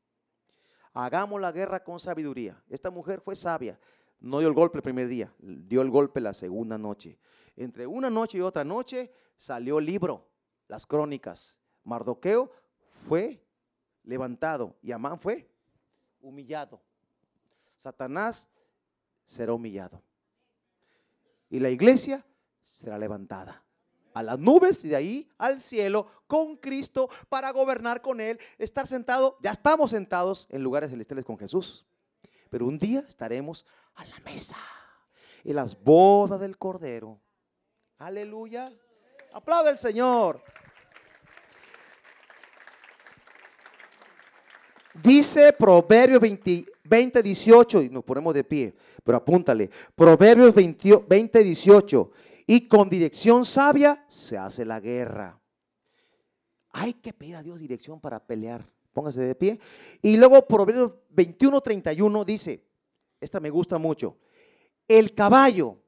Hagamos 0.92 1.40
la 1.40 1.50
guerra 1.50 1.82
con 1.82 1.98
sabiduría. 1.98 2.62
Esta 2.68 2.90
mujer 2.90 3.20
fue 3.20 3.34
sabia. 3.34 3.78
No 4.20 4.40
dio 4.40 4.48
el 4.48 4.54
golpe 4.54 4.78
el 4.78 4.82
primer 4.82 5.08
día, 5.08 5.32
dio 5.38 5.82
el 5.82 5.90
golpe 5.90 6.20
la 6.20 6.34
segunda 6.34 6.76
noche. 6.76 7.18
Entre 7.56 7.86
una 7.86 8.10
noche 8.10 8.38
y 8.38 8.40
otra 8.40 8.64
noche 8.64 9.12
salió 9.36 9.78
el 9.78 9.86
libro, 9.86 10.28
las 10.66 10.86
crónicas. 10.86 11.58
Mardoqueo 11.84 12.50
fue 12.86 13.44
levantado 14.02 14.76
y 14.82 14.92
Amán 14.92 15.18
fue 15.18 15.48
humillado. 16.20 16.80
Satanás 17.76 18.48
será 19.24 19.52
humillado. 19.54 20.02
Y 21.48 21.60
la 21.60 21.70
iglesia 21.70 22.24
será 22.60 22.98
levantada 22.98 23.64
a 24.14 24.22
las 24.22 24.38
nubes 24.38 24.84
y 24.84 24.88
de 24.88 24.96
ahí 24.96 25.30
al 25.38 25.60
cielo 25.60 26.06
con 26.26 26.56
Cristo 26.56 27.08
para 27.28 27.50
gobernar 27.52 28.02
con 28.02 28.20
Él, 28.20 28.38
estar 28.58 28.86
sentado, 28.86 29.38
ya 29.42 29.52
estamos 29.52 29.90
sentados 29.90 30.48
en 30.50 30.62
lugares 30.62 30.90
celestiales 30.90 31.24
con 31.24 31.38
Jesús. 31.38 31.86
Pero 32.48 32.66
un 32.66 32.78
día 32.78 33.04
estaremos 33.08 33.64
a 33.94 34.04
la 34.04 34.18
mesa 34.20 34.56
en 35.44 35.56
las 35.56 35.80
bodas 35.82 36.40
del 36.40 36.56
Cordero. 36.58 37.20
Aleluya. 37.98 38.72
Aplaude 39.32 39.70
al 39.70 39.78
Señor. 39.78 40.42
Dice 45.02 45.52
Proverbios 45.52 46.20
20, 46.20 47.22
18, 47.22 47.82
y 47.82 47.88
nos 47.88 48.02
ponemos 48.02 48.34
de 48.34 48.42
pie, 48.42 48.74
pero 49.04 49.18
apúntale. 49.18 49.70
Proverbios 49.94 50.54
20, 50.54 51.04
20 51.08 51.44
18. 51.44 52.10
Y 52.46 52.66
con 52.66 52.88
dirección 52.88 53.44
sabia 53.44 54.04
se 54.08 54.38
hace 54.38 54.64
la 54.64 54.80
guerra. 54.80 55.38
Hay 56.70 56.94
que 56.94 57.12
pedir 57.12 57.36
a 57.36 57.42
Dios 57.42 57.60
dirección 57.60 58.00
para 58.00 58.24
pelear. 58.26 58.66
Póngase 58.98 59.22
de 59.22 59.34
pie. 59.36 59.60
Y 60.02 60.16
luego 60.16 60.44
Proverbios 60.44 60.92
21, 61.10 61.60
31 61.60 62.24
dice, 62.24 62.64
esta 63.20 63.38
me 63.38 63.48
gusta 63.48 63.78
mucho. 63.78 64.16
El 64.88 65.14
caballo, 65.14 65.78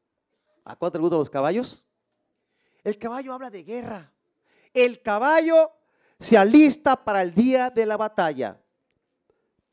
¿a 0.64 0.76
cuánto 0.76 0.96
le 0.96 1.02
gustan 1.02 1.18
los 1.18 1.28
caballos? 1.28 1.84
El 2.84 2.98
caballo 2.98 3.32
habla 3.32 3.50
de 3.50 3.64
guerra. 3.64 4.12
El 4.72 5.02
caballo 5.02 5.72
se 6.20 6.38
alista 6.38 7.02
para 7.02 7.22
el 7.22 7.34
día 7.34 7.70
de 7.70 7.84
la 7.84 7.96
batalla. 7.96 8.62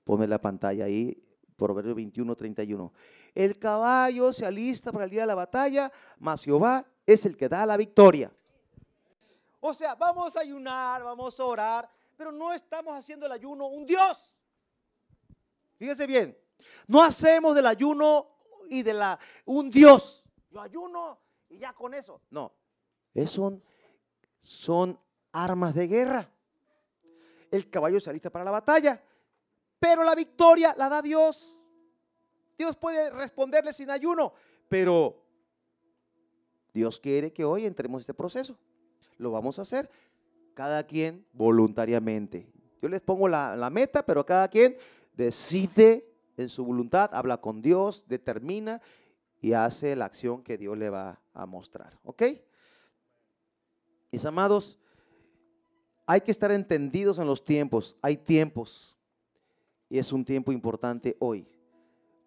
Ponme 0.03 0.25
la 0.25 0.41
pantalla 0.41 0.85
ahí, 0.85 1.15
Proverbios 1.55 1.95
21, 1.95 2.35
31. 2.35 2.91
El 3.35 3.59
caballo 3.59 4.33
se 4.33 4.47
alista 4.47 4.91
para 4.91 5.05
el 5.05 5.11
día 5.11 5.21
de 5.21 5.27
la 5.27 5.35
batalla, 5.35 5.91
mas 6.17 6.43
Jehová 6.43 6.83
es 7.05 7.23
el 7.27 7.38
que 7.38 7.47
da 7.47 7.67
la 7.67 7.77
victoria. 7.77 8.31
O 9.59 9.75
sea, 9.75 9.93
vamos 9.93 10.35
a 10.35 10.39
ayunar, 10.39 11.03
vamos 11.03 11.39
a 11.39 11.43
orar, 11.43 11.97
pero 12.18 12.32
no 12.32 12.51
estamos 12.51 12.97
haciendo 12.97 13.28
el 13.28 13.32
ayuno 13.32 13.68
un 13.68 13.86
Dios. 13.86 14.36
Fíjese 15.78 16.07
bien, 16.07 16.38
no 16.88 17.01
hacemos 17.01 17.55
del 17.55 17.68
ayuno 17.68 18.28
y 18.70 18.82
de 18.82 18.93
la 18.93 19.20
un 19.45 19.70
Dios. 19.70 20.26
Yo 20.49 20.59
ayuno 20.59 21.20
y 21.47 21.59
ya 21.59 21.74
con 21.74 21.93
eso. 21.93 22.20
No, 22.32 22.51
es 23.13 23.39
son, 24.39 24.99
armas 25.32 25.76
de 25.76 25.88
guerra. 25.88 26.30
El 27.51 27.70
caballo 27.70 27.99
se 27.99 28.09
alista 28.09 28.32
para 28.32 28.43
la 28.43 28.51
batalla, 28.51 29.01
pero 29.80 30.03
la 30.03 30.15
victoria 30.15 30.74
la 30.78 30.89
da 30.89 31.01
Dios. 31.01 31.53
Dios 32.57 32.76
puede 32.76 33.11
responderle 33.11 33.72
sin 33.72 33.91
ayuno, 33.91 34.34
pero 34.68 35.24
Dios 36.74 36.99
quiere 36.99 37.32
que 37.32 37.45
hoy 37.45 37.68
entremos 37.68 37.99
en 37.99 38.01
este 38.01 38.13
proceso. 38.15 38.57
Lo 39.18 39.32
vamos 39.32 39.59
a 39.59 39.61
hacer 39.61 39.89
cada 40.58 40.82
quien 40.88 41.24
voluntariamente. 41.34 42.51
Yo 42.82 42.89
les 42.89 42.99
pongo 42.99 43.30
la, 43.30 43.70
meta, 43.72 44.03
pero 44.03 44.26
cada 44.26 44.47
quien 44.47 44.76
decide 45.14 46.12
en 46.36 46.49
su 46.49 46.66
voluntad, 46.66 47.12
habla 47.14 47.38
con 47.38 47.62
Dios, 47.62 48.05
determina 48.08 48.82
y 49.39 49.53
hace 49.53 49.95
la 49.95 50.05
acción 50.05 50.41
que 50.41 50.58
Dios 50.58 50.76
le 50.76 50.89
va 50.89 51.22
a 51.32 51.45
mostrar. 51.45 51.99
¿Ok? 52.03 52.24
Mis 54.12 54.26
amados, 54.26 54.80
hay 56.08 56.22
que 56.22 56.32
estar 56.32 56.51
entendidos 56.51 57.20
en 57.20 57.28
los 57.28 57.43
tiempos. 57.43 57.95
Hay 58.01 58.18
tiempos. 58.18 58.97
Y 59.91 59.99
es 59.99 60.12
un 60.12 60.26
tiempo 60.26 60.51
importante 60.51 61.16
hoy. 61.20 61.45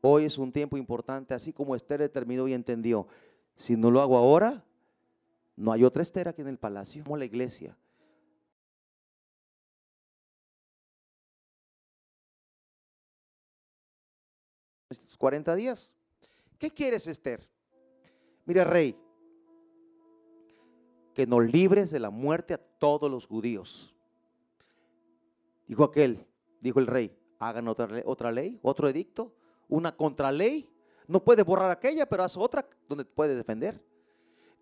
Hoy 0.03 0.27
es 0.27 0.39
un 0.39 0.53
tiempo 0.53 0.77
importante, 0.77 1.35
así 1.35 1.53
como 1.53 1.75
Esther 1.75 1.99
determinó 1.99 2.47
y 2.47 2.55
entendió. 2.55 3.09
Si 3.57 3.77
no 3.77 3.91
lo 3.91 4.01
hago 4.01 4.17
ahora, 4.17 4.65
no 5.57 5.73
hay 5.73 5.83
otra 5.83 6.03
Esther 6.03 6.29
aquí 6.29 6.43
en 6.43 6.49
el 6.49 6.59
palacio, 6.59 7.03
como 7.03 7.17
la 7.17 7.25
iglesia. 7.25 7.77
40 15.21 15.55
días. 15.55 15.95
¿Qué 16.59 16.71
quieres, 16.71 17.07
Esther? 17.07 17.47
Mira, 18.47 18.65
rey, 18.65 18.99
que 21.15 21.27
nos 21.27 21.45
libres 21.45 21.91
de 21.91 22.01
la 22.01 22.09
muerte 22.09 22.55
a 22.55 22.59
todos 22.59 23.11
los 23.11 23.27
judíos. 23.27 23.95
Dijo 25.67 25.85
aquel, 25.85 26.27
dijo 26.63 26.81
el 26.81 26.87
rey, 26.87 27.15
hagan 27.39 27.69
otra, 27.69 27.87
otra 28.07 28.33
ley, 28.33 28.59
otro 28.63 28.89
edicto, 28.89 29.35
una 29.69 29.95
contraley. 29.95 30.71
No 31.07 31.23
puede 31.23 31.43
borrar 31.43 31.71
aquella, 31.71 32.07
pero 32.07 32.25
haz 32.25 32.39
otra 32.39 32.67
donde 32.89 33.05
te 33.05 33.13
puede 33.13 33.35
defender. 33.35 33.85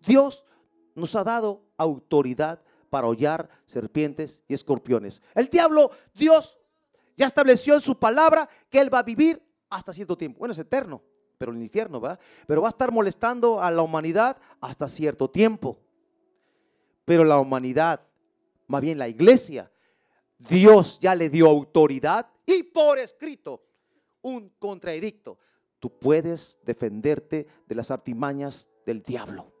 Dios 0.05 0.45
nos 0.93 1.15
ha 1.15 1.23
dado 1.23 1.63
autoridad 1.77 2.61
para 2.89 3.07
hollar 3.07 3.49
serpientes 3.65 4.43
y 4.49 4.55
escorpiones. 4.55 5.21
El 5.35 5.47
diablo, 5.47 5.91
Dios 6.13 6.59
ya 7.15 7.27
estableció 7.27 7.75
en 7.75 7.81
su 7.81 7.97
palabra 7.97 8.49
que 8.69 8.81
él 8.81 8.93
va 8.93 8.99
a 8.99 9.03
vivir 9.03 9.48
hasta 9.69 9.93
cierto 9.93 10.17
tiempo. 10.17 10.39
Bueno, 10.39 10.53
es 10.53 10.59
eterno, 10.59 11.01
pero 11.37 11.51
el 11.51 11.61
infierno, 11.61 12.01
¿va? 12.01 12.19
Pero 12.47 12.61
va 12.61 12.67
a 12.67 12.69
estar 12.69 12.91
molestando 12.91 13.61
a 13.61 13.71
la 13.71 13.81
humanidad 13.81 14.37
hasta 14.61 14.87
cierto 14.89 15.29
tiempo. 15.29 15.79
Pero 17.05 17.23
la 17.23 17.39
humanidad, 17.39 18.01
más 18.67 18.81
bien 18.81 18.97
la 18.97 19.07
iglesia, 19.07 19.71
Dios 20.37 20.99
ya 20.99 21.15
le 21.15 21.29
dio 21.29 21.47
autoridad 21.47 22.29
y 22.45 22.63
por 22.63 22.99
escrito 22.99 23.63
un 24.21 24.49
contraedicto. 24.59 25.37
Tú 25.79 25.97
puedes 25.97 26.59
defenderte 26.63 27.47
de 27.65 27.75
las 27.75 27.89
artimañas 27.89 28.69
del 28.85 29.01
diablo. 29.01 29.53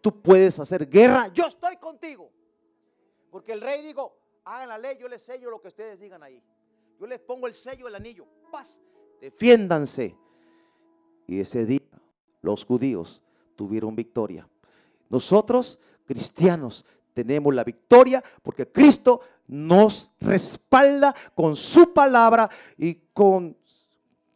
Tú 0.00 0.22
puedes 0.22 0.58
hacer 0.58 0.88
guerra. 0.88 1.28
Yo 1.32 1.46
estoy 1.46 1.76
contigo. 1.76 2.30
Porque 3.30 3.52
el 3.52 3.60
rey 3.60 3.82
dijo, 3.82 4.18
hagan 4.44 4.68
la 4.68 4.78
ley, 4.78 4.96
yo 4.98 5.08
les 5.08 5.22
sello 5.22 5.50
lo 5.50 5.60
que 5.60 5.68
ustedes 5.68 5.98
digan 5.98 6.22
ahí. 6.22 6.42
Yo 6.98 7.06
les 7.06 7.20
pongo 7.20 7.46
el 7.46 7.54
sello, 7.54 7.88
el 7.88 7.94
anillo. 7.94 8.26
Paz 8.50 8.80
defiéndanse. 9.20 10.16
Y 11.26 11.40
ese 11.40 11.66
día 11.66 11.80
los 12.42 12.64
judíos 12.64 13.22
tuvieron 13.56 13.94
victoria. 13.94 14.48
Nosotros, 15.10 15.78
cristianos, 16.06 16.84
tenemos 17.12 17.54
la 17.54 17.64
victoria 17.64 18.22
porque 18.42 18.70
Cristo 18.70 19.20
nos 19.48 20.12
respalda 20.20 21.14
con 21.34 21.56
su 21.56 21.92
palabra 21.92 22.48
y 22.76 22.94
con, 23.12 23.56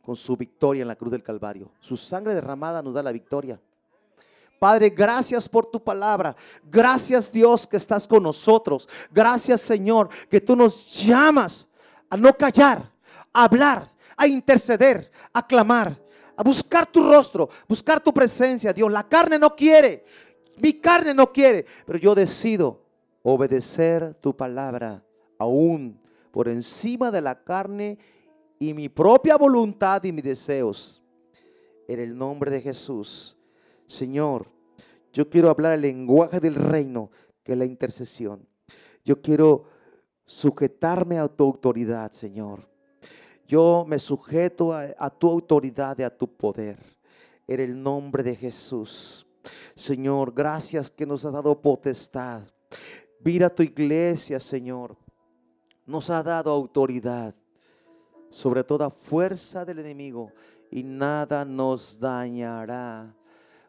con 0.02 0.16
su 0.16 0.36
victoria 0.36 0.82
en 0.82 0.88
la 0.88 0.96
cruz 0.96 1.12
del 1.12 1.22
Calvario. 1.22 1.70
Su 1.80 1.96
sangre 1.96 2.34
derramada 2.34 2.82
nos 2.82 2.94
da 2.94 3.02
la 3.02 3.12
victoria. 3.12 3.60
Padre, 4.58 4.90
gracias 4.90 5.48
por 5.48 5.66
tu 5.66 5.82
palabra. 5.82 6.36
Gracias 6.64 7.30
Dios 7.30 7.66
que 7.66 7.76
estás 7.76 8.06
con 8.06 8.22
nosotros. 8.22 8.88
Gracias 9.10 9.60
Señor 9.60 10.08
que 10.28 10.40
tú 10.40 10.56
nos 10.56 11.04
llamas 11.04 11.68
a 12.08 12.16
no 12.16 12.32
callar, 12.36 12.90
a 13.32 13.44
hablar, 13.44 13.88
a 14.16 14.26
interceder, 14.26 15.10
a 15.32 15.46
clamar, 15.46 15.96
a 16.36 16.42
buscar 16.42 16.86
tu 16.86 17.02
rostro, 17.02 17.48
buscar 17.68 18.00
tu 18.00 18.12
presencia, 18.12 18.72
Dios. 18.72 18.90
La 18.90 19.08
carne 19.08 19.38
no 19.38 19.54
quiere, 19.54 20.04
mi 20.58 20.74
carne 20.74 21.14
no 21.14 21.32
quiere, 21.32 21.66
pero 21.86 21.98
yo 21.98 22.14
decido 22.14 22.82
obedecer 23.22 24.14
tu 24.14 24.36
palabra 24.36 25.04
aún 25.38 26.00
por 26.30 26.48
encima 26.48 27.10
de 27.10 27.20
la 27.20 27.42
carne 27.42 27.98
y 28.58 28.74
mi 28.74 28.88
propia 28.88 29.36
voluntad 29.36 30.02
y 30.04 30.12
mis 30.12 30.24
deseos. 30.24 31.02
En 31.88 31.98
el 31.98 32.16
nombre 32.16 32.50
de 32.50 32.60
Jesús, 32.60 33.36
Señor, 33.86 34.46
yo 35.12 35.28
quiero 35.28 35.50
hablar 35.50 35.72
el 35.72 35.82
lenguaje 35.82 36.40
del 36.40 36.54
reino, 36.54 37.10
que 37.42 37.52
es 37.52 37.58
la 37.58 37.64
intercesión. 37.64 38.46
Yo 39.04 39.20
quiero 39.20 39.64
sujetarme 40.24 41.18
a 41.18 41.28
tu 41.28 41.44
autoridad, 41.44 42.10
Señor. 42.12 42.71
Yo 43.52 43.84
me 43.86 43.98
sujeto 43.98 44.72
a, 44.72 45.10
tu 45.10 45.28
autoridad 45.28 45.98
y 45.98 46.02
a 46.02 46.16
tu 46.16 46.26
poder. 46.26 46.78
En 47.46 47.60
el 47.60 47.82
nombre 47.82 48.22
de 48.22 48.34
Jesús. 48.34 49.26
Señor, 49.74 50.32
gracias 50.32 50.88
que 50.88 51.04
nos 51.04 51.22
has 51.26 51.34
dado 51.34 51.60
potestad. 51.60 52.44
Mira 53.22 53.54
tu 53.54 53.62
iglesia, 53.62 54.40
Señor. 54.40 54.96
Nos 55.84 56.08
ha 56.08 56.22
dado 56.22 56.50
autoridad 56.50 57.34
sobre 58.30 58.64
toda 58.64 58.88
fuerza 58.88 59.66
del 59.66 59.80
enemigo 59.80 60.32
y 60.70 60.82
nada 60.82 61.44
nos 61.44 62.00
dañará. 62.00 63.14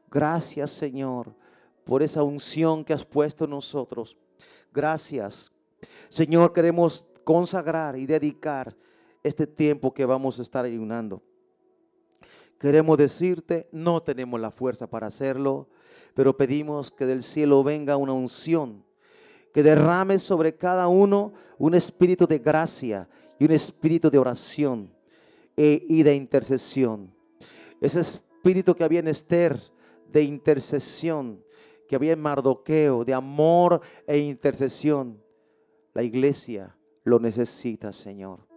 Gracias, 0.10 0.72
Señor, 0.72 1.36
por 1.84 2.02
esa 2.02 2.24
unción 2.24 2.86
que 2.86 2.94
has 2.94 3.04
puesto 3.04 3.44
en 3.44 3.50
nosotros. 3.50 4.16
Gracias. 4.72 5.52
Señor, 6.08 6.54
queremos 6.54 7.06
consagrar 7.26 7.98
y 7.98 8.06
dedicar 8.06 8.74
este 9.24 9.48
tiempo 9.48 9.94
que 9.94 10.06
vamos 10.06 10.38
a 10.38 10.42
estar 10.42 10.66
ayunando. 10.66 11.22
Queremos 12.60 12.98
decirte, 12.98 13.68
no 13.72 14.02
tenemos 14.02 14.40
la 14.40 14.52
fuerza 14.52 14.88
para 14.90 15.08
hacerlo, 15.08 15.68
pero 16.14 16.38
pedimos 16.38 16.92
que 16.92 17.06
del 17.06 17.24
cielo 17.24 17.64
venga 17.64 17.98
una 17.98 18.14
unción, 18.14 18.84
que 19.54 19.64
derrame 19.64 20.20
sobre 20.20 20.56
cada 20.56 20.88
uno 20.88 21.34
un 21.58 21.76
espíritu 21.76 22.26
de 22.28 22.40
gracia 22.40 23.10
y 23.40 23.46
un 23.46 23.52
espíritu 23.52 24.10
de 24.10 24.18
oración 24.18 24.94
e, 25.58 25.86
y 25.88 26.04
de 26.04 26.16
intercesión. 26.16 27.14
Ese 27.82 28.00
espíritu 28.00 28.76
que 28.76 28.84
había 28.84 29.00
en 29.00 29.08
Esther 29.08 29.60
de 30.12 30.24
intercesión, 30.24 31.44
que 31.88 31.96
había 31.96 32.14
en 32.14 32.22
Mardoqueo, 32.22 33.04
de 33.04 33.14
amor 33.14 33.82
e 34.08 34.18
intercesión. 34.20 35.22
La 35.94 36.04
iglesia 36.04 36.78
lo 37.04 37.20
necesita, 37.20 37.92
Señor. 37.92 38.53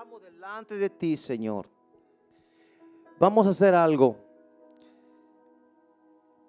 Estamos 0.00 0.22
delante 0.22 0.76
de 0.76 0.88
ti, 0.88 1.14
Señor. 1.14 1.68
Vamos 3.18 3.46
a 3.46 3.50
hacer 3.50 3.74
algo. 3.74 4.16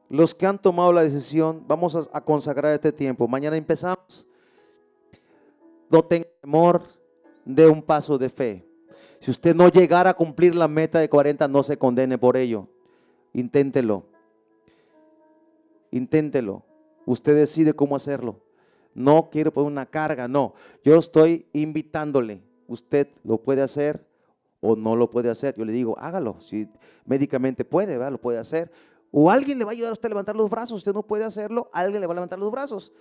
Los 0.08 0.34
que 0.34 0.46
han 0.46 0.58
tomado 0.58 0.94
la 0.94 1.04
decisión, 1.04 1.62
vamos 1.68 2.10
a, 2.14 2.22
consagrar 2.22 2.74
este 2.74 2.94
tiempo. 2.94 3.28
Mañana 3.28 3.58
empezamos. 3.58 4.26
No 5.90 6.02
tenga 6.02 6.30
temor 6.40 6.84
de 7.44 7.68
un 7.68 7.82
paso 7.82 8.18
de 8.18 8.30
fe. 8.30 8.66
Si 9.20 9.30
usted 9.30 9.54
no 9.54 9.68
llegara 9.68 10.12
a 10.12 10.14
cumplir 10.14 10.56
la 10.56 10.70
meta 10.70 11.00
de 11.00 11.10
40, 11.10 11.46
no 11.50 11.62
se 11.62 11.76
condene 11.76 12.18
por 12.18 12.38
ello. 12.38 12.70
Inténtelo. 13.34 14.06
Inténtelo. 15.92 16.64
Usted 17.06 17.36
decide 17.36 17.74
cómo 17.74 17.98
hacerlo. 17.98 18.40
No 18.94 19.30
quiero 19.30 19.52
poner 19.52 19.70
una 19.74 19.86
carga, 19.86 20.30
no. 20.30 20.54
Yo 20.86 20.96
estoy 20.96 21.48
invitándole. 21.52 22.50
Usted 22.72 23.10
lo 23.26 23.38
puede 23.38 23.62
hacer 23.62 24.08
o 24.62 24.78
no 24.78 24.96
lo 24.96 25.10
puede 25.10 25.30
hacer. 25.30 25.56
Yo 25.58 25.66
le 25.66 25.74
digo, 25.74 25.98
hágalo. 26.00 26.40
Si 26.40 26.70
médicamente 27.06 27.66
puede, 27.66 27.98
¿verdad? 27.98 28.14
lo 28.14 28.18
puede 28.18 28.38
hacer. 28.38 28.72
O 29.12 29.30
alguien 29.30 29.60
le 29.60 29.66
va 29.66 29.72
a 29.72 29.74
ayudar 29.74 29.90
a 29.90 29.94
usted 29.94 30.06
a 30.06 30.10
levantar 30.10 30.38
los 30.38 30.50
brazos. 30.50 30.78
Usted 30.78 30.94
no 30.94 31.04
puede 31.04 31.26
hacerlo, 31.26 31.70
alguien 31.74 32.00
le 32.00 32.08
va 32.08 32.14
a 32.14 32.16
levantar 32.16 32.40
los 32.40 32.50
brazos. 32.50 32.94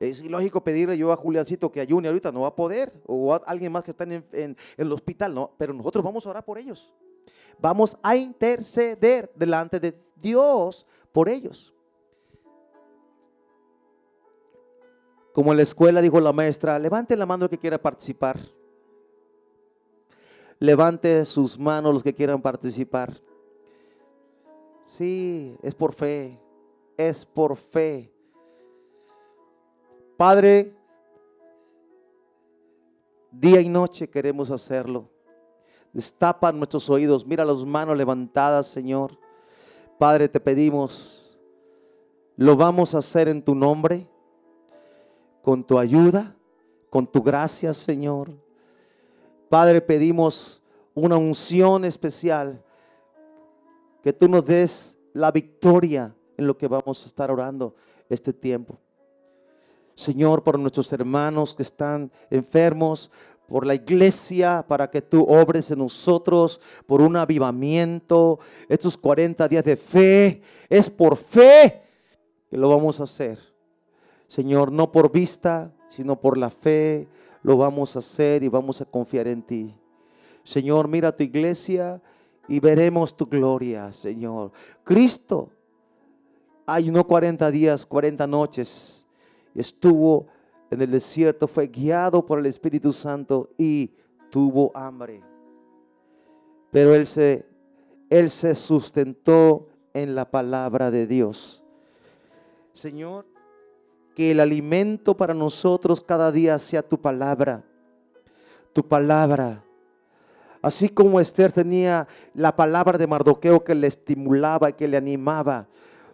Es 0.00 0.20
ilógico 0.20 0.64
pedirle 0.64 0.98
yo 0.98 1.12
a 1.12 1.16
Juliancito 1.16 1.70
que 1.70 1.80
ayune 1.80 2.08
ahorita, 2.08 2.32
no 2.32 2.40
va 2.40 2.48
a 2.48 2.56
poder. 2.56 2.92
O 3.06 3.32
a 3.32 3.36
alguien 3.46 3.70
más 3.70 3.84
que 3.84 3.92
está 3.92 4.02
en, 4.02 4.26
en 4.32 4.56
el 4.76 4.90
hospital, 4.90 5.32
no. 5.32 5.52
Pero 5.56 5.72
nosotros 5.72 6.02
vamos 6.02 6.26
a 6.26 6.30
orar 6.30 6.44
por 6.44 6.58
ellos. 6.58 6.92
Vamos 7.60 7.96
a 8.02 8.16
interceder 8.16 9.30
delante 9.36 9.78
de 9.78 9.96
Dios 10.16 10.88
por 11.12 11.28
ellos. 11.28 11.72
Como 15.32 15.52
en 15.52 15.58
la 15.58 15.62
escuela 15.62 16.02
dijo 16.02 16.20
la 16.20 16.32
maestra, 16.32 16.76
levante 16.80 17.16
la 17.16 17.26
mano 17.26 17.44
el 17.44 17.50
que 17.50 17.58
quiera 17.58 17.80
participar. 17.80 18.40
Levante 20.62 21.24
sus 21.24 21.58
manos 21.58 21.92
los 21.92 22.04
que 22.04 22.14
quieran 22.14 22.40
participar. 22.40 23.12
Sí, 24.84 25.56
es 25.60 25.74
por 25.74 25.92
fe. 25.92 26.38
Es 26.96 27.24
por 27.24 27.56
fe. 27.56 28.12
Padre, 30.16 30.72
día 33.32 33.60
y 33.60 33.68
noche 33.68 34.08
queremos 34.08 34.52
hacerlo. 34.52 35.08
Destapa 35.92 36.52
nuestros 36.52 36.88
oídos. 36.88 37.26
Mira 37.26 37.44
las 37.44 37.64
manos 37.64 37.96
levantadas, 37.96 38.68
Señor. 38.68 39.18
Padre, 39.98 40.28
te 40.28 40.38
pedimos, 40.38 41.40
lo 42.36 42.54
vamos 42.56 42.94
a 42.94 42.98
hacer 42.98 43.26
en 43.26 43.42
tu 43.42 43.56
nombre 43.56 44.08
con 45.42 45.64
tu 45.64 45.76
ayuda, 45.76 46.36
con 46.88 47.04
tu 47.04 47.20
gracia, 47.20 47.74
Señor. 47.74 48.30
Padre, 49.52 49.82
pedimos 49.82 50.62
una 50.94 51.18
unción 51.18 51.84
especial, 51.84 52.64
que 54.02 54.10
tú 54.10 54.26
nos 54.26 54.46
des 54.46 54.96
la 55.12 55.30
victoria 55.30 56.14
en 56.38 56.46
lo 56.46 56.56
que 56.56 56.66
vamos 56.66 57.04
a 57.04 57.06
estar 57.06 57.30
orando 57.30 57.74
este 58.08 58.32
tiempo. 58.32 58.78
Señor, 59.94 60.42
por 60.42 60.58
nuestros 60.58 60.90
hermanos 60.94 61.54
que 61.54 61.64
están 61.64 62.10
enfermos, 62.30 63.10
por 63.46 63.66
la 63.66 63.74
iglesia, 63.74 64.64
para 64.66 64.88
que 64.88 65.02
tú 65.02 65.22
obres 65.24 65.70
en 65.70 65.80
nosotros, 65.80 66.58
por 66.86 67.02
un 67.02 67.14
avivamiento, 67.14 68.38
estos 68.70 68.96
40 68.96 69.48
días 69.48 69.64
de 69.64 69.76
fe, 69.76 70.40
es 70.70 70.88
por 70.88 71.14
fe 71.14 71.82
que 72.48 72.56
lo 72.56 72.70
vamos 72.70 73.00
a 73.00 73.02
hacer. 73.02 73.38
Señor, 74.28 74.72
no 74.72 74.90
por 74.90 75.12
vista, 75.12 75.70
sino 75.90 76.18
por 76.18 76.38
la 76.38 76.48
fe, 76.48 77.06
lo 77.42 77.56
vamos 77.56 77.96
a 77.96 77.98
hacer 77.98 78.42
y 78.42 78.48
vamos 78.48 78.80
a 78.80 78.84
confiar 78.84 79.28
en 79.28 79.42
ti. 79.42 79.74
Señor, 80.44 80.88
mira 80.88 81.14
tu 81.14 81.22
iglesia 81.22 82.00
y 82.48 82.60
veremos 82.60 83.16
tu 83.16 83.26
gloria, 83.26 83.92
Señor. 83.92 84.52
Cristo 84.84 85.50
ayunó 86.66 87.06
40 87.06 87.50
días, 87.50 87.86
40 87.86 88.26
noches, 88.26 89.06
estuvo 89.54 90.26
en 90.70 90.80
el 90.80 90.90
desierto, 90.90 91.46
fue 91.46 91.66
guiado 91.66 92.24
por 92.24 92.38
el 92.38 92.46
Espíritu 92.46 92.92
Santo 92.92 93.50
y 93.58 93.92
tuvo 94.30 94.72
hambre. 94.74 95.22
Pero 96.70 96.94
él 96.94 97.06
se, 97.06 97.46
él 98.08 98.30
se 98.30 98.54
sustentó 98.54 99.68
en 99.92 100.14
la 100.14 100.30
palabra 100.30 100.90
de 100.90 101.06
Dios. 101.06 101.62
Señor, 102.72 103.26
que 104.14 104.30
el 104.30 104.40
alimento 104.40 105.16
para 105.16 105.34
nosotros 105.34 106.00
cada 106.00 106.30
día 106.32 106.58
sea 106.58 106.82
tu 106.82 107.00
palabra, 107.00 107.64
tu 108.72 108.86
palabra. 108.86 109.64
Así 110.60 110.88
como 110.88 111.18
Esther 111.18 111.52
tenía 111.52 112.06
la 112.34 112.54
palabra 112.54 112.96
de 112.98 113.06
Mardoqueo 113.06 113.64
que 113.64 113.74
le 113.74 113.88
estimulaba 113.88 114.70
y 114.70 114.74
que 114.74 114.86
le 114.86 114.96
animaba, 114.96 115.66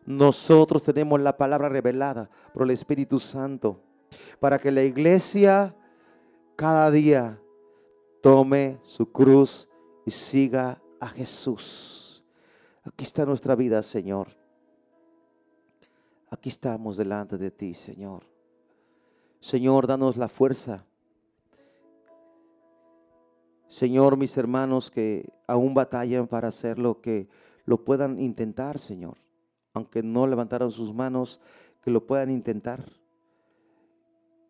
nosotros 0.06 0.82
tenemos 0.82 1.20
la 1.20 1.36
palabra 1.36 1.68
revelada 1.68 2.30
por 2.54 2.62
el 2.62 2.70
Espíritu 2.70 3.20
Santo 3.20 3.80
para 4.40 4.58
que 4.58 4.70
la 4.70 4.82
iglesia 4.82 5.74
cada 6.56 6.90
día 6.90 7.38
tome 8.22 8.78
su 8.82 9.12
cruz 9.12 9.68
y 10.06 10.10
siga 10.10 10.80
a 10.98 11.08
Jesús. 11.08 12.24
Aquí 12.84 13.04
está 13.04 13.26
nuestra 13.26 13.54
vida, 13.54 13.82
Señor. 13.82 14.37
Aquí 16.30 16.50
estamos 16.50 16.98
delante 16.98 17.38
de 17.38 17.50
ti, 17.50 17.72
Señor. 17.72 18.24
Señor, 19.40 19.86
danos 19.86 20.16
la 20.18 20.28
fuerza. 20.28 20.84
Señor, 23.66 24.16
mis 24.18 24.36
hermanos 24.36 24.90
que 24.90 25.32
aún 25.46 25.72
batallan 25.72 26.26
para 26.26 26.48
hacerlo, 26.48 27.00
que 27.00 27.28
lo 27.64 27.82
puedan 27.82 28.20
intentar, 28.20 28.78
Señor. 28.78 29.16
Aunque 29.72 30.02
no 30.02 30.26
levantaron 30.26 30.70
sus 30.70 30.92
manos, 30.92 31.40
que 31.82 31.90
lo 31.90 32.06
puedan 32.06 32.30
intentar. 32.30 32.84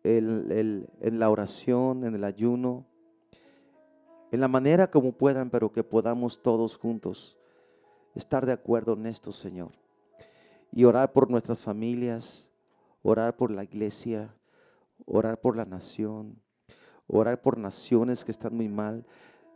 en 0.03 1.19
la 1.19 1.29
oración, 1.29 2.05
en 2.05 2.15
el 2.15 2.23
ayuno, 2.23 2.85
en 4.31 4.39
la 4.39 4.47
manera 4.47 4.89
como 4.89 5.11
puedan, 5.11 5.49
pero 5.49 5.71
que 5.71 5.83
podamos 5.83 6.41
todos 6.41 6.77
juntos 6.77 7.37
estar 8.15 8.45
de 8.45 8.53
acuerdo 8.53 8.93
en 8.93 9.05
esto, 9.05 9.31
Señor 9.31 9.71
y 10.71 10.83
orar 10.83 11.11
por 11.13 11.29
nuestras 11.29 11.61
familias, 11.61 12.51
orar 13.01 13.35
por 13.35 13.51
la 13.51 13.63
iglesia, 13.63 14.33
orar 15.05 15.39
por 15.39 15.55
la 15.55 15.65
nación, 15.65 16.41
orar 17.07 17.41
por 17.41 17.57
naciones 17.57 18.23
que 18.23 18.31
están 18.31 18.55
muy 18.55 18.69
mal. 18.69 19.05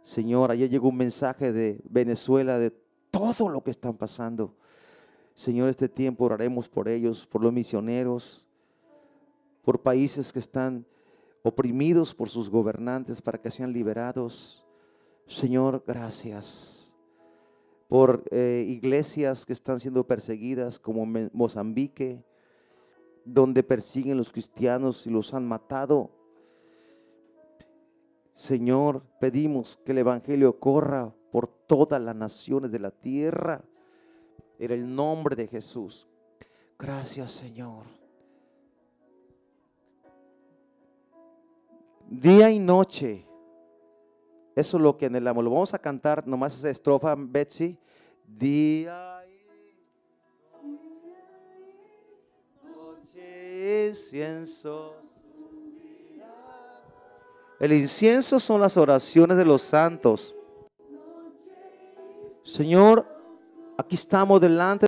Señor, 0.01 0.51
ayer 0.51 0.69
llegó 0.69 0.89
un 0.89 0.97
mensaje 0.97 1.51
de 1.51 1.81
Venezuela, 1.85 2.57
de 2.57 2.71
todo 3.11 3.49
lo 3.49 3.63
que 3.63 3.71
están 3.71 3.95
pasando. 3.97 4.55
Señor, 5.35 5.69
este 5.69 5.89
tiempo 5.89 6.25
oraremos 6.25 6.67
por 6.67 6.87
ellos, 6.87 7.25
por 7.25 7.41
los 7.41 7.53
misioneros, 7.53 8.47
por 9.63 9.81
países 9.81 10.33
que 10.33 10.39
están 10.39 10.85
oprimidos 11.41 12.13
por 12.13 12.29
sus 12.29 12.49
gobernantes 12.49 13.21
para 13.21 13.39
que 13.39 13.51
sean 13.51 13.73
liberados. 13.73 14.65
Señor, 15.27 15.83
gracias 15.85 16.82
por 17.93 18.23
eh, 18.31 18.65
iglesias 18.67 19.45
que 19.45 19.53
están 19.53 19.79
siendo 19.79 20.07
perseguidas 20.07 20.79
como 20.79 21.05
Mozambique, 21.31 22.25
donde 23.23 23.61
persiguen 23.61 24.17
los 24.17 24.31
cristianos 24.31 25.05
y 25.05 25.11
los 25.11 25.31
han 25.35 25.47
matado. 25.47 26.09
Señor, 28.33 29.03
pedimos 29.19 29.77
que 29.85 29.91
el 29.91 29.99
Evangelio 29.99 30.59
corra 30.59 31.13
por 31.31 31.47
todas 31.47 32.01
las 32.01 32.15
naciones 32.15 32.71
de 32.71 32.79
la 32.79 32.89
tierra. 32.89 33.63
En 34.57 34.71
el 34.71 34.95
nombre 34.95 35.35
de 35.35 35.45
Jesús. 35.45 36.07
Gracias, 36.79 37.29
Señor. 37.29 37.83
Día 42.09 42.49
y 42.49 42.57
noche. 42.57 43.27
Eso 44.55 44.77
es 44.77 44.83
lo 44.83 44.97
que 44.97 45.07
anhelamos. 45.07 45.43
Lo 45.43 45.49
vamos 45.49 45.73
a 45.73 45.79
cantar 45.79 46.27
nomás 46.27 46.57
esa 46.57 46.69
estrofa, 46.69 47.15
Betsy. 47.17 47.77
Día 48.27 49.21
y 49.25 49.43
noche, 52.67 53.87
incienso. 53.89 54.95
El 57.59 57.73
incienso 57.73 58.39
son 58.39 58.59
las 58.59 58.75
oraciones 58.77 59.37
de 59.37 59.45
los 59.45 59.61
santos. 59.61 60.35
Señor, 62.43 63.07
aquí 63.77 63.95
estamos 63.95 64.41
delante 64.41 64.81